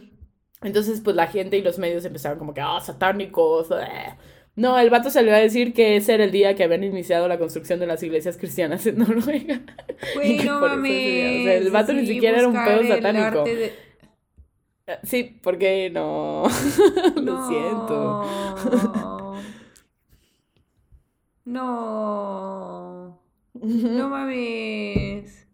Entonces, 0.62 1.00
pues 1.02 1.14
la 1.16 1.26
gente 1.26 1.56
y 1.58 1.62
los 1.62 1.78
medios 1.78 2.04
empezaron 2.04 2.38
como 2.38 2.54
que, 2.54 2.60
ah, 2.60 2.80
satánicos. 2.80 3.70
eh". 3.70 4.14
No, 4.56 4.78
el 4.78 4.88
vato 4.88 5.10
salió 5.10 5.34
a 5.34 5.38
decir 5.38 5.72
que 5.74 5.96
ese 5.96 6.14
era 6.14 6.24
el 6.24 6.30
día 6.30 6.54
que 6.54 6.62
habían 6.64 6.84
iniciado 6.84 7.26
la 7.26 7.38
construcción 7.38 7.80
de 7.80 7.86
las 7.86 8.02
iglesias 8.02 8.36
cristianas 8.36 8.86
en 8.86 8.98
Noruega. 8.98 9.60
Güey, 10.14 10.38
no 10.44 10.60
mames. 10.60 10.92
se- 10.92 11.40
o 11.40 11.44
sea, 11.44 11.54
el 11.56 11.70
vato 11.70 11.92
ni 11.92 12.06
sí, 12.06 12.14
siquiera 12.14 12.38
era 12.38 12.48
un 12.48 12.54
pedo 12.54 12.82
satánico. 12.86 13.44
de- 13.44 13.72
Sí, 15.02 15.40
porque 15.42 15.90
no. 15.90 16.42
Lo 17.16 17.48
siento. 17.48 18.24
No. 21.44 23.20
No 23.62 24.08
mames. 24.08 25.46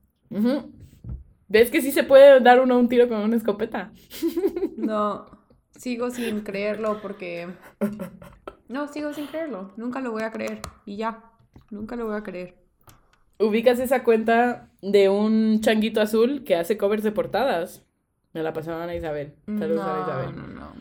¿Ves 1.51 1.69
que 1.71 1.83
sí 1.83 1.91
se 1.91 2.05
puede 2.05 2.39
dar 2.41 2.61
uno 2.61 2.79
un 2.79 2.89
tiro 2.89 3.09
con 3.09 3.19
una 3.21 3.37
escopeta? 3.37 3.93
No. 4.77 5.27
Sigo 5.73 6.11
sin 6.11 6.41
creerlo 6.43 7.01
porque. 7.03 7.49
No, 8.69 8.87
sigo 8.89 9.13
sin 9.13 9.27
creerlo. 9.27 9.73
Nunca 9.77 10.01
lo 10.01 10.13
voy 10.13 10.23
a 10.23 10.31
creer. 10.31 10.61
Y 10.87 10.97
ya. 10.97 11.25
Nunca 11.71 11.97
lo 11.97 12.07
voy 12.07 12.17
a 12.17 12.23
creer. 12.23 12.55
Ubicas 13.39 13.79
esa 13.79 14.05
cuenta 14.05 14.71
de 14.81 15.09
un 15.09 15.61
changuito 15.61 16.01
azul 16.01 16.45
que 16.45 16.55
hace 16.57 16.79
covers 16.79 17.03
de 17.03 17.13
portadas. 17.13 17.87
Me 18.33 18.43
la 18.43 18.53
pasaban 18.53 18.89
a 18.89 18.95
Isabel. 18.95 19.35
Saludos 19.47 19.87
a 19.87 19.97
no, 19.97 20.03
Isabel. 20.03 20.37
no, 20.37 20.47
no. 20.47 20.75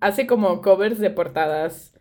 hace 0.00 0.26
como 0.26 0.62
covers 0.62 0.98
de 0.98 1.10
portadas 1.10 1.94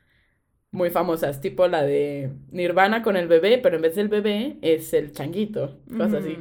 muy 0.71 0.91
famosas, 0.91 1.41
tipo 1.41 1.67
la 1.67 1.83
de 1.83 2.31
Nirvana 2.51 3.01
con 3.01 3.17
el 3.17 3.27
bebé, 3.27 3.57
pero 3.57 3.75
en 3.77 3.81
vez 3.81 3.95
del 3.95 4.07
bebé 4.07 4.57
es 4.61 4.93
el 4.93 5.11
changuito, 5.11 5.79
cosas 5.97 6.23
así. 6.23 6.37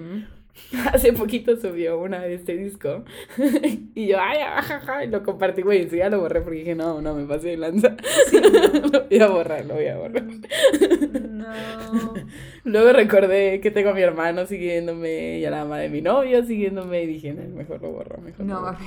Hace 0.93 1.13
poquito 1.13 1.57
subió 1.57 1.99
una 1.99 2.21
de 2.21 2.35
este 2.35 2.57
disco 2.57 3.05
y 3.95 4.07
yo, 4.07 4.19
ay, 4.21 4.39
ajaja, 4.39 5.05
y 5.05 5.09
lo 5.09 5.23
compartí, 5.23 5.63
güey, 5.63 5.87
y 5.87 5.97
ya 5.97 6.11
lo 6.11 6.21
borré 6.21 6.41
porque 6.41 6.59
dije, 6.59 6.75
no, 6.75 7.01
no, 7.01 7.15
me 7.15 7.25
pasé 7.25 7.49
de 7.49 7.57
lanza. 7.57 7.97
lo 8.93 9.07
voy 9.07 9.21
a 9.21 9.29
borrar, 9.29 9.65
lo 9.65 9.75
voy 9.75 9.87
a 9.87 9.97
borrar. 9.97 10.25
No. 11.31 12.15
Luego 12.65 12.93
recordé 12.93 13.61
que 13.61 13.71
tengo 13.71 13.91
a 13.91 13.95
mi 13.95 14.03
hermano 14.03 14.47
siguiéndome 14.47 15.39
y 15.39 15.45
a 15.45 15.51
la 15.51 15.65
mamá 15.65 15.79
de 15.79 15.89
mi 15.89 16.03
novio 16.03 16.45
siguiéndome 16.45 17.03
y 17.03 17.07
dije, 17.07 17.33
no, 17.33 17.43
mejor 17.57 17.81
lo 17.81 17.91
borro, 17.91 18.21
mejor 18.21 18.45
No 18.45 18.55
lo 18.55 18.61
borro. 18.63 18.79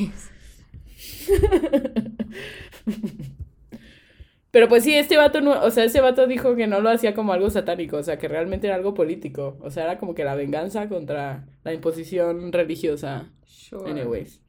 Pero 4.52 4.68
pues 4.68 4.84
sí, 4.84 4.93
este 4.93 5.18
vato 5.18 5.39
no, 5.39 5.62
o 5.62 5.72
sea, 5.72 5.86
ese 5.86 6.02
vato 6.02 6.28
dijo 6.28 6.56
que 6.56 6.68
no 6.68 6.82
lo 6.82 6.89
hacía 6.89 7.14
como 7.14 7.32
algo 7.32 7.49
satánico, 7.49 7.97
o 7.97 8.04
sea, 8.04 8.20
que 8.20 8.28
realmente 8.28 8.68
era 8.68 8.76
algo 8.76 8.93
político, 8.93 9.58
o 9.62 9.72
sea, 9.72 9.86
era 9.86 9.97
como 9.97 10.14
que 10.14 10.26
la 10.26 10.36
venganza 10.36 10.89
contra 10.89 11.45
la 11.64 11.74
imposición 11.74 12.52
religiosa. 12.52 13.30
Sure. 13.45 13.89
Anyways. 13.89 14.41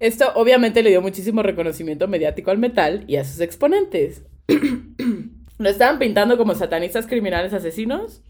Esto 0.00 0.32
obviamente 0.36 0.82
le 0.82 0.90
dio 0.90 1.02
muchísimo 1.02 1.42
reconocimiento 1.42 2.08
mediático 2.08 2.50
al 2.50 2.58
metal 2.58 3.04
y 3.08 3.16
a 3.16 3.24
sus 3.24 3.40
exponentes. 3.40 4.22
lo 5.58 5.68
estaban 5.68 5.98
pintando 5.98 6.38
como 6.38 6.54
satanistas 6.54 7.06
criminales 7.06 7.52
asesinos, 7.52 8.22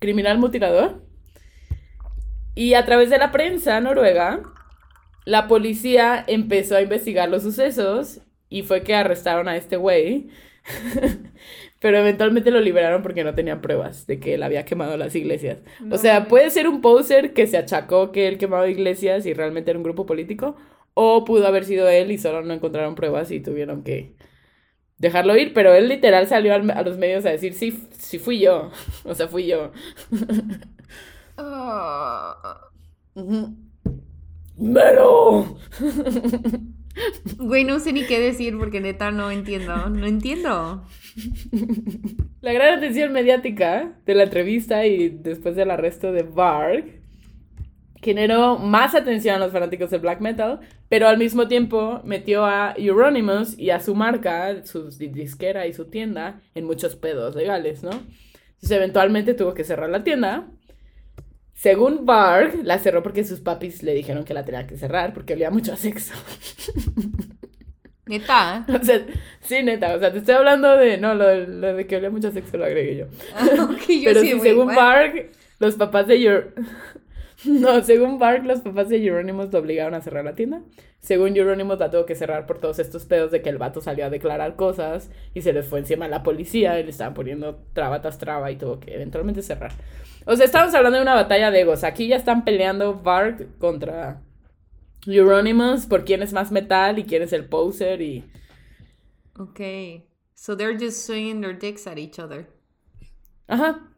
criminal 0.00 0.38
mutilador. 0.38 1.02
Y 2.56 2.74
a 2.74 2.84
través 2.84 3.10
de 3.10 3.18
la 3.18 3.32
prensa 3.32 3.80
noruega, 3.80 4.42
la 5.24 5.48
policía 5.48 6.22
empezó 6.26 6.76
a 6.76 6.82
investigar 6.82 7.28
los 7.28 7.42
sucesos 7.42 8.20
y 8.58 8.62
fue 8.62 8.82
que 8.82 8.94
arrestaron 8.94 9.48
a 9.48 9.56
este 9.56 9.76
güey. 9.76 10.28
Pero 11.80 11.98
eventualmente 11.98 12.50
lo 12.50 12.60
liberaron 12.60 13.02
porque 13.02 13.24
no 13.24 13.34
tenían 13.34 13.60
pruebas 13.60 14.06
de 14.06 14.18
que 14.20 14.34
él 14.34 14.42
había 14.42 14.64
quemado 14.64 14.96
las 14.96 15.14
iglesias. 15.14 15.58
No 15.80 15.96
o 15.96 15.98
sea, 15.98 16.28
puede 16.28 16.50
ser 16.50 16.68
un 16.68 16.80
poser 16.80 17.34
que 17.34 17.46
se 17.46 17.58
achacó 17.58 18.12
que 18.12 18.28
él 18.28 18.38
quemaba 18.38 18.68
iglesias 18.68 19.26
y 19.26 19.34
realmente 19.34 19.70
era 19.70 19.78
un 19.78 19.84
grupo 19.84 20.06
político. 20.06 20.56
O 20.94 21.24
pudo 21.24 21.46
haber 21.46 21.64
sido 21.64 21.88
él 21.88 22.10
y 22.12 22.18
solo 22.18 22.42
no 22.42 22.54
encontraron 22.54 22.94
pruebas 22.94 23.30
y 23.30 23.40
tuvieron 23.40 23.82
que 23.82 24.14
dejarlo 24.98 25.36
ir. 25.36 25.52
Pero 25.54 25.74
él 25.74 25.88
literal 25.88 26.26
salió 26.28 26.54
al- 26.54 26.70
a 26.70 26.82
los 26.82 26.96
medios 26.98 27.26
a 27.26 27.30
decir, 27.30 27.52
sí, 27.54 27.86
sí 27.98 28.18
fui 28.18 28.38
yo. 28.40 28.70
O 29.04 29.14
sea, 29.14 29.28
fui 29.28 29.46
yo. 29.46 29.72
¡Mero! 34.56 35.56
Güey, 37.38 37.64
no 37.64 37.80
sé 37.80 37.92
ni 37.92 38.04
qué 38.04 38.20
decir 38.20 38.56
porque 38.58 38.80
neta 38.80 39.10
no 39.10 39.30
entiendo. 39.30 39.88
No 39.88 40.06
entiendo. 40.06 40.84
La 42.40 42.52
gran 42.52 42.78
atención 42.78 43.12
mediática 43.12 43.92
de 44.06 44.14
la 44.14 44.24
entrevista 44.24 44.86
y 44.86 45.08
después 45.08 45.56
del 45.56 45.70
arresto 45.70 46.12
de 46.12 46.22
Varg 46.22 46.84
generó 48.02 48.58
más 48.58 48.94
atención 48.94 49.36
a 49.36 49.38
los 49.38 49.52
fanáticos 49.52 49.90
del 49.90 50.00
black 50.00 50.20
metal, 50.20 50.60
pero 50.90 51.08
al 51.08 51.16
mismo 51.16 51.48
tiempo 51.48 52.02
metió 52.04 52.44
a 52.44 52.74
Euronymous 52.76 53.58
y 53.58 53.70
a 53.70 53.80
su 53.80 53.94
marca, 53.94 54.64
su 54.66 54.90
di- 54.90 55.08
disquera 55.08 55.66
y 55.66 55.72
su 55.72 55.86
tienda 55.86 56.42
en 56.54 56.66
muchos 56.66 56.96
pedos 56.96 57.34
legales, 57.34 57.82
¿no? 57.82 57.90
Entonces 57.92 58.70
eventualmente 58.72 59.32
tuvo 59.34 59.54
que 59.54 59.64
cerrar 59.64 59.88
la 59.88 60.04
tienda. 60.04 60.48
Según 61.54 62.04
Varg, 62.04 62.64
la 62.64 62.78
cerró 62.78 63.02
porque 63.02 63.24
sus 63.24 63.40
papis 63.40 63.82
le 63.82 63.94
dijeron 63.94 64.24
que 64.24 64.34
la 64.34 64.44
tenía 64.44 64.66
que 64.66 64.76
cerrar 64.76 65.14
porque 65.14 65.34
olía 65.34 65.50
mucho 65.50 65.72
a 65.72 65.76
sexo. 65.76 66.12
Neta. 68.06 68.66
O 68.68 68.84
sea, 68.84 69.06
sí, 69.40 69.62
neta, 69.62 69.94
o 69.94 69.98
sea, 69.98 70.12
te 70.12 70.18
estoy 70.18 70.34
hablando 70.34 70.76
de, 70.76 70.98
no, 70.98 71.14
lo, 71.14 71.34
lo 71.46 71.74
de 71.74 71.86
que 71.86 71.96
olía 71.96 72.10
mucho 72.10 72.28
a 72.28 72.32
sexo 72.32 72.58
lo 72.58 72.66
agregué 72.66 72.96
yo. 72.96 73.06
Yo 73.88 74.02
Pero 74.04 74.20
sí, 74.20 74.38
según 74.40 74.66
what? 74.68 74.76
Bark, 74.76 75.30
los 75.58 75.76
papás 75.76 76.06
de 76.06 76.22
Eur... 76.22 76.54
No, 77.44 77.82
según 77.82 78.18
Bark, 78.18 78.44
los 78.46 78.60
papás 78.60 78.88
de 78.88 79.04
Euronymous 79.04 79.52
lo 79.52 79.58
obligaron 79.58 79.92
a 79.92 80.00
cerrar 80.00 80.24
la 80.24 80.34
tienda. 80.34 80.62
Según 81.00 81.36
Euronymous 81.36 81.78
la 81.78 81.90
tuvo 81.90 82.06
que 82.06 82.14
cerrar 82.14 82.46
por 82.46 82.58
todos 82.58 82.78
estos 82.78 83.04
pedos 83.04 83.30
de 83.30 83.42
que 83.42 83.50
el 83.50 83.58
vato 83.58 83.82
salió 83.82 84.06
a 84.06 84.10
declarar 84.10 84.56
cosas 84.56 85.10
y 85.34 85.42
se 85.42 85.52
les 85.52 85.66
fue 85.66 85.80
encima 85.80 86.06
a 86.06 86.08
la 86.08 86.22
policía 86.22 86.80
y 86.80 86.84
le 86.84 86.90
estaban 86.90 87.12
poniendo 87.12 87.60
traba 87.74 88.00
tras 88.00 88.16
traba 88.16 88.50
y 88.50 88.56
tuvo 88.56 88.80
que 88.80 88.94
eventualmente 88.94 89.42
cerrar. 89.42 89.72
O 90.26 90.36
sea, 90.36 90.46
estamos 90.46 90.74
hablando 90.74 90.96
de 90.96 91.02
una 91.02 91.14
batalla 91.14 91.50
de 91.50 91.60
egos. 91.60 91.84
Aquí 91.84 92.08
ya 92.08 92.16
están 92.16 92.44
peleando 92.44 92.94
Bark 92.94 93.58
contra 93.58 94.22
Euronymous 95.06 95.86
por 95.86 96.04
quién 96.04 96.22
es 96.22 96.32
más 96.32 96.50
metal 96.50 96.98
y 96.98 97.04
quién 97.04 97.22
es 97.22 97.32
el 97.32 97.46
poser 97.46 98.00
y... 98.00 98.24
Ok. 99.38 99.60
So 100.34 100.56
they're 100.56 100.78
just 100.78 101.06
swinging 101.06 101.40
their 101.40 101.58
dicks 101.58 101.86
at 101.86 101.98
each 101.98 102.18
other. 102.18 102.46
Ajá, 103.46 103.90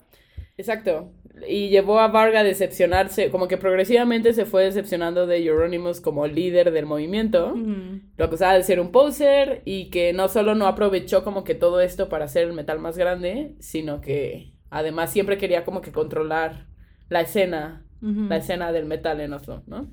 exacto. 0.56 1.12
Y 1.46 1.68
llevó 1.68 2.00
a 2.00 2.08
Varga 2.08 2.40
a 2.40 2.44
decepcionarse, 2.44 3.30
como 3.30 3.46
que 3.46 3.58
progresivamente 3.58 4.32
se 4.32 4.46
fue 4.46 4.64
decepcionando 4.64 5.26
de 5.26 5.44
Euronymous 5.44 6.00
como 6.00 6.26
líder 6.26 6.72
del 6.72 6.86
movimiento. 6.86 7.54
Mm. 7.54 8.14
Lo 8.16 8.24
acusaba 8.24 8.54
de 8.54 8.62
ser 8.62 8.80
un 8.80 8.90
poser 8.90 9.62
y 9.64 9.90
que 9.90 10.12
no 10.12 10.28
solo 10.28 10.54
no 10.54 10.66
aprovechó 10.66 11.24
como 11.24 11.44
que 11.44 11.54
todo 11.54 11.80
esto 11.80 12.08
para 12.08 12.24
hacer 12.24 12.48
el 12.48 12.54
metal 12.54 12.78
más 12.78 12.96
grande, 12.96 13.54
sino 13.60 14.00
que 14.00 14.55
además 14.70 15.12
siempre 15.12 15.38
quería 15.38 15.64
como 15.64 15.80
que 15.80 15.92
controlar 15.92 16.66
la 17.08 17.20
escena, 17.20 17.84
la 18.00 18.36
escena 18.36 18.72
del 18.72 18.84
metal 18.84 19.20
en 19.20 19.32
Oslo, 19.32 19.62
¿no? 19.66 19.88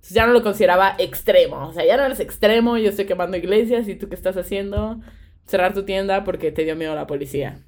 Entonces 0.00 0.14
ya 0.14 0.26
no 0.26 0.32
lo 0.32 0.42
consideraba 0.42 0.94
extremo, 0.98 1.68
o 1.68 1.72
sea, 1.72 1.84
ya 1.84 1.96
no 1.96 2.04
eres 2.04 2.20
extremo, 2.20 2.78
yo 2.78 2.88
estoy 2.90 3.04
quemando 3.04 3.36
iglesias 3.36 3.86
y 3.88 3.96
tú 3.96 4.08
qué 4.08 4.14
estás 4.14 4.36
haciendo, 4.36 5.00
cerrar 5.46 5.74
tu 5.74 5.84
tienda 5.84 6.24
porque 6.24 6.52
te 6.52 6.64
dio 6.64 6.76
miedo 6.76 6.94
la 6.94 7.06
policía. 7.06 7.60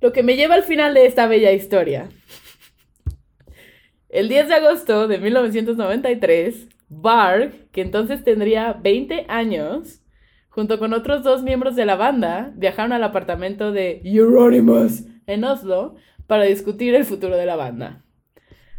Lo 0.00 0.12
que 0.12 0.22
me 0.22 0.36
lleva 0.36 0.54
al 0.54 0.62
final 0.62 0.94
de 0.94 1.06
esta 1.06 1.26
bella 1.26 1.52
historia. 1.52 2.08
El 4.08 4.28
10 4.28 4.48
de 4.48 4.54
agosto 4.54 5.08
de 5.08 5.18
1993, 5.18 6.68
Barg, 6.88 7.70
que 7.70 7.80
entonces 7.80 8.24
tendría 8.24 8.72
20 8.72 9.26
años, 9.28 10.02
junto 10.50 10.78
con 10.78 10.92
otros 10.92 11.22
dos 11.22 11.42
miembros 11.42 11.76
de 11.76 11.86
la 11.86 11.96
banda, 11.96 12.52
viajaron 12.56 12.92
al 12.92 13.04
apartamento 13.04 13.72
de 13.72 14.02
Euronymous 14.04 15.04
en 15.26 15.44
Oslo 15.44 15.94
para 16.26 16.44
discutir 16.44 16.94
el 16.94 17.04
futuro 17.04 17.36
de 17.36 17.46
la 17.46 17.56
banda. 17.56 18.04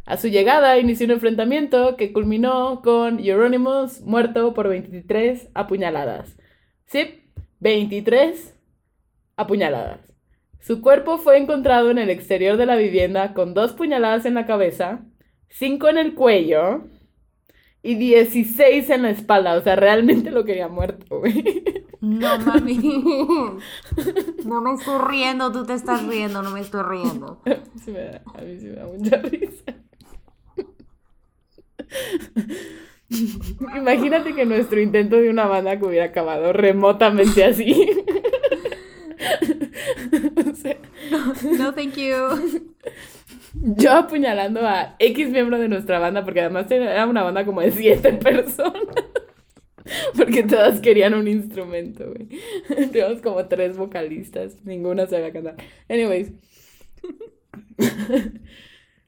A 0.05 0.17
su 0.17 0.28
llegada 0.28 0.78
inició 0.78 1.05
un 1.05 1.13
enfrentamiento 1.13 1.95
que 1.95 2.11
culminó 2.11 2.82
con 2.82 3.19
Euronymous 3.19 4.01
muerto 4.01 4.53
por 4.53 4.67
23 4.67 5.49
apuñaladas. 5.53 6.38
Sí, 6.86 7.24
23 7.59 8.55
apuñaladas. 9.38 9.99
Su 10.59 10.82
cuerpo 10.82 11.17
fue 11.17 11.38
encontrado 11.38 11.89
en 11.89 11.97
el 11.97 12.09
exterior 12.09 12.57
de 12.57 12.65
la 12.65 12.76
vivienda 12.76 13.34
con 13.34 13.53
dos 13.53 13.74
puñaladas 13.74 14.26
en 14.26 14.34
la 14.34 14.45
cabeza, 14.45 15.05
cinco 15.47 15.89
en 15.89 15.97
el 15.97 16.13
cuello 16.13 16.84
y 17.84 17.95
16 17.95 18.89
en 18.89 19.01
la 19.03 19.09
espalda. 19.09 19.55
O 19.55 19.61
sea, 19.61 19.75
realmente 19.75 20.29
lo 20.32 20.43
quería 20.45 20.67
muerto, 20.67 21.19
güey. 21.19 21.63
No 22.01 22.38
mami. 22.39 22.77
No 24.45 24.61
me 24.61 24.73
estoy 24.73 24.99
riendo, 25.07 25.51
tú 25.51 25.65
te 25.65 25.73
estás 25.73 26.05
riendo, 26.05 26.41
no 26.41 26.51
me 26.51 26.61
estoy 26.61 26.82
riendo. 26.84 27.41
Sí 27.84 27.91
me 27.91 27.99
da- 27.99 28.21
a 28.34 28.41
mí 28.41 28.57
sí 28.59 28.65
me 28.67 28.73
da 28.73 28.86
mucha 28.88 29.17
risa. 29.17 29.75
Imagínate 33.77 34.34
que 34.34 34.45
nuestro 34.45 34.79
intento 34.79 35.17
de 35.17 35.29
una 35.29 35.45
banda 35.45 35.77
que 35.77 35.86
hubiera 35.86 36.05
acabado 36.05 36.53
remotamente 36.53 37.43
así. 37.43 37.89
O 40.51 40.55
sea, 40.55 40.77
No, 41.59 41.73
thank 41.73 41.93
you. 41.95 42.15
yo 43.54 43.93
apuñalando 43.93 44.62
a 44.66 44.95
X 44.99 45.30
miembro 45.30 45.60
de 45.60 45.68
nuestra 45.68 45.99
banda, 45.99 46.24
porque 46.24 46.41
además 46.41 46.70
era 46.72 47.06
una 47.06 47.24
banda 47.24 47.45
como 47.45 47.62
de 47.62 47.72
siete 47.72 48.14
personas. 48.24 48.84
Porque 50.16 50.43
todas 50.43 50.80
querían 50.80 51.14
un 51.14 51.28
instrumento, 51.28 52.06
güey. 52.12 52.30
Teníamos 52.91 53.22
como 53.22 53.45
tres 53.47 53.78
vocalistas, 53.78 54.64
ninguna 54.64 55.08
sabía 55.08 55.34
cantar. 55.34 55.56
Anyways. 55.89 56.32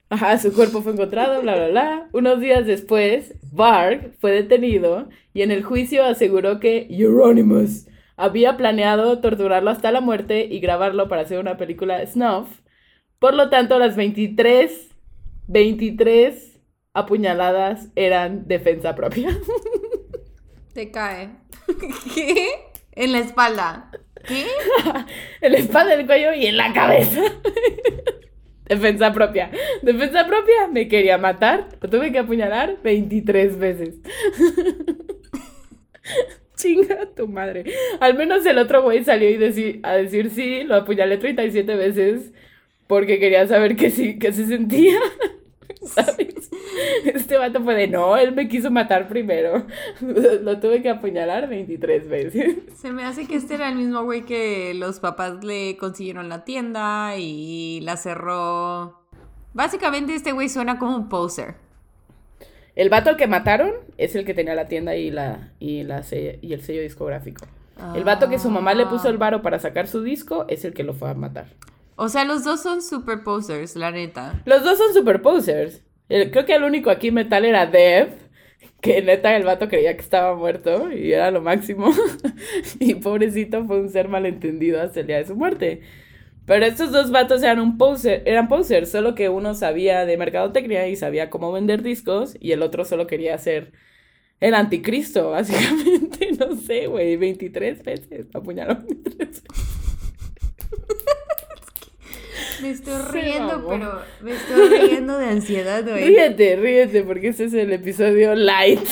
Ajá, 0.10 0.38
su 0.38 0.54
cuerpo 0.54 0.82
fue 0.82 0.94
encontrado, 0.94 1.42
bla, 1.42 1.56
bla, 1.56 1.68
bla. 1.70 2.10
Unos 2.12 2.40
días 2.40 2.68
después, 2.68 3.36
Barg 3.52 4.14
fue 4.20 4.32
detenido 4.32 5.10
y 5.34 5.42
en 5.42 5.52
el 5.52 5.64
juicio 5.64 6.04
aseguró 6.04 6.60
que 6.60 6.88
Euronymous 6.90 7.88
había 8.16 8.58
planeado 8.58 9.20
torturarlo 9.22 9.72
hasta 9.72 9.92
la 9.92 10.02
muerte 10.02 10.46
y 10.46 10.60
grabarlo 10.60 11.08
para 11.08 11.24
hacer 11.24 11.40
una 11.40 11.58
película 11.58 12.06
snuff. 12.06 12.63
Por 13.24 13.36
lo 13.36 13.50
tanto, 13.50 13.80
las 13.80 13.96
23, 13.96 14.90
23 15.48 16.60
apuñaladas 16.94 17.88
eran 17.96 18.50
defensa 18.50 18.96
propia. 18.96 19.30
Te 20.74 20.92
cae. 20.92 21.30
¿Qué? 22.14 22.50
En 22.92 23.14
la 23.14 23.20
espalda. 23.20 23.92
¿Qué? 24.28 24.46
en 25.42 25.52
la 25.54 25.58
espalda, 25.58 25.94
en 25.94 26.02
el 26.02 26.06
cuello 26.06 26.34
y 26.34 26.48
en 26.48 26.58
la 26.58 26.74
cabeza. 26.74 27.22
Defensa 28.66 29.14
propia. 29.14 29.52
Defensa 29.82 30.28
propia. 30.28 30.68
Me 30.70 30.90
quería 30.90 31.18
matar. 31.18 31.70
Lo 31.80 31.90
tuve 31.90 32.12
que 32.12 32.20
apuñalar 32.20 32.82
23 32.84 33.58
veces. 33.58 34.02
Chinga 36.58 37.06
tu 37.16 37.30
madre. 37.30 37.74
Al 38.02 38.18
menos 38.18 38.46
el 38.46 38.58
otro 38.58 38.84
güey 38.84 39.02
salió 39.06 39.30
y 39.30 39.38
deci- 39.38 39.80
a 39.84 39.94
decir 39.94 40.30
sí, 40.30 40.64
lo 40.66 40.76
apuñalé 40.76 41.16
37 41.16 41.74
veces 41.76 42.34
porque 42.88 43.20
quería 43.20 43.48
saber 43.48 43.76
qué, 43.76 43.90
sí, 43.90 44.20
qué 44.20 44.32
se 44.32 44.46
sentía. 44.46 45.00
¿Sabes? 45.86 46.50
Este 47.06 47.38
vato 47.38 47.62
fue 47.64 47.76
de 47.76 47.88
no, 47.88 48.18
él 48.18 48.34
me 48.34 48.48
quiso 48.48 48.72
matar 48.72 49.08
primero. 49.08 49.66
Lo 50.02 50.60
tuve 50.60 50.82
que 50.82 50.90
apuñalar 50.90 51.48
23 51.50 52.08
veces. 52.08 52.58
Se 52.76 52.92
me 52.92 53.04
hace 53.04 53.28
que 53.28 53.36
este 53.36 53.56
era 53.56 53.70
el 53.70 53.76
mismo 53.76 54.04
güey 54.04 54.24
que 54.24 54.74
los 54.74 55.00
papás 55.00 55.44
le 55.44 55.78
consiguieron 55.78 56.30
la 56.30 56.44
tienda 56.46 57.18
y 57.18 57.82
la 57.82 57.98
cerró. 57.98 59.02
Básicamente 59.54 60.16
este 60.16 60.32
güey 60.32 60.50
suena 60.50 60.80
como 60.80 60.96
un 60.96 61.10
poser. 61.10 61.56
El 62.76 62.90
vato 62.90 63.16
que 63.18 63.28
mataron 63.28 63.72
es 63.98 64.16
el 64.16 64.26
que 64.26 64.34
tenía 64.34 64.56
la 64.56 64.66
tienda 64.66 64.96
y, 64.96 65.12
la, 65.12 65.52
y, 65.60 65.84
la 65.84 66.04
y 66.12 66.54
el 66.54 66.62
sello 66.62 66.82
discográfico. 66.82 67.46
El 67.96 68.04
vato 68.04 68.30
que 68.30 68.40
su 68.40 68.50
mamá 68.50 68.74
le 68.74 68.86
puso 68.86 69.10
el 69.10 69.18
varo 69.18 69.42
para 69.42 69.60
sacar 69.60 69.88
su 69.88 70.02
disco 70.02 70.46
es 70.48 70.64
el 70.64 70.74
que 70.74 70.84
lo 70.84 70.94
fue 70.94 71.10
a 71.10 71.14
matar. 71.14 71.48
O 71.96 72.10
sea, 72.10 72.26
los 72.26 72.44
dos 72.44 72.62
son 72.62 72.82
super 72.82 73.24
posers, 73.24 73.76
la 73.76 73.92
neta. 73.92 74.42
Los 74.46 74.64
dos 74.64 74.78
son 74.78 74.94
super 74.94 75.22
posers. 75.22 75.84
Creo 76.08 76.46
que 76.46 76.56
el 76.56 76.64
único 76.64 76.90
aquí 76.90 77.12
metal 77.12 77.46
era 77.46 77.66
Dev, 77.66 78.10
que 78.82 79.02
neta 79.02 79.36
el 79.36 79.44
vato 79.44 79.70
creía 79.70 79.96
que 79.96 80.02
estaba 80.02 80.36
muerto 80.36 80.92
y 80.92 81.12
era 81.14 81.32
lo 81.32 81.42
máximo. 81.42 81.92
y 82.80 82.96
pobrecito 82.96 83.66
fue 83.66 83.80
un 83.80 83.90
ser 83.90 84.10
malentendido 84.10 84.82
hasta 84.82 85.00
el 85.00 85.08
día 85.08 85.18
de 85.18 85.26
su 85.26 85.36
muerte. 85.36 85.82
Pero 86.46 86.66
estos 86.66 86.92
dos 86.92 87.10
vatos 87.10 87.42
eran 87.42 87.60
un 87.60 87.78
poser, 87.78 88.22
eran 88.26 88.50
posers, 88.50 88.92
solo 88.92 89.16
que 89.16 89.30
uno 89.30 89.54
sabía 89.54 90.06
de 90.06 90.18
mercadotecnia 90.18 90.88
y 90.90 90.98
sabía 90.98 91.30
cómo 91.30 91.54
vender 91.54 91.82
discos 91.84 92.36
y 92.40 92.52
el 92.52 92.62
otro 92.62 92.84
solo 92.84 93.08
quería 93.08 93.38
ser 93.38 93.72
el 94.42 94.54
anticristo, 94.54 95.32
básicamente. 95.32 96.32
No 96.38 96.56
sé, 96.58 96.88
güey, 96.88 97.16
23 97.16 97.84
veces. 97.84 98.28
Apuñaló 98.34 98.76
23 98.76 99.18
veces. 99.18 99.44
Me 102.64 102.70
estoy 102.72 103.02
riendo, 103.12 103.68
pero 103.68 104.02
me 104.22 104.32
estoy 104.36 104.70
riendo 104.70 105.18
de 105.18 105.26
ansiedad, 105.28 105.84
güey. 105.84 106.06
Ríete, 106.08 106.56
ríete, 106.56 107.04
porque 107.04 107.28
este 107.28 107.44
es 107.46 107.54
el 107.54 107.72
episodio 107.74 108.34
light. 108.36 108.80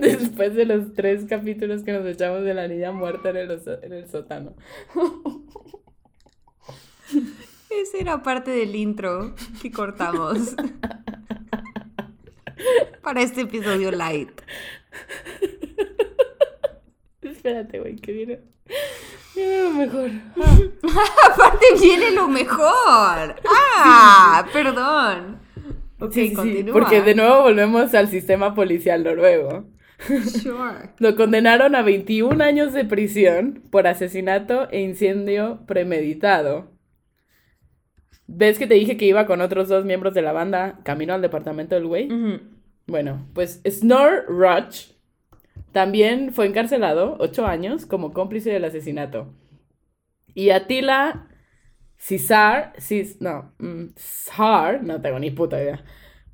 Después 0.00 0.54
de 0.54 0.64
los 0.66 0.94
tres 0.94 1.24
capítulos 1.28 1.82
que 1.84 1.92
nos 1.92 2.06
echamos 2.06 2.42
de 2.42 2.54
la 2.54 2.66
niña 2.66 2.90
muerta 2.92 3.30
en 3.30 3.36
el, 3.36 3.50
oso- 3.50 3.78
en 3.82 3.92
el 3.92 4.08
sótano. 4.10 4.54
Esa 7.70 7.98
era 7.98 8.22
parte 8.22 8.50
del 8.50 8.74
intro 8.74 9.34
que 9.60 9.70
cortamos. 9.70 10.56
Para 13.02 13.22
este 13.22 13.42
episodio 13.42 13.90
light. 13.90 14.30
Espérate, 17.20 17.78
güey, 17.80 17.96
que 17.96 18.12
viene. 18.12 18.40
Viene 19.34 19.62
lo 19.62 19.70
mejor. 19.70 20.10
Aparte 21.32 21.66
viene 21.80 22.10
lo 22.12 22.28
mejor. 22.28 23.34
Ah, 23.76 24.46
perdón. 24.52 25.40
Ok, 25.98 26.12
Sí, 26.12 26.20
sí, 26.22 26.28
sí, 26.30 26.34
continúa. 26.34 26.72
porque 26.72 27.00
de 27.02 27.14
nuevo 27.14 27.42
volvemos 27.42 27.94
al 27.94 28.08
sistema 28.08 28.54
policial 28.54 29.04
noruego. 29.04 29.64
Sure. 30.06 30.90
Lo 30.98 31.14
condenaron 31.14 31.76
a 31.76 31.82
21 31.82 32.42
años 32.42 32.72
de 32.72 32.84
prisión 32.84 33.62
por 33.70 33.86
asesinato 33.86 34.68
e 34.70 34.80
incendio 34.80 35.60
premeditado. 35.66 36.72
¿Ves 38.26 38.58
que 38.58 38.66
te 38.66 38.74
dije 38.74 38.96
que 38.96 39.04
iba 39.06 39.26
con 39.26 39.40
otros 39.40 39.68
dos 39.68 39.84
miembros 39.84 40.12
de 40.14 40.22
la 40.22 40.32
banda 40.32 40.80
camino 40.84 41.14
al 41.14 41.22
departamento 41.22 41.74
del 41.76 41.86
güey? 41.86 42.08
Bueno, 42.86 43.28
pues 43.34 43.60
Snor 43.68 44.24
Roch 44.26 44.86
también 45.72 46.32
fue 46.32 46.46
encarcelado 46.46 47.16
ocho 47.20 47.46
años 47.46 47.86
como 47.86 48.12
cómplice 48.12 48.50
del 48.50 48.64
asesinato. 48.64 49.34
Y 50.34 50.50
Attila 50.50 51.28
Cesar, 51.98 52.74
Cis, 52.80 53.20
no, 53.20 53.54
mm, 53.58 53.94
Sar, 53.96 54.82
no 54.82 55.00
tengo 55.00 55.18
ni 55.18 55.30
puta 55.30 55.62
idea, 55.62 55.84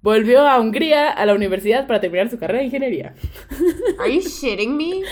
volvió 0.01 0.47
a 0.47 0.61
Hungría 0.61 1.09
a 1.11 1.27
la 1.27 1.35
universidad 1.35 1.87
para 1.87 2.01
terminar 2.01 2.31
su 2.31 2.39
carrera 2.39 2.61
de 2.61 2.67
ingeniería. 2.67 3.15
Are 3.99 4.13
you 4.15 4.21
shitting 4.21 4.77
me? 4.77 5.03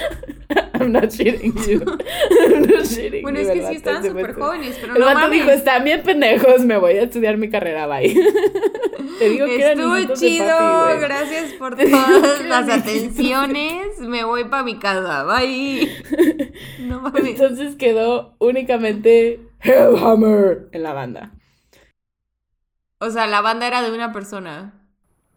I'm 0.79 0.91
not 0.91 1.09
shitting 1.11 1.53
you. 1.67 1.79
I'm 2.53 2.61
not 2.67 2.85
shitting 2.85 3.21
Bueno, 3.23 3.39
es 3.39 3.49
que 3.49 3.67
sí 3.67 3.75
estaban 3.75 4.03
súper 4.05 4.33
fue- 4.33 4.43
jóvenes, 4.43 4.77
pero 4.79 4.93
El 4.93 4.99
no 4.99 5.05
mames. 5.13 5.31
dijo, 5.31 5.49
están 5.49 5.83
bien 5.83 6.03
pendejos, 6.03 6.61
me 6.65 6.77
voy 6.77 6.93
a 6.93 7.03
estudiar 7.03 7.37
mi 7.37 7.49
carrera, 7.49 7.87
bye. 7.87 8.13
Te 9.19 9.29
digo 9.29 9.45
que 9.47 9.71
Estuvo 9.71 10.13
chido, 10.15 10.45
gracias 10.99 11.53
por 11.53 11.75
todas 11.75 12.45
las 12.45 12.69
atenciones. 12.69 13.99
Me 13.99 14.23
voy 14.23 14.43
para 14.45 14.63
mi 14.63 14.77
casa, 14.77 15.23
bye. 15.23 15.89
No 16.79 17.01
mames. 17.01 17.25
Entonces 17.25 17.75
quedó 17.75 18.35
únicamente 18.39 19.39
Hellhammer 19.61 20.67
en 20.71 20.83
la 20.83 20.93
banda. 20.93 21.31
O 22.99 23.09
sea, 23.09 23.27
la 23.27 23.41
banda 23.41 23.67
era 23.67 23.81
de 23.81 23.91
una 23.91 24.11
persona. 24.11 24.73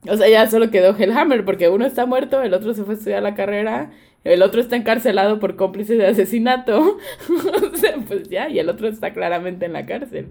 O 0.09 0.17
sea, 0.17 0.29
ya 0.29 0.49
solo 0.49 0.71
quedó 0.71 0.97
Hellhammer 0.97 1.45
porque 1.45 1.69
uno 1.69 1.85
está 1.85 2.07
muerto, 2.07 2.43
el 2.43 2.55
otro 2.55 2.73
se 2.73 2.85
fue 2.85 2.95
a 2.95 2.97
estudiar 2.97 3.23
la 3.23 3.35
carrera, 3.35 3.91
el 4.25 4.43
otro 4.43 4.61
está 4.61 4.77
encarcelado 4.77 5.39
por 5.39 5.57
cómplice 5.57 5.97
de 5.97 6.07
asesinato. 6.07 6.99
o 7.73 7.77
sea, 7.77 7.97
pues 8.07 8.29
ya, 8.29 8.49
y 8.49 8.59
el 8.59 8.69
otro 8.69 8.89
está 8.89 9.13
claramente 9.13 9.67
en 9.67 9.75
la 9.75 9.85
cárcel. 9.85 10.29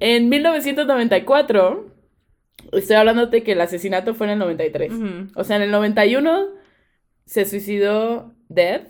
En 0.00 0.28
1994, 0.28 1.86
estoy 2.72 2.96
hablándote 2.96 3.42
que 3.42 3.52
el 3.52 3.60
asesinato 3.60 4.14
fue 4.14 4.26
en 4.26 4.32
el 4.32 4.38
93. 4.40 4.92
Ujú. 4.92 5.06
O 5.36 5.44
sea, 5.44 5.56
en 5.56 5.62
el 5.62 5.70
91 5.70 6.48
se 7.26 7.44
suicidó 7.44 8.34
Dead. 8.48 8.82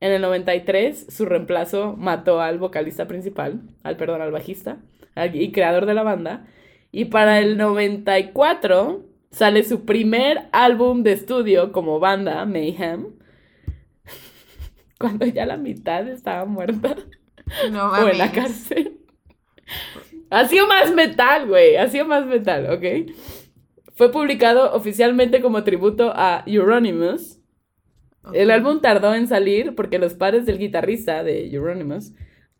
En 0.00 0.12
el 0.12 0.22
93 0.22 1.06
su 1.08 1.24
reemplazo 1.24 1.96
mató 1.96 2.40
al 2.40 2.58
vocalista 2.58 3.08
principal, 3.08 3.62
al 3.82 3.96
perdón, 3.96 4.22
al 4.22 4.30
bajista, 4.30 4.78
y 5.26 5.52
creador 5.52 5.86
de 5.86 5.94
la 5.94 6.02
banda. 6.02 6.46
Y 6.90 7.06
para 7.06 7.40
el 7.40 7.56
94 7.56 9.04
sale 9.30 9.64
su 9.64 9.84
primer 9.84 10.48
álbum 10.52 11.02
de 11.02 11.12
estudio 11.12 11.72
como 11.72 12.00
banda, 12.00 12.44
Mayhem. 12.44 13.06
Cuando 14.98 15.26
ya 15.26 15.46
la 15.46 15.56
mitad 15.56 16.08
estaba 16.08 16.44
muerta. 16.44 16.96
No 17.70 17.90
o 17.92 18.08
en 18.08 18.18
la 18.18 18.32
cárcel. 18.32 18.98
Ha 20.30 20.46
sido 20.46 20.66
más 20.66 20.94
metal, 20.94 21.46
güey. 21.46 21.76
Ha 21.76 21.88
sido 21.88 22.04
más 22.04 22.26
metal, 22.26 22.70
¿ok? 22.70 23.12
Fue 23.94 24.12
publicado 24.12 24.72
oficialmente 24.74 25.40
como 25.40 25.64
tributo 25.64 26.12
a 26.14 26.44
Euronymous. 26.46 27.40
El 28.32 28.50
álbum 28.50 28.80
tardó 28.80 29.14
en 29.14 29.26
salir 29.26 29.74
porque 29.74 29.98
los 29.98 30.14
padres 30.14 30.46
del 30.46 30.58
guitarrista 30.58 31.24
de 31.24 31.52
Euronymous, 31.52 32.12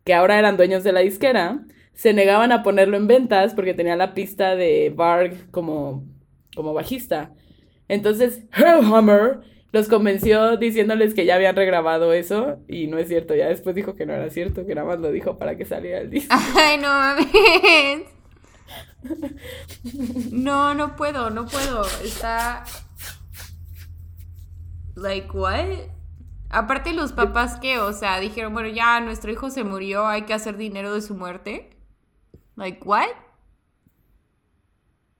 que 0.03 0.13
ahora 0.13 0.39
eran 0.39 0.57
dueños 0.57 0.83
de 0.83 0.91
la 0.91 1.01
disquera, 1.01 1.63
se 1.93 2.13
negaban 2.13 2.51
a 2.51 2.63
ponerlo 2.63 2.97
en 2.97 3.07
ventas 3.07 3.53
porque 3.53 3.73
tenía 3.73 3.95
la 3.95 4.13
pista 4.13 4.55
de 4.55 4.93
Varg 4.95 5.51
como, 5.51 6.05
como 6.55 6.73
bajista. 6.73 7.33
Entonces, 7.87 8.43
Hellhammer 8.53 9.41
los 9.71 9.87
convenció 9.87 10.57
diciéndoles 10.57 11.13
que 11.13 11.25
ya 11.25 11.35
habían 11.35 11.55
regrabado 11.55 12.13
eso 12.13 12.57
y 12.67 12.87
no 12.87 12.97
es 12.97 13.07
cierto. 13.07 13.35
Ya 13.35 13.47
después 13.47 13.75
dijo 13.75 13.95
que 13.95 14.05
no 14.05 14.13
era 14.13 14.29
cierto, 14.29 14.65
que 14.65 14.75
nada 14.75 14.87
más 14.87 14.99
lo 14.99 15.11
dijo 15.11 15.37
para 15.37 15.57
que 15.57 15.65
saliera 15.65 15.99
el 15.99 16.09
disco. 16.09 16.35
Ay, 16.55 16.77
no 16.77 16.87
mames. 16.87 17.27
No, 20.31 20.73
no 20.73 20.95
puedo, 20.95 21.29
no 21.29 21.45
puedo. 21.45 21.85
Está. 22.03 22.63
Like, 24.95 25.29
what? 25.31 25.65
Aparte, 26.49 26.93
los 26.93 27.13
papás 27.13 27.59
que, 27.59 27.77
o 27.77 27.93
sea, 27.93 28.19
dijeron, 28.19 28.53
bueno, 28.53 28.69
ya 28.69 28.99
nuestro 29.01 29.31
hijo 29.31 29.49
se 29.51 29.63
murió, 29.63 30.07
hay 30.07 30.23
que 30.23 30.33
hacer 30.33 30.57
dinero 30.57 30.93
de 30.93 31.01
su 31.01 31.13
muerte. 31.13 31.69
Like, 32.59 32.81
what? 32.85 33.07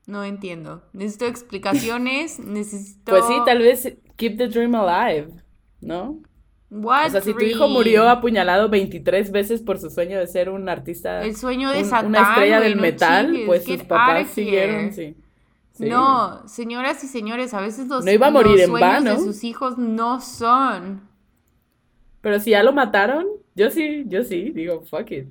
No 0.08 0.24
entiendo. 0.24 0.84
Necesito 0.94 1.26
explicaciones, 1.26 2.40
necesito. 2.46 3.12
Pues 3.12 3.26
sí, 3.28 3.34
tal 3.46 3.60
vez 3.60 3.98
keep 4.18 4.38
the 4.38 4.48
dream 4.48 4.76
alive, 4.76 5.30
¿no? 5.82 6.20
What 6.72 7.08
O 7.08 7.10
sea, 7.12 7.22
si 7.22 7.34
tu 7.34 7.44
hijo 7.46 7.68
murió 7.68 8.08
apuñalado 8.08 8.70
23 8.70 9.32
veces 9.32 9.62
por 9.62 9.80
su 9.80 9.90
sueño 9.90 10.20
de 10.20 10.28
ser 10.28 10.50
un 10.50 10.70
artista, 10.70 11.24
El 11.24 11.36
sueño 11.36 11.72
de 11.72 11.80
un- 11.80 11.86
Satán. 11.86 12.08
una 12.08 12.22
estrella 12.22 12.60
del 12.60 12.76
no 12.76 12.82
metal, 12.84 13.40
pues 13.48 13.64
sus 13.64 13.84
papás 13.84 14.28
siguieron, 14.30 14.92
sí. 14.94 15.16
Sí. 15.72 15.86
No, 15.90 16.46
señoras 16.48 17.04
y 17.04 17.08
señores, 17.08 17.54
a 17.54 17.62
veces 17.62 17.88
los, 17.88 18.04
No 18.04 18.12
iba 18.12 18.28
a 18.28 18.32
morir 18.32 18.52
los 18.52 18.62
en 18.62 18.68
sueños 18.68 18.92
vano. 18.92 19.12
de 19.12 19.18
sus 19.20 19.44
hijos 19.46 19.78
no 19.78 20.20
son. 20.20 21.08
Pero 22.22 22.40
si 22.40 22.52
ya 22.52 22.62
lo 22.64 22.74
mataron, 22.74 23.26
yo 23.56 23.72
sí, 23.72 24.04
yo 24.08 24.24
sí, 24.24 24.52
digo, 24.52 24.82
fuck 24.82 25.10
it, 25.12 25.28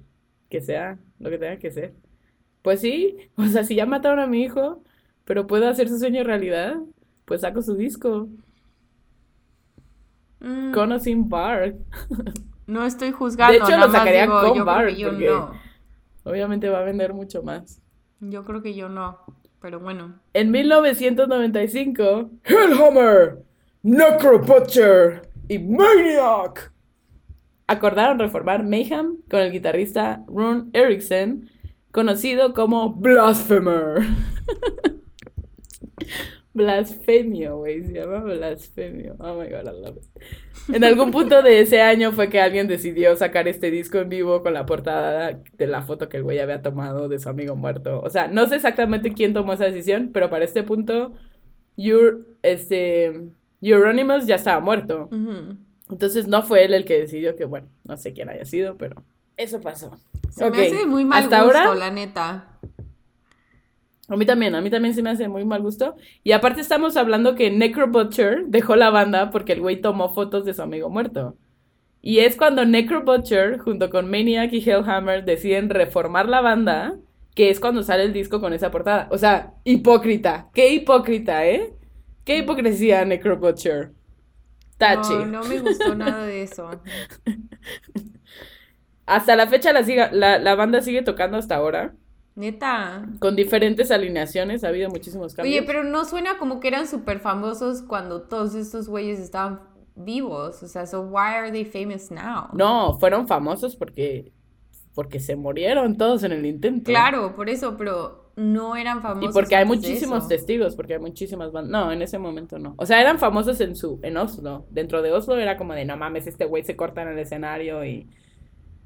que 0.49 0.61
sea 0.63 0.99
lo 1.19 1.31
que 1.31 1.39
tenga 1.39 1.59
que 1.59 1.71
ser. 1.71 1.95
Pues 2.62 2.81
sí, 2.81 3.16
o 3.37 3.45
sea, 3.47 3.64
si 3.64 3.75
ya 3.75 3.87
mataron 3.87 4.19
a 4.21 4.27
mi 4.27 4.43
hijo, 4.43 4.83
pero 5.25 5.47
puedo 5.47 5.69
hacer 5.69 5.89
su 5.89 5.99
sueño 5.99 6.25
realidad, 6.25 6.77
pues 7.25 7.41
saco 7.43 7.62
su 7.62 7.75
disco, 7.75 8.29
Mm, 10.41 10.73
con 10.73 10.93
o 10.93 10.99
sin 11.01 11.29
Bark. 11.29 11.75
no 12.69 12.85
estoy 12.85 13.11
juzgando. 13.11 13.53
De 13.53 13.59
hecho, 13.59 13.71
nada 13.71 13.87
lo 13.87 13.93
sacaría 13.93 14.23
digo, 14.23 14.41
con 14.41 14.55
yo 14.97 15.11
porque- 15.11 15.27
no. 15.27 15.53
Obviamente 16.25 16.69
va 16.69 16.81
a 16.81 16.85
vender 16.85 17.12
mucho 17.14 17.43
más. 17.43 17.81
Yo 18.21 18.45
creo 18.45 18.62
que 18.62 18.75
yo 18.75 18.89
no. 18.89 19.19
Pero 19.61 19.81
bueno. 19.81 20.21
En 20.35 20.51
1995, 20.53 22.31
Hellhammer, 22.45 23.43
Necrobutcher 23.83 25.29
y 25.49 25.59
Maniac 25.59 26.73
acordaron 27.69 28.19
reformar 28.19 28.64
Mayhem 28.64 29.19
con 29.31 29.41
el 29.41 29.53
guitarrista 29.53 30.25
Rune 30.27 30.71
Erickson, 30.73 31.49
conocido 31.93 32.53
como 32.55 32.95
Blasphemer. 32.95 34.03
Blasfemio, 36.55 37.59
güey, 37.59 37.85
se 37.85 37.93
llama 37.93 38.19
Blasfemio. 38.19 39.14
Oh 39.21 39.35
my 39.35 39.49
god, 39.49 39.62
I 39.62 39.81
love 39.81 39.97
it. 39.97 40.75
En 40.75 40.83
algún 40.83 41.11
punto 41.11 41.41
de 41.41 41.61
ese 41.61 41.81
año 41.81 42.12
fue 42.12 42.29
que 42.29 42.41
alguien 42.41 42.66
decidió 42.66 43.16
sacar 43.16 43.49
este 43.49 43.71
disco 43.71 43.99
en 43.99 44.09
vivo 44.09 44.43
con 44.43 44.55
la 44.55 44.66
portada 44.66 45.41
de 45.57 45.66
la 45.66 45.83
foto 45.83 46.09
que 46.09 46.19
el 46.19 46.25
güey 46.25 46.41
había 46.41 46.61
tomado 46.61 47.09
de 47.09 47.19
su 47.19 47.29
amigo 47.29 47.55
muerto. 47.55 48.01
O 48.03 48.11
sea, 48.11 48.29
no 48.29 48.47
sé 48.47 48.57
exactamente 48.57 49.12
quién 49.12 49.33
tomó 49.33 49.53
esa 49.53 49.64
decisión, 49.64 50.11
pero 50.12 50.29
para 50.29 50.45
este 50.45 50.64
punto, 50.64 51.14
este, 52.43 53.31
Euronymous 53.62 54.27
ya 54.27 54.35
estaba 54.35 54.61
muerto. 54.61 55.09
Entonces 55.91 56.28
no 56.28 56.43
fue 56.43 56.64
él 56.64 56.74
el 56.74 56.84
que 56.84 57.01
decidió 57.01 57.36
que, 57.36 57.45
bueno, 57.45 57.68
no 57.84 57.97
sé 57.97 58.12
quién 58.12 58.28
haya 58.28 58.45
sido, 58.45 58.76
pero 58.76 59.03
eso 59.36 59.61
pasó. 59.61 59.97
Se 60.30 60.51
me 60.51 60.66
hace 60.66 60.86
muy 60.86 61.05
mal 61.05 61.24
hasta 61.24 61.43
gusto, 61.43 61.59
ahora- 61.59 61.74
la 61.74 61.91
neta. 61.91 62.59
A 64.11 64.16
mí 64.16 64.24
también, 64.24 64.55
a 64.55 64.61
mí 64.62 64.70
también 64.70 64.95
se 64.95 65.03
me 65.03 65.11
hace 65.11 65.28
muy 65.28 65.45
mal 65.45 65.61
gusto. 65.61 65.95
Y 66.24 66.32
aparte 66.32 66.61
estamos 66.62 66.97
hablando 66.97 67.34
que 67.34 67.51
Necrobutcher 67.51 68.47
dejó 68.47 68.74
la 68.74 68.89
banda 68.91 69.30
porque 69.30 69.53
el 69.53 69.61
güey 69.61 69.80
tomó 69.82 70.09
fotos 70.09 70.45
de 70.47 70.55
su 70.55 70.62
amigo 70.62 70.89
muerto. 70.89 71.36
Y 72.01 72.20
es 72.20 72.36
cuando 72.36 72.64
Necrobutcher, 72.64 73.59
junto 73.59 73.91
con 73.91 74.11
Maniac 74.11 74.53
y 74.53 74.59
Hellhammer, 74.59 75.24
deciden 75.24 75.68
reformar 75.68 76.26
la 76.26 76.41
banda, 76.41 76.97
que 77.34 77.51
es 77.51 77.61
cuando 77.61 77.82
sale 77.82 78.05
el 78.05 78.14
disco 78.14 78.41
con 78.41 78.55
esa 78.55 78.70
portada. 78.70 79.09
O 79.11 79.18
sea, 79.18 79.53
hipócrita. 79.64 80.49
Qué 80.55 80.72
hipócrita, 80.72 81.47
¿eh? 81.47 81.74
Qué 82.24 82.39
hipocresía, 82.39 83.05
Necrobutcher. 83.05 83.93
No, 84.81 85.26
no 85.26 85.45
me 85.45 85.59
gustó 85.61 85.95
nada 85.95 86.24
de 86.24 86.43
eso. 86.43 86.70
Hasta 89.07 89.37
la 89.37 89.47
fecha 89.47 89.72
la, 89.72 89.83
siga- 89.85 90.11
la, 90.12 90.39
la 90.39 90.55
banda 90.55 90.83
sigue 90.83 91.03
tocando 91.03 91.39
hasta 91.39 91.57
ahora, 91.57 91.95
Neta. 92.35 93.07
con 93.20 93.37
diferentes 93.37 93.91
alineaciones, 93.91 94.64
ha 94.64 94.68
habido 94.68 94.91
muchísimos 94.91 95.35
cambios. 95.35 95.57
Oye, 95.57 95.66
pero 95.66 95.83
no 95.83 96.05
suena 96.05 96.37
como 96.39 96.61
que 96.61 96.68
eran 96.68 96.87
súper 96.87 97.18
famosos 97.18 97.83
cuando 97.83 98.22
todos 98.22 98.55
estos 98.55 98.89
güeyes 98.89 99.18
estaban 99.18 99.61
vivos. 99.97 100.62
O 100.62 100.68
sea, 100.68 100.87
so 100.87 101.01
why 101.03 101.35
are 101.35 101.51
they 101.51 101.64
famous 101.64 102.11
now? 102.11 102.49
No, 102.53 102.99
fueron 103.01 103.26
famosos 103.26 103.76
porque, 103.76 104.31
porque 104.99 105.21
se 105.21 105.37
murieron 105.37 105.97
todos 105.97 106.25
en 106.25 106.33
el 106.33 106.45
intento. 106.45 106.91
Claro, 106.91 107.37
por 107.37 107.49
eso, 107.49 107.77
pero 107.77 108.33
no 108.35 108.75
eran 108.75 108.99
Y 108.99 109.03
famosos. 109.03 109.33
porque 109.33 109.55
hay 109.55 109.65
muchísimos 109.65 110.27
testigos, 110.27 110.75
porque 110.75 110.95
hay 110.95 110.99
muchísimas 110.99 111.53
bandas. 111.53 111.71
No, 111.71 111.93
en 111.93 112.03
ese 112.03 112.19
momento 112.19 112.59
no. 112.59 112.75
O 112.79 112.85
sea, 112.85 113.01
eran 113.01 113.21
famosos 113.21 113.61
en 113.61 113.77
su, 113.77 114.01
en 114.03 114.17
Oslo. 114.17 114.67
Dentro 114.71 115.01
de 115.01 115.13
Oslo 115.13 115.37
era 115.37 115.57
como 115.57 115.75
de 115.75 115.85
no 115.85 115.97
mames, 115.97 116.27
este 116.27 116.47
güey 116.47 116.65
se 116.65 116.75
corta 116.75 117.03
en 117.03 117.11
el 117.11 117.19
escenario 117.21 117.85
y 117.85 118.09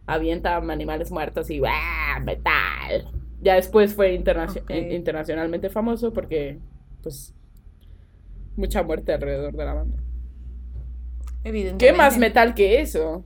avienta 0.05 0.57
animales 0.57 1.11
muertos 1.11 1.49
y 1.51 1.63
¡ah! 1.67 2.21
metal. 2.23 3.09
Ya 3.41 3.55
después 3.55 3.95
fue 3.95 4.13
internacio- 4.13 4.65
internacionalmente 4.69 5.71
famoso 5.71 6.13
porque, 6.13 6.59
pues, 7.03 7.35
mucha 8.55 8.83
muerte 8.83 9.15
alrededor 9.15 9.55
de 9.57 9.65
la 9.65 9.73
banda. 9.73 9.97
Evidentemente. 11.43 11.87
¿Qué 11.87 11.93
más 11.95 12.19
metal 12.19 12.53
que 12.55 12.83
eso? 12.83 13.25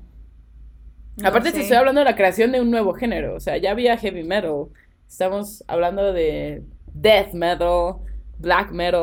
No 1.16 1.28
Aparte, 1.28 1.52
te 1.52 1.60
estoy 1.60 1.76
hablando 1.76 2.00
de 2.00 2.04
la 2.04 2.16
creación 2.16 2.52
de 2.52 2.60
un 2.60 2.70
nuevo 2.70 2.92
género. 2.92 3.34
O 3.34 3.40
sea, 3.40 3.56
ya 3.56 3.70
había 3.70 3.96
heavy 3.96 4.22
metal. 4.22 4.66
Estamos 5.08 5.64
hablando 5.66 6.12
de 6.12 6.62
death 6.92 7.32
metal, 7.32 7.96
black 8.38 8.70
metal. 8.72 9.00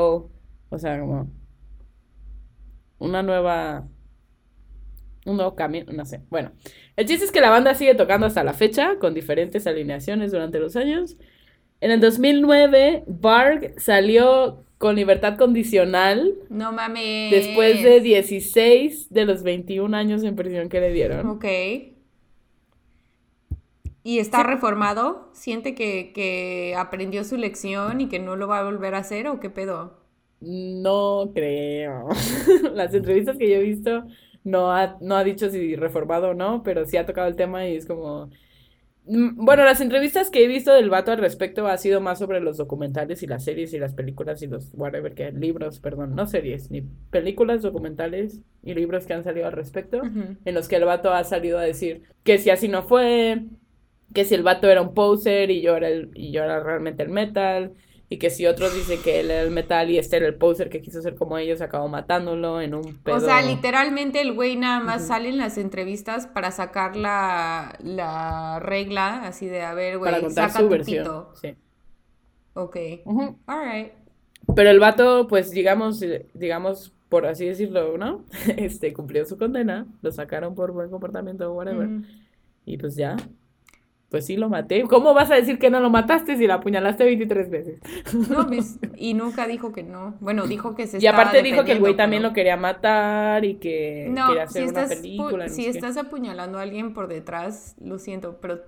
O 0.69 0.77
sea, 0.77 0.99
como 0.99 1.31
una 2.99 3.23
nueva. 3.23 3.87
Un 5.25 5.37
nuevo 5.37 5.55
camino, 5.55 5.91
no 5.93 6.05
sé. 6.05 6.21
Bueno, 6.29 6.51
el 6.97 7.05
chiste 7.07 7.23
es 7.25 7.31
que 7.31 7.39
la 7.39 7.49
banda 7.49 7.73
sigue 7.75 7.95
tocando 7.95 8.27
hasta 8.27 8.43
la 8.43 8.53
fecha, 8.53 8.97
con 8.99 9.13
diferentes 9.13 9.65
alineaciones 9.65 10.31
durante 10.31 10.59
los 10.59 10.75
años. 10.75 11.15
En 11.79 11.91
el 11.91 12.01
2009, 12.01 13.05
Barg 13.07 13.73
salió 13.77 14.65
con 14.77 14.95
libertad 14.97 15.37
condicional 15.37 16.33
No 16.49 16.73
mames. 16.73 17.31
después 17.31 17.81
de 17.83 18.01
16 18.01 19.13
de 19.13 19.25
los 19.25 19.43
21 19.43 19.95
años 19.95 20.23
en 20.23 20.35
prisión 20.35 20.67
que 20.67 20.81
le 20.81 20.91
dieron. 20.91 21.25
Ok. 21.27 21.45
¿Y 24.03 24.19
está 24.19 24.43
reformado? 24.43 25.29
¿Siente 25.33 25.75
que, 25.75 26.11
que 26.13 26.75
aprendió 26.77 27.23
su 27.23 27.37
lección 27.37 28.01
y 28.01 28.09
que 28.09 28.19
no 28.19 28.35
lo 28.35 28.47
va 28.47 28.59
a 28.59 28.63
volver 28.63 28.95
a 28.95 28.99
hacer 28.99 29.27
o 29.27 29.39
qué 29.39 29.49
pedo? 29.49 29.97
No 30.39 31.31
creo. 31.33 32.09
Las 32.73 32.93
entrevistas 32.93 33.37
que 33.37 33.49
yo 33.49 33.55
he 33.55 33.63
visto 33.63 34.05
no 34.43 34.71
ha, 34.73 34.97
no 34.99 35.15
ha 35.15 35.23
dicho 35.23 35.49
si 35.49 35.75
reformado 35.75 36.29
o 36.31 36.33
no, 36.33 36.63
pero 36.63 36.85
sí 36.85 36.97
ha 36.97 37.05
tocado 37.05 37.27
el 37.29 37.35
tema 37.35 37.67
y 37.67 37.75
es 37.77 37.85
como... 37.85 38.29
Mm, 39.05 39.45
Bueno, 39.45 39.65
las 39.65 39.81
entrevistas 39.81 40.29
que 40.31 40.43
he 40.45 40.47
visto 40.47 40.73
del 40.73 40.89
vato 40.89 41.11
al 41.11 41.19
respecto 41.19 41.67
ha 41.67 41.77
sido 41.77 42.01
más 42.01 42.19
sobre 42.19 42.41
los 42.41 42.57
documentales 42.57 43.23
y 43.23 43.27
las 43.27 43.43
series 43.45 43.73
y 43.73 43.79
las 43.79 43.93
películas 43.95 44.41
y 44.43 44.47
los 44.47 44.71
whatever 44.75 45.13
que 45.15 45.31
libros, 45.31 45.79
perdón, 45.79 46.15
no 46.15 46.27
series, 46.27 46.71
ni 46.71 46.81
películas, 47.11 47.61
documentales 47.63 48.41
y 48.63 48.73
libros 48.75 49.05
que 49.07 49.13
han 49.13 49.23
salido 49.25 49.47
al 49.47 49.53
respecto, 49.53 50.11
en 50.45 50.55
los 50.55 50.67
que 50.69 50.77
el 50.77 50.85
vato 50.85 51.11
ha 51.13 51.23
salido 51.25 51.59
a 51.59 51.63
decir 51.63 52.03
que 52.23 52.37
si 52.39 52.49
así 52.51 52.67
no 52.69 52.83
fue, 52.83 53.45
que 54.13 54.25
si 54.25 54.35
el 54.35 54.43
vato 54.43 54.69
era 54.69 54.81
un 54.81 54.93
poser 54.93 55.51
y 55.51 55.61
yo 55.61 55.75
era, 55.75 55.89
el, 55.89 56.11
y 56.15 56.31
yo 56.31 56.43
era 56.43 56.61
realmente 56.63 57.03
el 57.03 57.09
metal, 57.09 57.73
Y 58.09 58.19
que 58.19 58.29
si 58.29 58.45
otros 58.45 58.75
dicen 58.75 59.01
que 59.01 59.21
él 59.21 59.31
era 59.31 59.41
el 59.41 59.49
metal 59.51 59.89
y 59.89 59.97
este 59.97 60.17
era 60.17 60.27
el 60.27 60.35
poser 60.35 60.69
que 60.69 60.81
quiso 60.81 61.01
ser 61.01 61.15
como 61.15 61.37
ellos, 61.39 61.61
acabó 61.61 61.87
matándolo 61.87 62.61
en 62.61 62.75
un 62.75 63.01
pedo. 63.01 63.15
O 63.17 63.19
sea, 63.19 63.41
literalmente 63.41 64.21
el 64.21 64.33
güey 64.33 64.55
nada 64.55 64.79
más 64.81 65.07
sale 65.07 65.29
en 65.29 65.37
las 65.37 65.57
entrevistas 65.57 66.27
para 66.27 66.51
sacar 66.51 66.95
la, 66.95 67.75
la 67.79 68.59
regla, 68.59 69.23
así 69.25 69.47
de, 69.47 69.63
a 69.63 69.73
ver, 69.73 69.97
güey, 69.97 70.11
para 70.11 70.21
contar 70.21 70.51
saca 70.51 70.59
su 70.59 70.69
versión. 70.69 71.03
pito. 71.03 71.31
Sí. 71.41 71.55
Ok. 72.53 72.77
Ujú. 73.05 73.39
Alright. 73.47 73.93
Pero 74.55 74.69
el 74.69 74.79
vato, 74.79 75.27
pues 75.27 75.51
digamos, 75.51 76.01
eh, 76.01 76.27
digamos, 76.33 76.93
por 77.09 77.25
así 77.25 77.45
decirlo, 77.47 77.97
¿no? 77.97 78.25
Este, 78.57 78.93
cumplió 78.93 79.25
su 79.25 79.37
condena, 79.37 79.87
lo 80.01 80.11
sacaron 80.11 80.53
por 80.55 80.71
buen 80.71 80.89
comportamiento 80.89 81.49
o 81.51 81.55
whatever. 81.55 81.93
Y 82.65 82.77
pues 82.77 82.95
ya, 82.95 83.15
pues 84.13 84.27
sí 84.27 84.37
lo 84.37 84.47
maté. 84.47 84.83
¿Cómo 84.83 85.15
vas 85.15 85.31
a 85.31 85.33
decir 85.33 85.57
que 85.57 85.71
no 85.71 85.79
lo 85.79 85.89
mataste 85.89 86.37
si 86.37 86.45
la 86.45 86.53
apuñalaste 86.53 87.03
23 87.03 87.49
veces? 87.49 87.79
No, 88.29 88.45
pues, 88.47 88.77
y 88.95 89.15
nunca 89.15 89.47
dijo 89.47 89.71
que 89.73 89.81
no. 89.81 90.13
Bueno, 90.19 90.45
dijo 90.45 90.75
que 90.75 90.85
se 90.85 90.99
Y 91.01 91.07
aparte 91.07 91.41
dijo 91.41 91.63
que 91.65 91.71
el 91.71 91.79
güey 91.79 91.95
también 91.95 92.21
lo 92.21 92.31
quería 92.31 92.55
matar 92.55 93.43
y 93.43 93.55
que 93.55 94.05
No, 94.11 94.27
quería 94.27 94.43
hacer 94.43 94.67
una 94.69 94.83
estás, 94.83 94.97
película. 94.99 95.47
no 95.47 95.51
si 95.51 95.63
qué. 95.63 95.69
estás 95.71 95.97
apuñalando 95.97 96.59
a 96.59 96.61
alguien 96.61 96.93
por 96.93 97.07
detrás, 97.07 97.75
lo 97.81 97.97
siento, 97.97 98.37
pero 98.39 98.61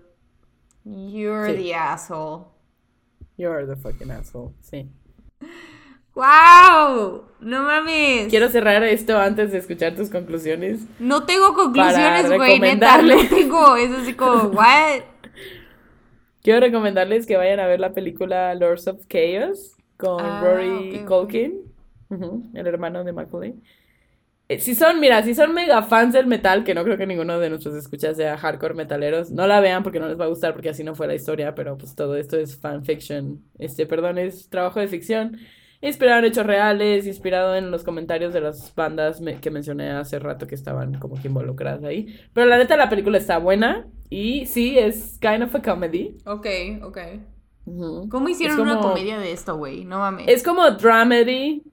you're 0.83 1.51
Sí. 1.55 1.61
the 1.61 1.75
asshole. 1.75 2.45
You're 3.37 3.67
the 3.67 3.75
fucking 3.75 4.09
asshole, 4.09 4.51
sí. 4.61 4.89
¡Wow! 6.15 7.25
No 7.41 7.61
mames. 7.63 8.29
Quiero 8.29 8.49
cerrar 8.49 8.81
esto 8.83 9.19
antes 9.19 9.51
de 9.51 9.59
escuchar 9.59 9.95
tus 9.95 10.09
conclusiones. 10.09 10.79
No 10.97 11.23
tengo 11.25 11.53
conclusiones, 11.53 12.33
güey, 12.35 12.59
neta, 12.59 13.01
no 13.03 13.15
tengo. 13.29 13.75
Es 13.75 13.91
así 13.91 14.13
como, 14.13 14.43
what? 14.57 15.01
Quiero 16.45 16.59
recomendarles 16.59 17.25
que 17.25 17.37
vayan 17.37 17.59
a 17.59 17.65
ver 17.67 17.79
la 17.79 17.93
película 17.93 18.53
Lords 18.55 18.87
of 18.87 19.07
Chaos 19.07 19.75
con 19.97 20.19
Ah, 20.23 20.41
Rory 20.43 20.99
ok, 20.99 21.05
ok. 21.05 21.07
Culkin, 21.07 21.73
el 22.53 22.67
hermano 22.67 23.03
de 23.03 23.13
Macaulay. 23.13 23.55
Eh, 24.47 24.59
Si 24.59 24.75
son, 24.75 24.99
mira, 24.99 25.23
si 25.23 25.33
son 25.33 25.53
mega 25.53 25.81
fans 25.83 26.13
del 26.13 26.27
metal, 26.27 26.63
que 26.63 26.75
no 26.75 26.83
creo 26.83 26.97
que 26.97 27.07
ninguno 27.07 27.39
de 27.39 27.49
nuestros 27.49 27.75
escuchas 27.75 28.17
sea 28.17 28.37
hardcore 28.37 28.75
metaleros, 28.75 29.31
no 29.31 29.47
la 29.47 29.59
vean 29.59 29.81
porque 29.83 29.99
no 29.99 30.07
les 30.07 30.19
va 30.19 30.25
a 30.25 30.27
gustar 30.27 30.53
porque 30.53 30.69
así 30.69 30.83
no 30.83 30.93
fue 30.95 31.07
la 31.07 31.15
historia, 31.15 31.55
pero 31.55 31.77
pues 31.77 31.95
todo 31.95 32.15
esto 32.15 32.37
es 32.37 32.55
fanfiction. 32.59 33.43
Este, 33.57 33.87
perdón, 33.87 34.19
es 34.19 34.49
trabajo 34.49 34.79
de 34.79 34.87
ficción. 34.87 35.39
Inspirado 35.81 36.19
en 36.19 36.25
hechos 36.25 36.45
reales, 36.45 37.05
inspirado 37.07 37.55
en 37.55 37.71
los 37.71 37.83
comentarios 37.83 38.33
de 38.33 38.41
las 38.41 38.73
bandas 38.75 39.21
me- 39.21 39.39
que 39.39 39.51
mencioné 39.51 39.91
hace 39.91 40.19
rato 40.19 40.47
que 40.47 40.55
estaban 40.55 40.95
como 40.99 41.15
que 41.21 41.27
involucradas 41.27 41.83
ahí. 41.83 42.07
Pero 42.33 42.47
la 42.47 42.57
neta 42.57 42.77
la 42.77 42.89
película 42.89 43.17
está 43.17 43.37
buena 43.37 43.87
y 44.09 44.45
sí, 44.47 44.77
es 44.79 45.17
kind 45.19 45.43
of 45.43 45.53
a 45.55 45.61
comedy. 45.61 46.17
Ok, 46.25 46.45
ok. 46.83 46.97
¿Cómo 48.09 48.29
hicieron 48.29 48.59
una 48.61 48.79
comedia 48.79 49.17
de 49.19 49.31
esto, 49.31 49.57
güey? 49.57 49.85
No 49.85 49.99
mames. 49.99 50.27
Es 50.27 50.43
como 50.43 50.69
dramedy, 50.71 51.63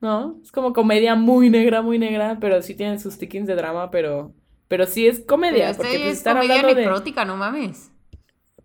¿no? 0.00 0.38
Es 0.42 0.52
como 0.52 0.72
comedia 0.72 1.14
muy 1.14 1.50
negra, 1.50 1.82
muy 1.82 1.98
negra, 1.98 2.38
pero 2.40 2.62
sí 2.62 2.74
tiene 2.74 2.98
sus 2.98 3.18
tickings 3.18 3.46
de 3.46 3.54
drama, 3.56 3.90
pero, 3.90 4.34
pero 4.68 4.86
sí 4.86 5.06
es 5.06 5.18
Pero 5.18 5.26
comedia, 5.28 5.70
esta 5.70 5.82
porque 5.82 5.98
pues, 5.98 6.12
es 6.12 6.18
están 6.18 6.34
comedia 6.34 6.62
de... 6.62 6.74
necrótica, 6.74 7.24
no 7.24 7.36
mames. 7.36 7.90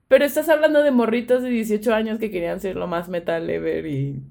Pero 0.08 0.26
estás 0.26 0.50
hablando 0.50 0.84
de 0.84 0.92
morritos 0.92 1.44
de 1.44 1.50
18 1.50 1.94
años 1.94 2.20
que 2.20 2.30
querían 2.30 2.60
ser 2.60 2.76
lo 2.76 2.88
más 2.88 3.10
metal 3.10 3.50
ever 3.50 3.86
y... 3.86 4.22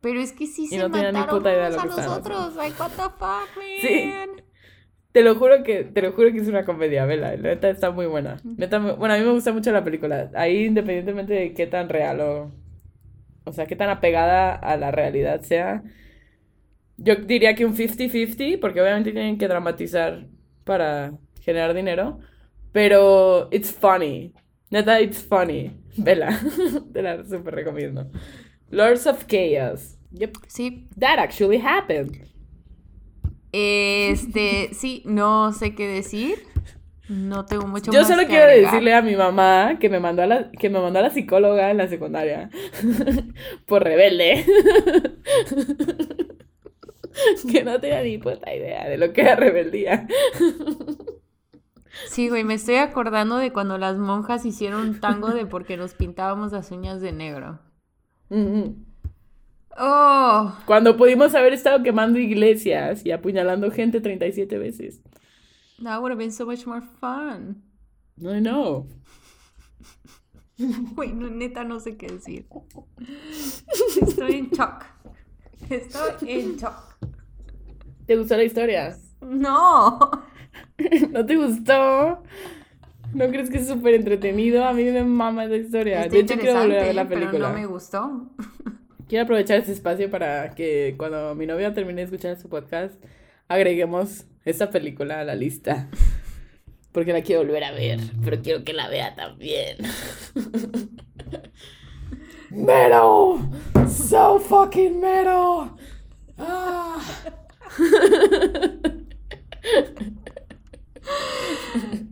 Pero 0.00 0.20
es 0.20 0.32
que 0.32 0.46
sí 0.46 0.64
Y 0.64 0.68
se 0.68 0.78
no 0.78 0.90
tenían 0.90 1.14
ni 1.14 1.20
mataron 1.20 1.38
puta 1.40 1.52
idea 1.52 1.70
de 1.70 1.76
unos 1.76 1.84
lo 1.84 1.92
a 1.92 1.94
que 1.94 2.02
nosotros. 2.02 2.56
Like, 2.56 2.80
what 2.80 2.90
the 2.90 3.02
fuck, 3.02 3.56
man. 3.56 3.66
Sí. 3.80 4.12
Te 5.12 5.22
lo 5.22 5.34
juro 5.34 5.62
que, 5.62 5.84
te 5.84 6.02
lo 6.02 6.12
juro 6.12 6.32
que 6.32 6.38
es 6.38 6.48
una 6.48 6.64
comedia, 6.64 7.04
vela, 7.04 7.36
la 7.36 7.50
neta 7.50 7.68
está 7.68 7.90
muy 7.90 8.06
buena. 8.06 8.38
Neta, 8.44 8.78
bueno, 8.78 9.14
a 9.14 9.18
mí 9.18 9.24
me 9.24 9.32
gusta 9.32 9.52
mucho 9.52 9.70
la 9.70 9.84
película. 9.84 10.30
Ahí 10.34 10.64
independientemente 10.64 11.34
de 11.34 11.52
qué 11.52 11.66
tan 11.66 11.88
real 11.88 12.20
o... 12.20 12.50
O 13.44 13.52
sea, 13.52 13.66
qué 13.66 13.76
tan 13.76 13.90
apegada 13.90 14.54
a 14.54 14.76
la 14.76 14.90
realidad 14.90 15.42
sea. 15.42 15.82
Yo 16.96 17.16
diría 17.16 17.54
que 17.54 17.66
un 17.66 17.76
50-50, 17.76 18.60
porque 18.60 18.80
obviamente 18.80 19.12
tienen 19.12 19.36
que 19.36 19.48
dramatizar 19.48 20.26
para 20.64 21.12
generar 21.40 21.74
dinero. 21.74 22.20
Pero 22.72 23.48
it's 23.50 23.72
funny. 23.72 24.32
Neta, 24.72 25.00
it's 25.00 25.22
funny. 25.22 25.70
Vela. 25.98 26.30
Te 26.92 27.02
la 27.02 27.22
súper 27.24 27.54
recomiendo. 27.54 28.10
Lords 28.70 29.06
of 29.06 29.26
Chaos. 29.26 29.98
Yep. 30.12 30.38
Sí. 30.48 30.88
That 30.98 31.18
actually 31.18 31.58
happened. 31.58 32.26
Este, 33.52 34.70
sí, 34.72 35.02
no 35.04 35.52
sé 35.52 35.74
qué 35.74 35.86
decir. 35.86 36.36
No 37.08 37.44
tengo 37.44 37.66
mucho 37.66 37.92
Yo 37.92 37.98
más 38.00 38.08
solo 38.08 38.22
que 38.22 38.28
quiero 38.28 38.44
agregar. 38.44 38.70
decirle 38.72 38.94
a 38.94 39.02
mi 39.02 39.14
mamá 39.14 39.76
que 39.78 39.90
me 39.90 40.00
mandó 40.00 40.22
a 40.22 40.26
la, 40.26 40.50
que 40.52 40.70
me 40.70 40.80
mandó 40.80 41.00
a 41.00 41.02
la 41.02 41.10
psicóloga 41.10 41.70
en 41.70 41.76
la 41.76 41.88
secundaria 41.88 42.48
por 43.66 43.84
rebelde. 43.84 44.46
que 47.52 47.62
no 47.64 47.78
tenía 47.78 48.02
ni 48.02 48.16
puta 48.16 48.54
idea 48.54 48.88
de 48.88 48.96
lo 48.96 49.12
que 49.12 49.20
era 49.20 49.36
rebeldía. 49.36 50.06
Sí, 52.08 52.28
güey, 52.28 52.44
me 52.44 52.54
estoy 52.54 52.76
acordando 52.76 53.36
de 53.36 53.52
cuando 53.52 53.78
las 53.78 53.98
monjas 53.98 54.44
hicieron 54.46 54.88
un 54.88 55.00
tango 55.00 55.28
de 55.30 55.46
porque 55.46 55.76
nos 55.76 55.94
pintábamos 55.94 56.52
las 56.52 56.70
uñas 56.70 57.00
de 57.00 57.12
negro. 57.12 57.58
Oh, 59.78 60.54
Cuando 60.66 60.96
pudimos 60.96 61.34
haber 61.34 61.52
estado 61.52 61.82
quemando 61.82 62.18
iglesias 62.18 63.04
y 63.04 63.10
apuñalando 63.10 63.70
gente 63.70 64.00
37 64.00 64.58
veces. 64.58 65.00
that 65.82 65.98
would 66.00 66.10
have 66.12 66.18
been 66.18 66.32
so 66.32 66.46
much 66.46 66.66
more 66.66 66.80
fun. 67.00 67.62
No, 68.16 68.38
no. 68.40 68.86
Güey, 70.94 71.12
no, 71.12 71.28
neta 71.28 71.64
no 71.64 71.80
sé 71.80 71.96
qué 71.96 72.06
decir. 72.06 72.46
Estoy 74.00 74.34
en 74.36 74.50
shock. 74.50 74.84
Estoy 75.68 76.30
en 76.30 76.56
shock. 76.56 76.96
¿Te 78.06 78.16
gustó 78.16 78.36
la 78.36 78.44
historia? 78.44 78.96
No. 79.20 80.10
¿No 81.10 81.24
te 81.24 81.36
gustó? 81.36 82.22
¿No 83.14 83.28
crees 83.28 83.50
que 83.50 83.58
es 83.58 83.68
súper 83.68 83.94
entretenido? 83.94 84.64
A 84.64 84.72
mí 84.72 84.84
me 84.84 85.04
mama 85.04 85.44
esa 85.44 85.56
historia. 85.56 86.02
Está 86.02 86.14
de 86.14 86.20
hecho, 86.20 86.34
quiero 86.38 86.60
volver 86.60 86.78
a 86.78 86.84
ver 86.84 86.94
la 86.94 87.08
pero 87.08 87.20
película. 87.20 87.48
no 87.48 87.54
me 87.54 87.66
gustó. 87.66 88.30
Quiero 89.08 89.24
aprovechar 89.24 89.58
este 89.58 89.72
espacio 89.72 90.10
para 90.10 90.54
que 90.54 90.94
cuando 90.96 91.34
mi 91.34 91.44
novia 91.44 91.74
termine 91.74 92.00
de 92.00 92.04
escuchar 92.04 92.40
su 92.40 92.48
podcast, 92.48 92.94
agreguemos 93.46 94.24
esta 94.46 94.70
película 94.70 95.20
a 95.20 95.24
la 95.24 95.34
lista. 95.34 95.90
Porque 96.92 97.12
la 97.12 97.20
quiero 97.20 97.42
volver 97.42 97.64
a 97.64 97.72
ver, 97.72 98.00
pero 98.24 98.40
quiero 98.40 98.64
que 98.64 98.72
la 98.72 98.88
vea 98.88 99.14
también. 99.14 99.76
Metal! 102.50 103.50
So 103.86 104.38
fucking 104.38 104.98
metal! 105.00 105.76
Ah. 106.38 106.98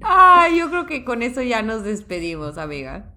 Ah, 0.02 0.48
yo 0.56 0.70
creo 0.70 0.86
que 0.86 1.04
con 1.04 1.22
eso 1.22 1.42
ya 1.42 1.62
nos 1.62 1.84
despedimos, 1.84 2.58
amiga. 2.58 3.14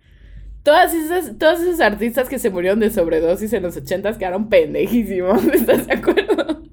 Todas 0.63 0.93
esas, 0.93 1.37
todos 1.37 1.59
esos 1.61 1.81
artistas 1.81 2.29
que 2.29 2.39
se 2.39 2.49
murieron 2.49 2.79
de 2.79 2.89
sobredosis 2.89 3.51
en 3.53 3.63
los 3.63 3.75
ochentas 3.75 4.17
quedaron 4.17 4.49
pendejísimos, 4.49 5.43
¿estás 5.53 5.87
de 5.87 5.93
acuerdo? 5.93 6.63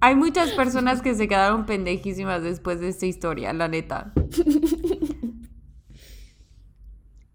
Hay 0.00 0.14
muchas 0.14 0.50
personas 0.52 1.02
que 1.02 1.14
se 1.14 1.28
quedaron 1.28 1.66
pendejísimas 1.66 2.42
después 2.42 2.80
de 2.80 2.88
esta 2.88 3.06
historia, 3.06 3.52
la 3.52 3.68
neta. 3.68 4.12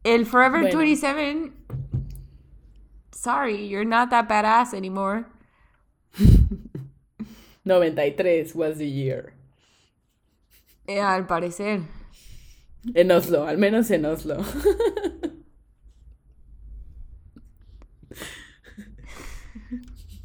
El 0.04 0.26
Forever 0.26 0.62
Bueno. 0.62 0.80
27. 0.80 1.52
Sorry, 3.12 3.68
you're 3.68 3.86
not 3.86 4.10
that 4.10 4.28
badass 4.28 4.74
anymore. 4.76 5.26
93 7.66 8.54
was 8.54 8.78
the 8.78 8.88
year. 8.88 9.35
Eh, 10.88 11.00
al 11.00 11.26
parecer. 11.28 11.82
En 12.94 13.12
Oslo, 13.12 13.48
al 13.48 13.58
menos 13.58 13.90
en 13.92 14.06
Oslo. 14.06 14.38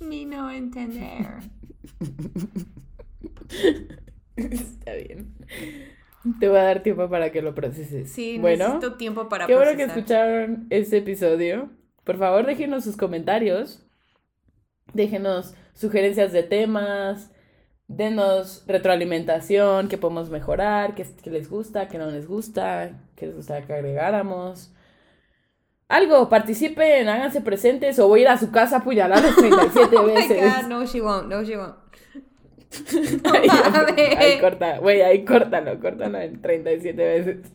Mi 0.01 0.25
no 0.25 0.51
entender. 0.51 1.27
Está 4.37 4.95
bien. 4.95 5.35
Te 6.39 6.49
voy 6.49 6.59
a 6.59 6.63
dar 6.63 6.83
tiempo 6.83 7.09
para 7.09 7.33
que 7.33 7.41
lo 7.43 7.55
proceses. 7.55 8.11
Sí, 8.11 8.39
bueno, 8.39 8.67
necesito 8.67 8.97
tiempo 8.97 9.29
para 9.29 9.47
qué 9.47 9.55
bueno 9.55 9.71
que 9.73 9.87
procesar. 9.87 9.99
escucharon 9.99 10.67
este 10.71 10.99
episodio. 10.99 11.71
Por 12.05 12.19
favor, 12.19 12.47
déjenos 12.47 12.85
sus 12.85 12.97
comentarios. 12.97 13.87
Déjenos 14.93 15.55
sugerencias 15.75 16.33
de 16.33 16.43
temas. 16.43 17.31
Denos 17.91 18.63
retroalimentación, 18.69 19.89
qué 19.89 19.99
podemos 19.99 20.31
mejorar, 20.31 20.95
qué, 20.95 21.05
les 21.29 21.51
gusta, 21.51 21.89
qué 21.89 21.99
no 21.99 22.07
les 22.07 22.29
gusta, 22.29 22.93
qué 23.17 23.27
les 23.27 23.35
gustaría 23.35 23.67
que 23.67 23.73
agregáramos. 23.73 24.73
Algo, 25.89 26.29
participen, 26.29 27.09
háganse 27.09 27.41
presentes 27.41 27.99
o 27.99 28.07
voy 28.07 28.21
a 28.21 28.23
ir 28.23 28.29
a 28.29 28.39
su 28.39 28.53
casa 28.53 28.77
a 28.77 28.79
apuñalarlos 28.79 29.35
37 29.35 29.97
Oh 29.99 30.05
my 30.05 30.13
veces. 30.15 30.41
god, 30.41 30.69
no, 30.69 30.87
she 30.87 31.01
won't, 31.01 31.27
no, 31.27 31.43
she 31.45 31.57
won't. 31.57 31.75
Ahí, 33.35 33.49
ahí 34.17 34.41
corta, 34.41 34.79
güey, 34.79 35.03
ahí 35.03 35.25
córtalo, 35.25 35.81
córtalo 35.81 36.21
en 36.21 36.41
37 36.41 36.97
veces. 37.05 37.53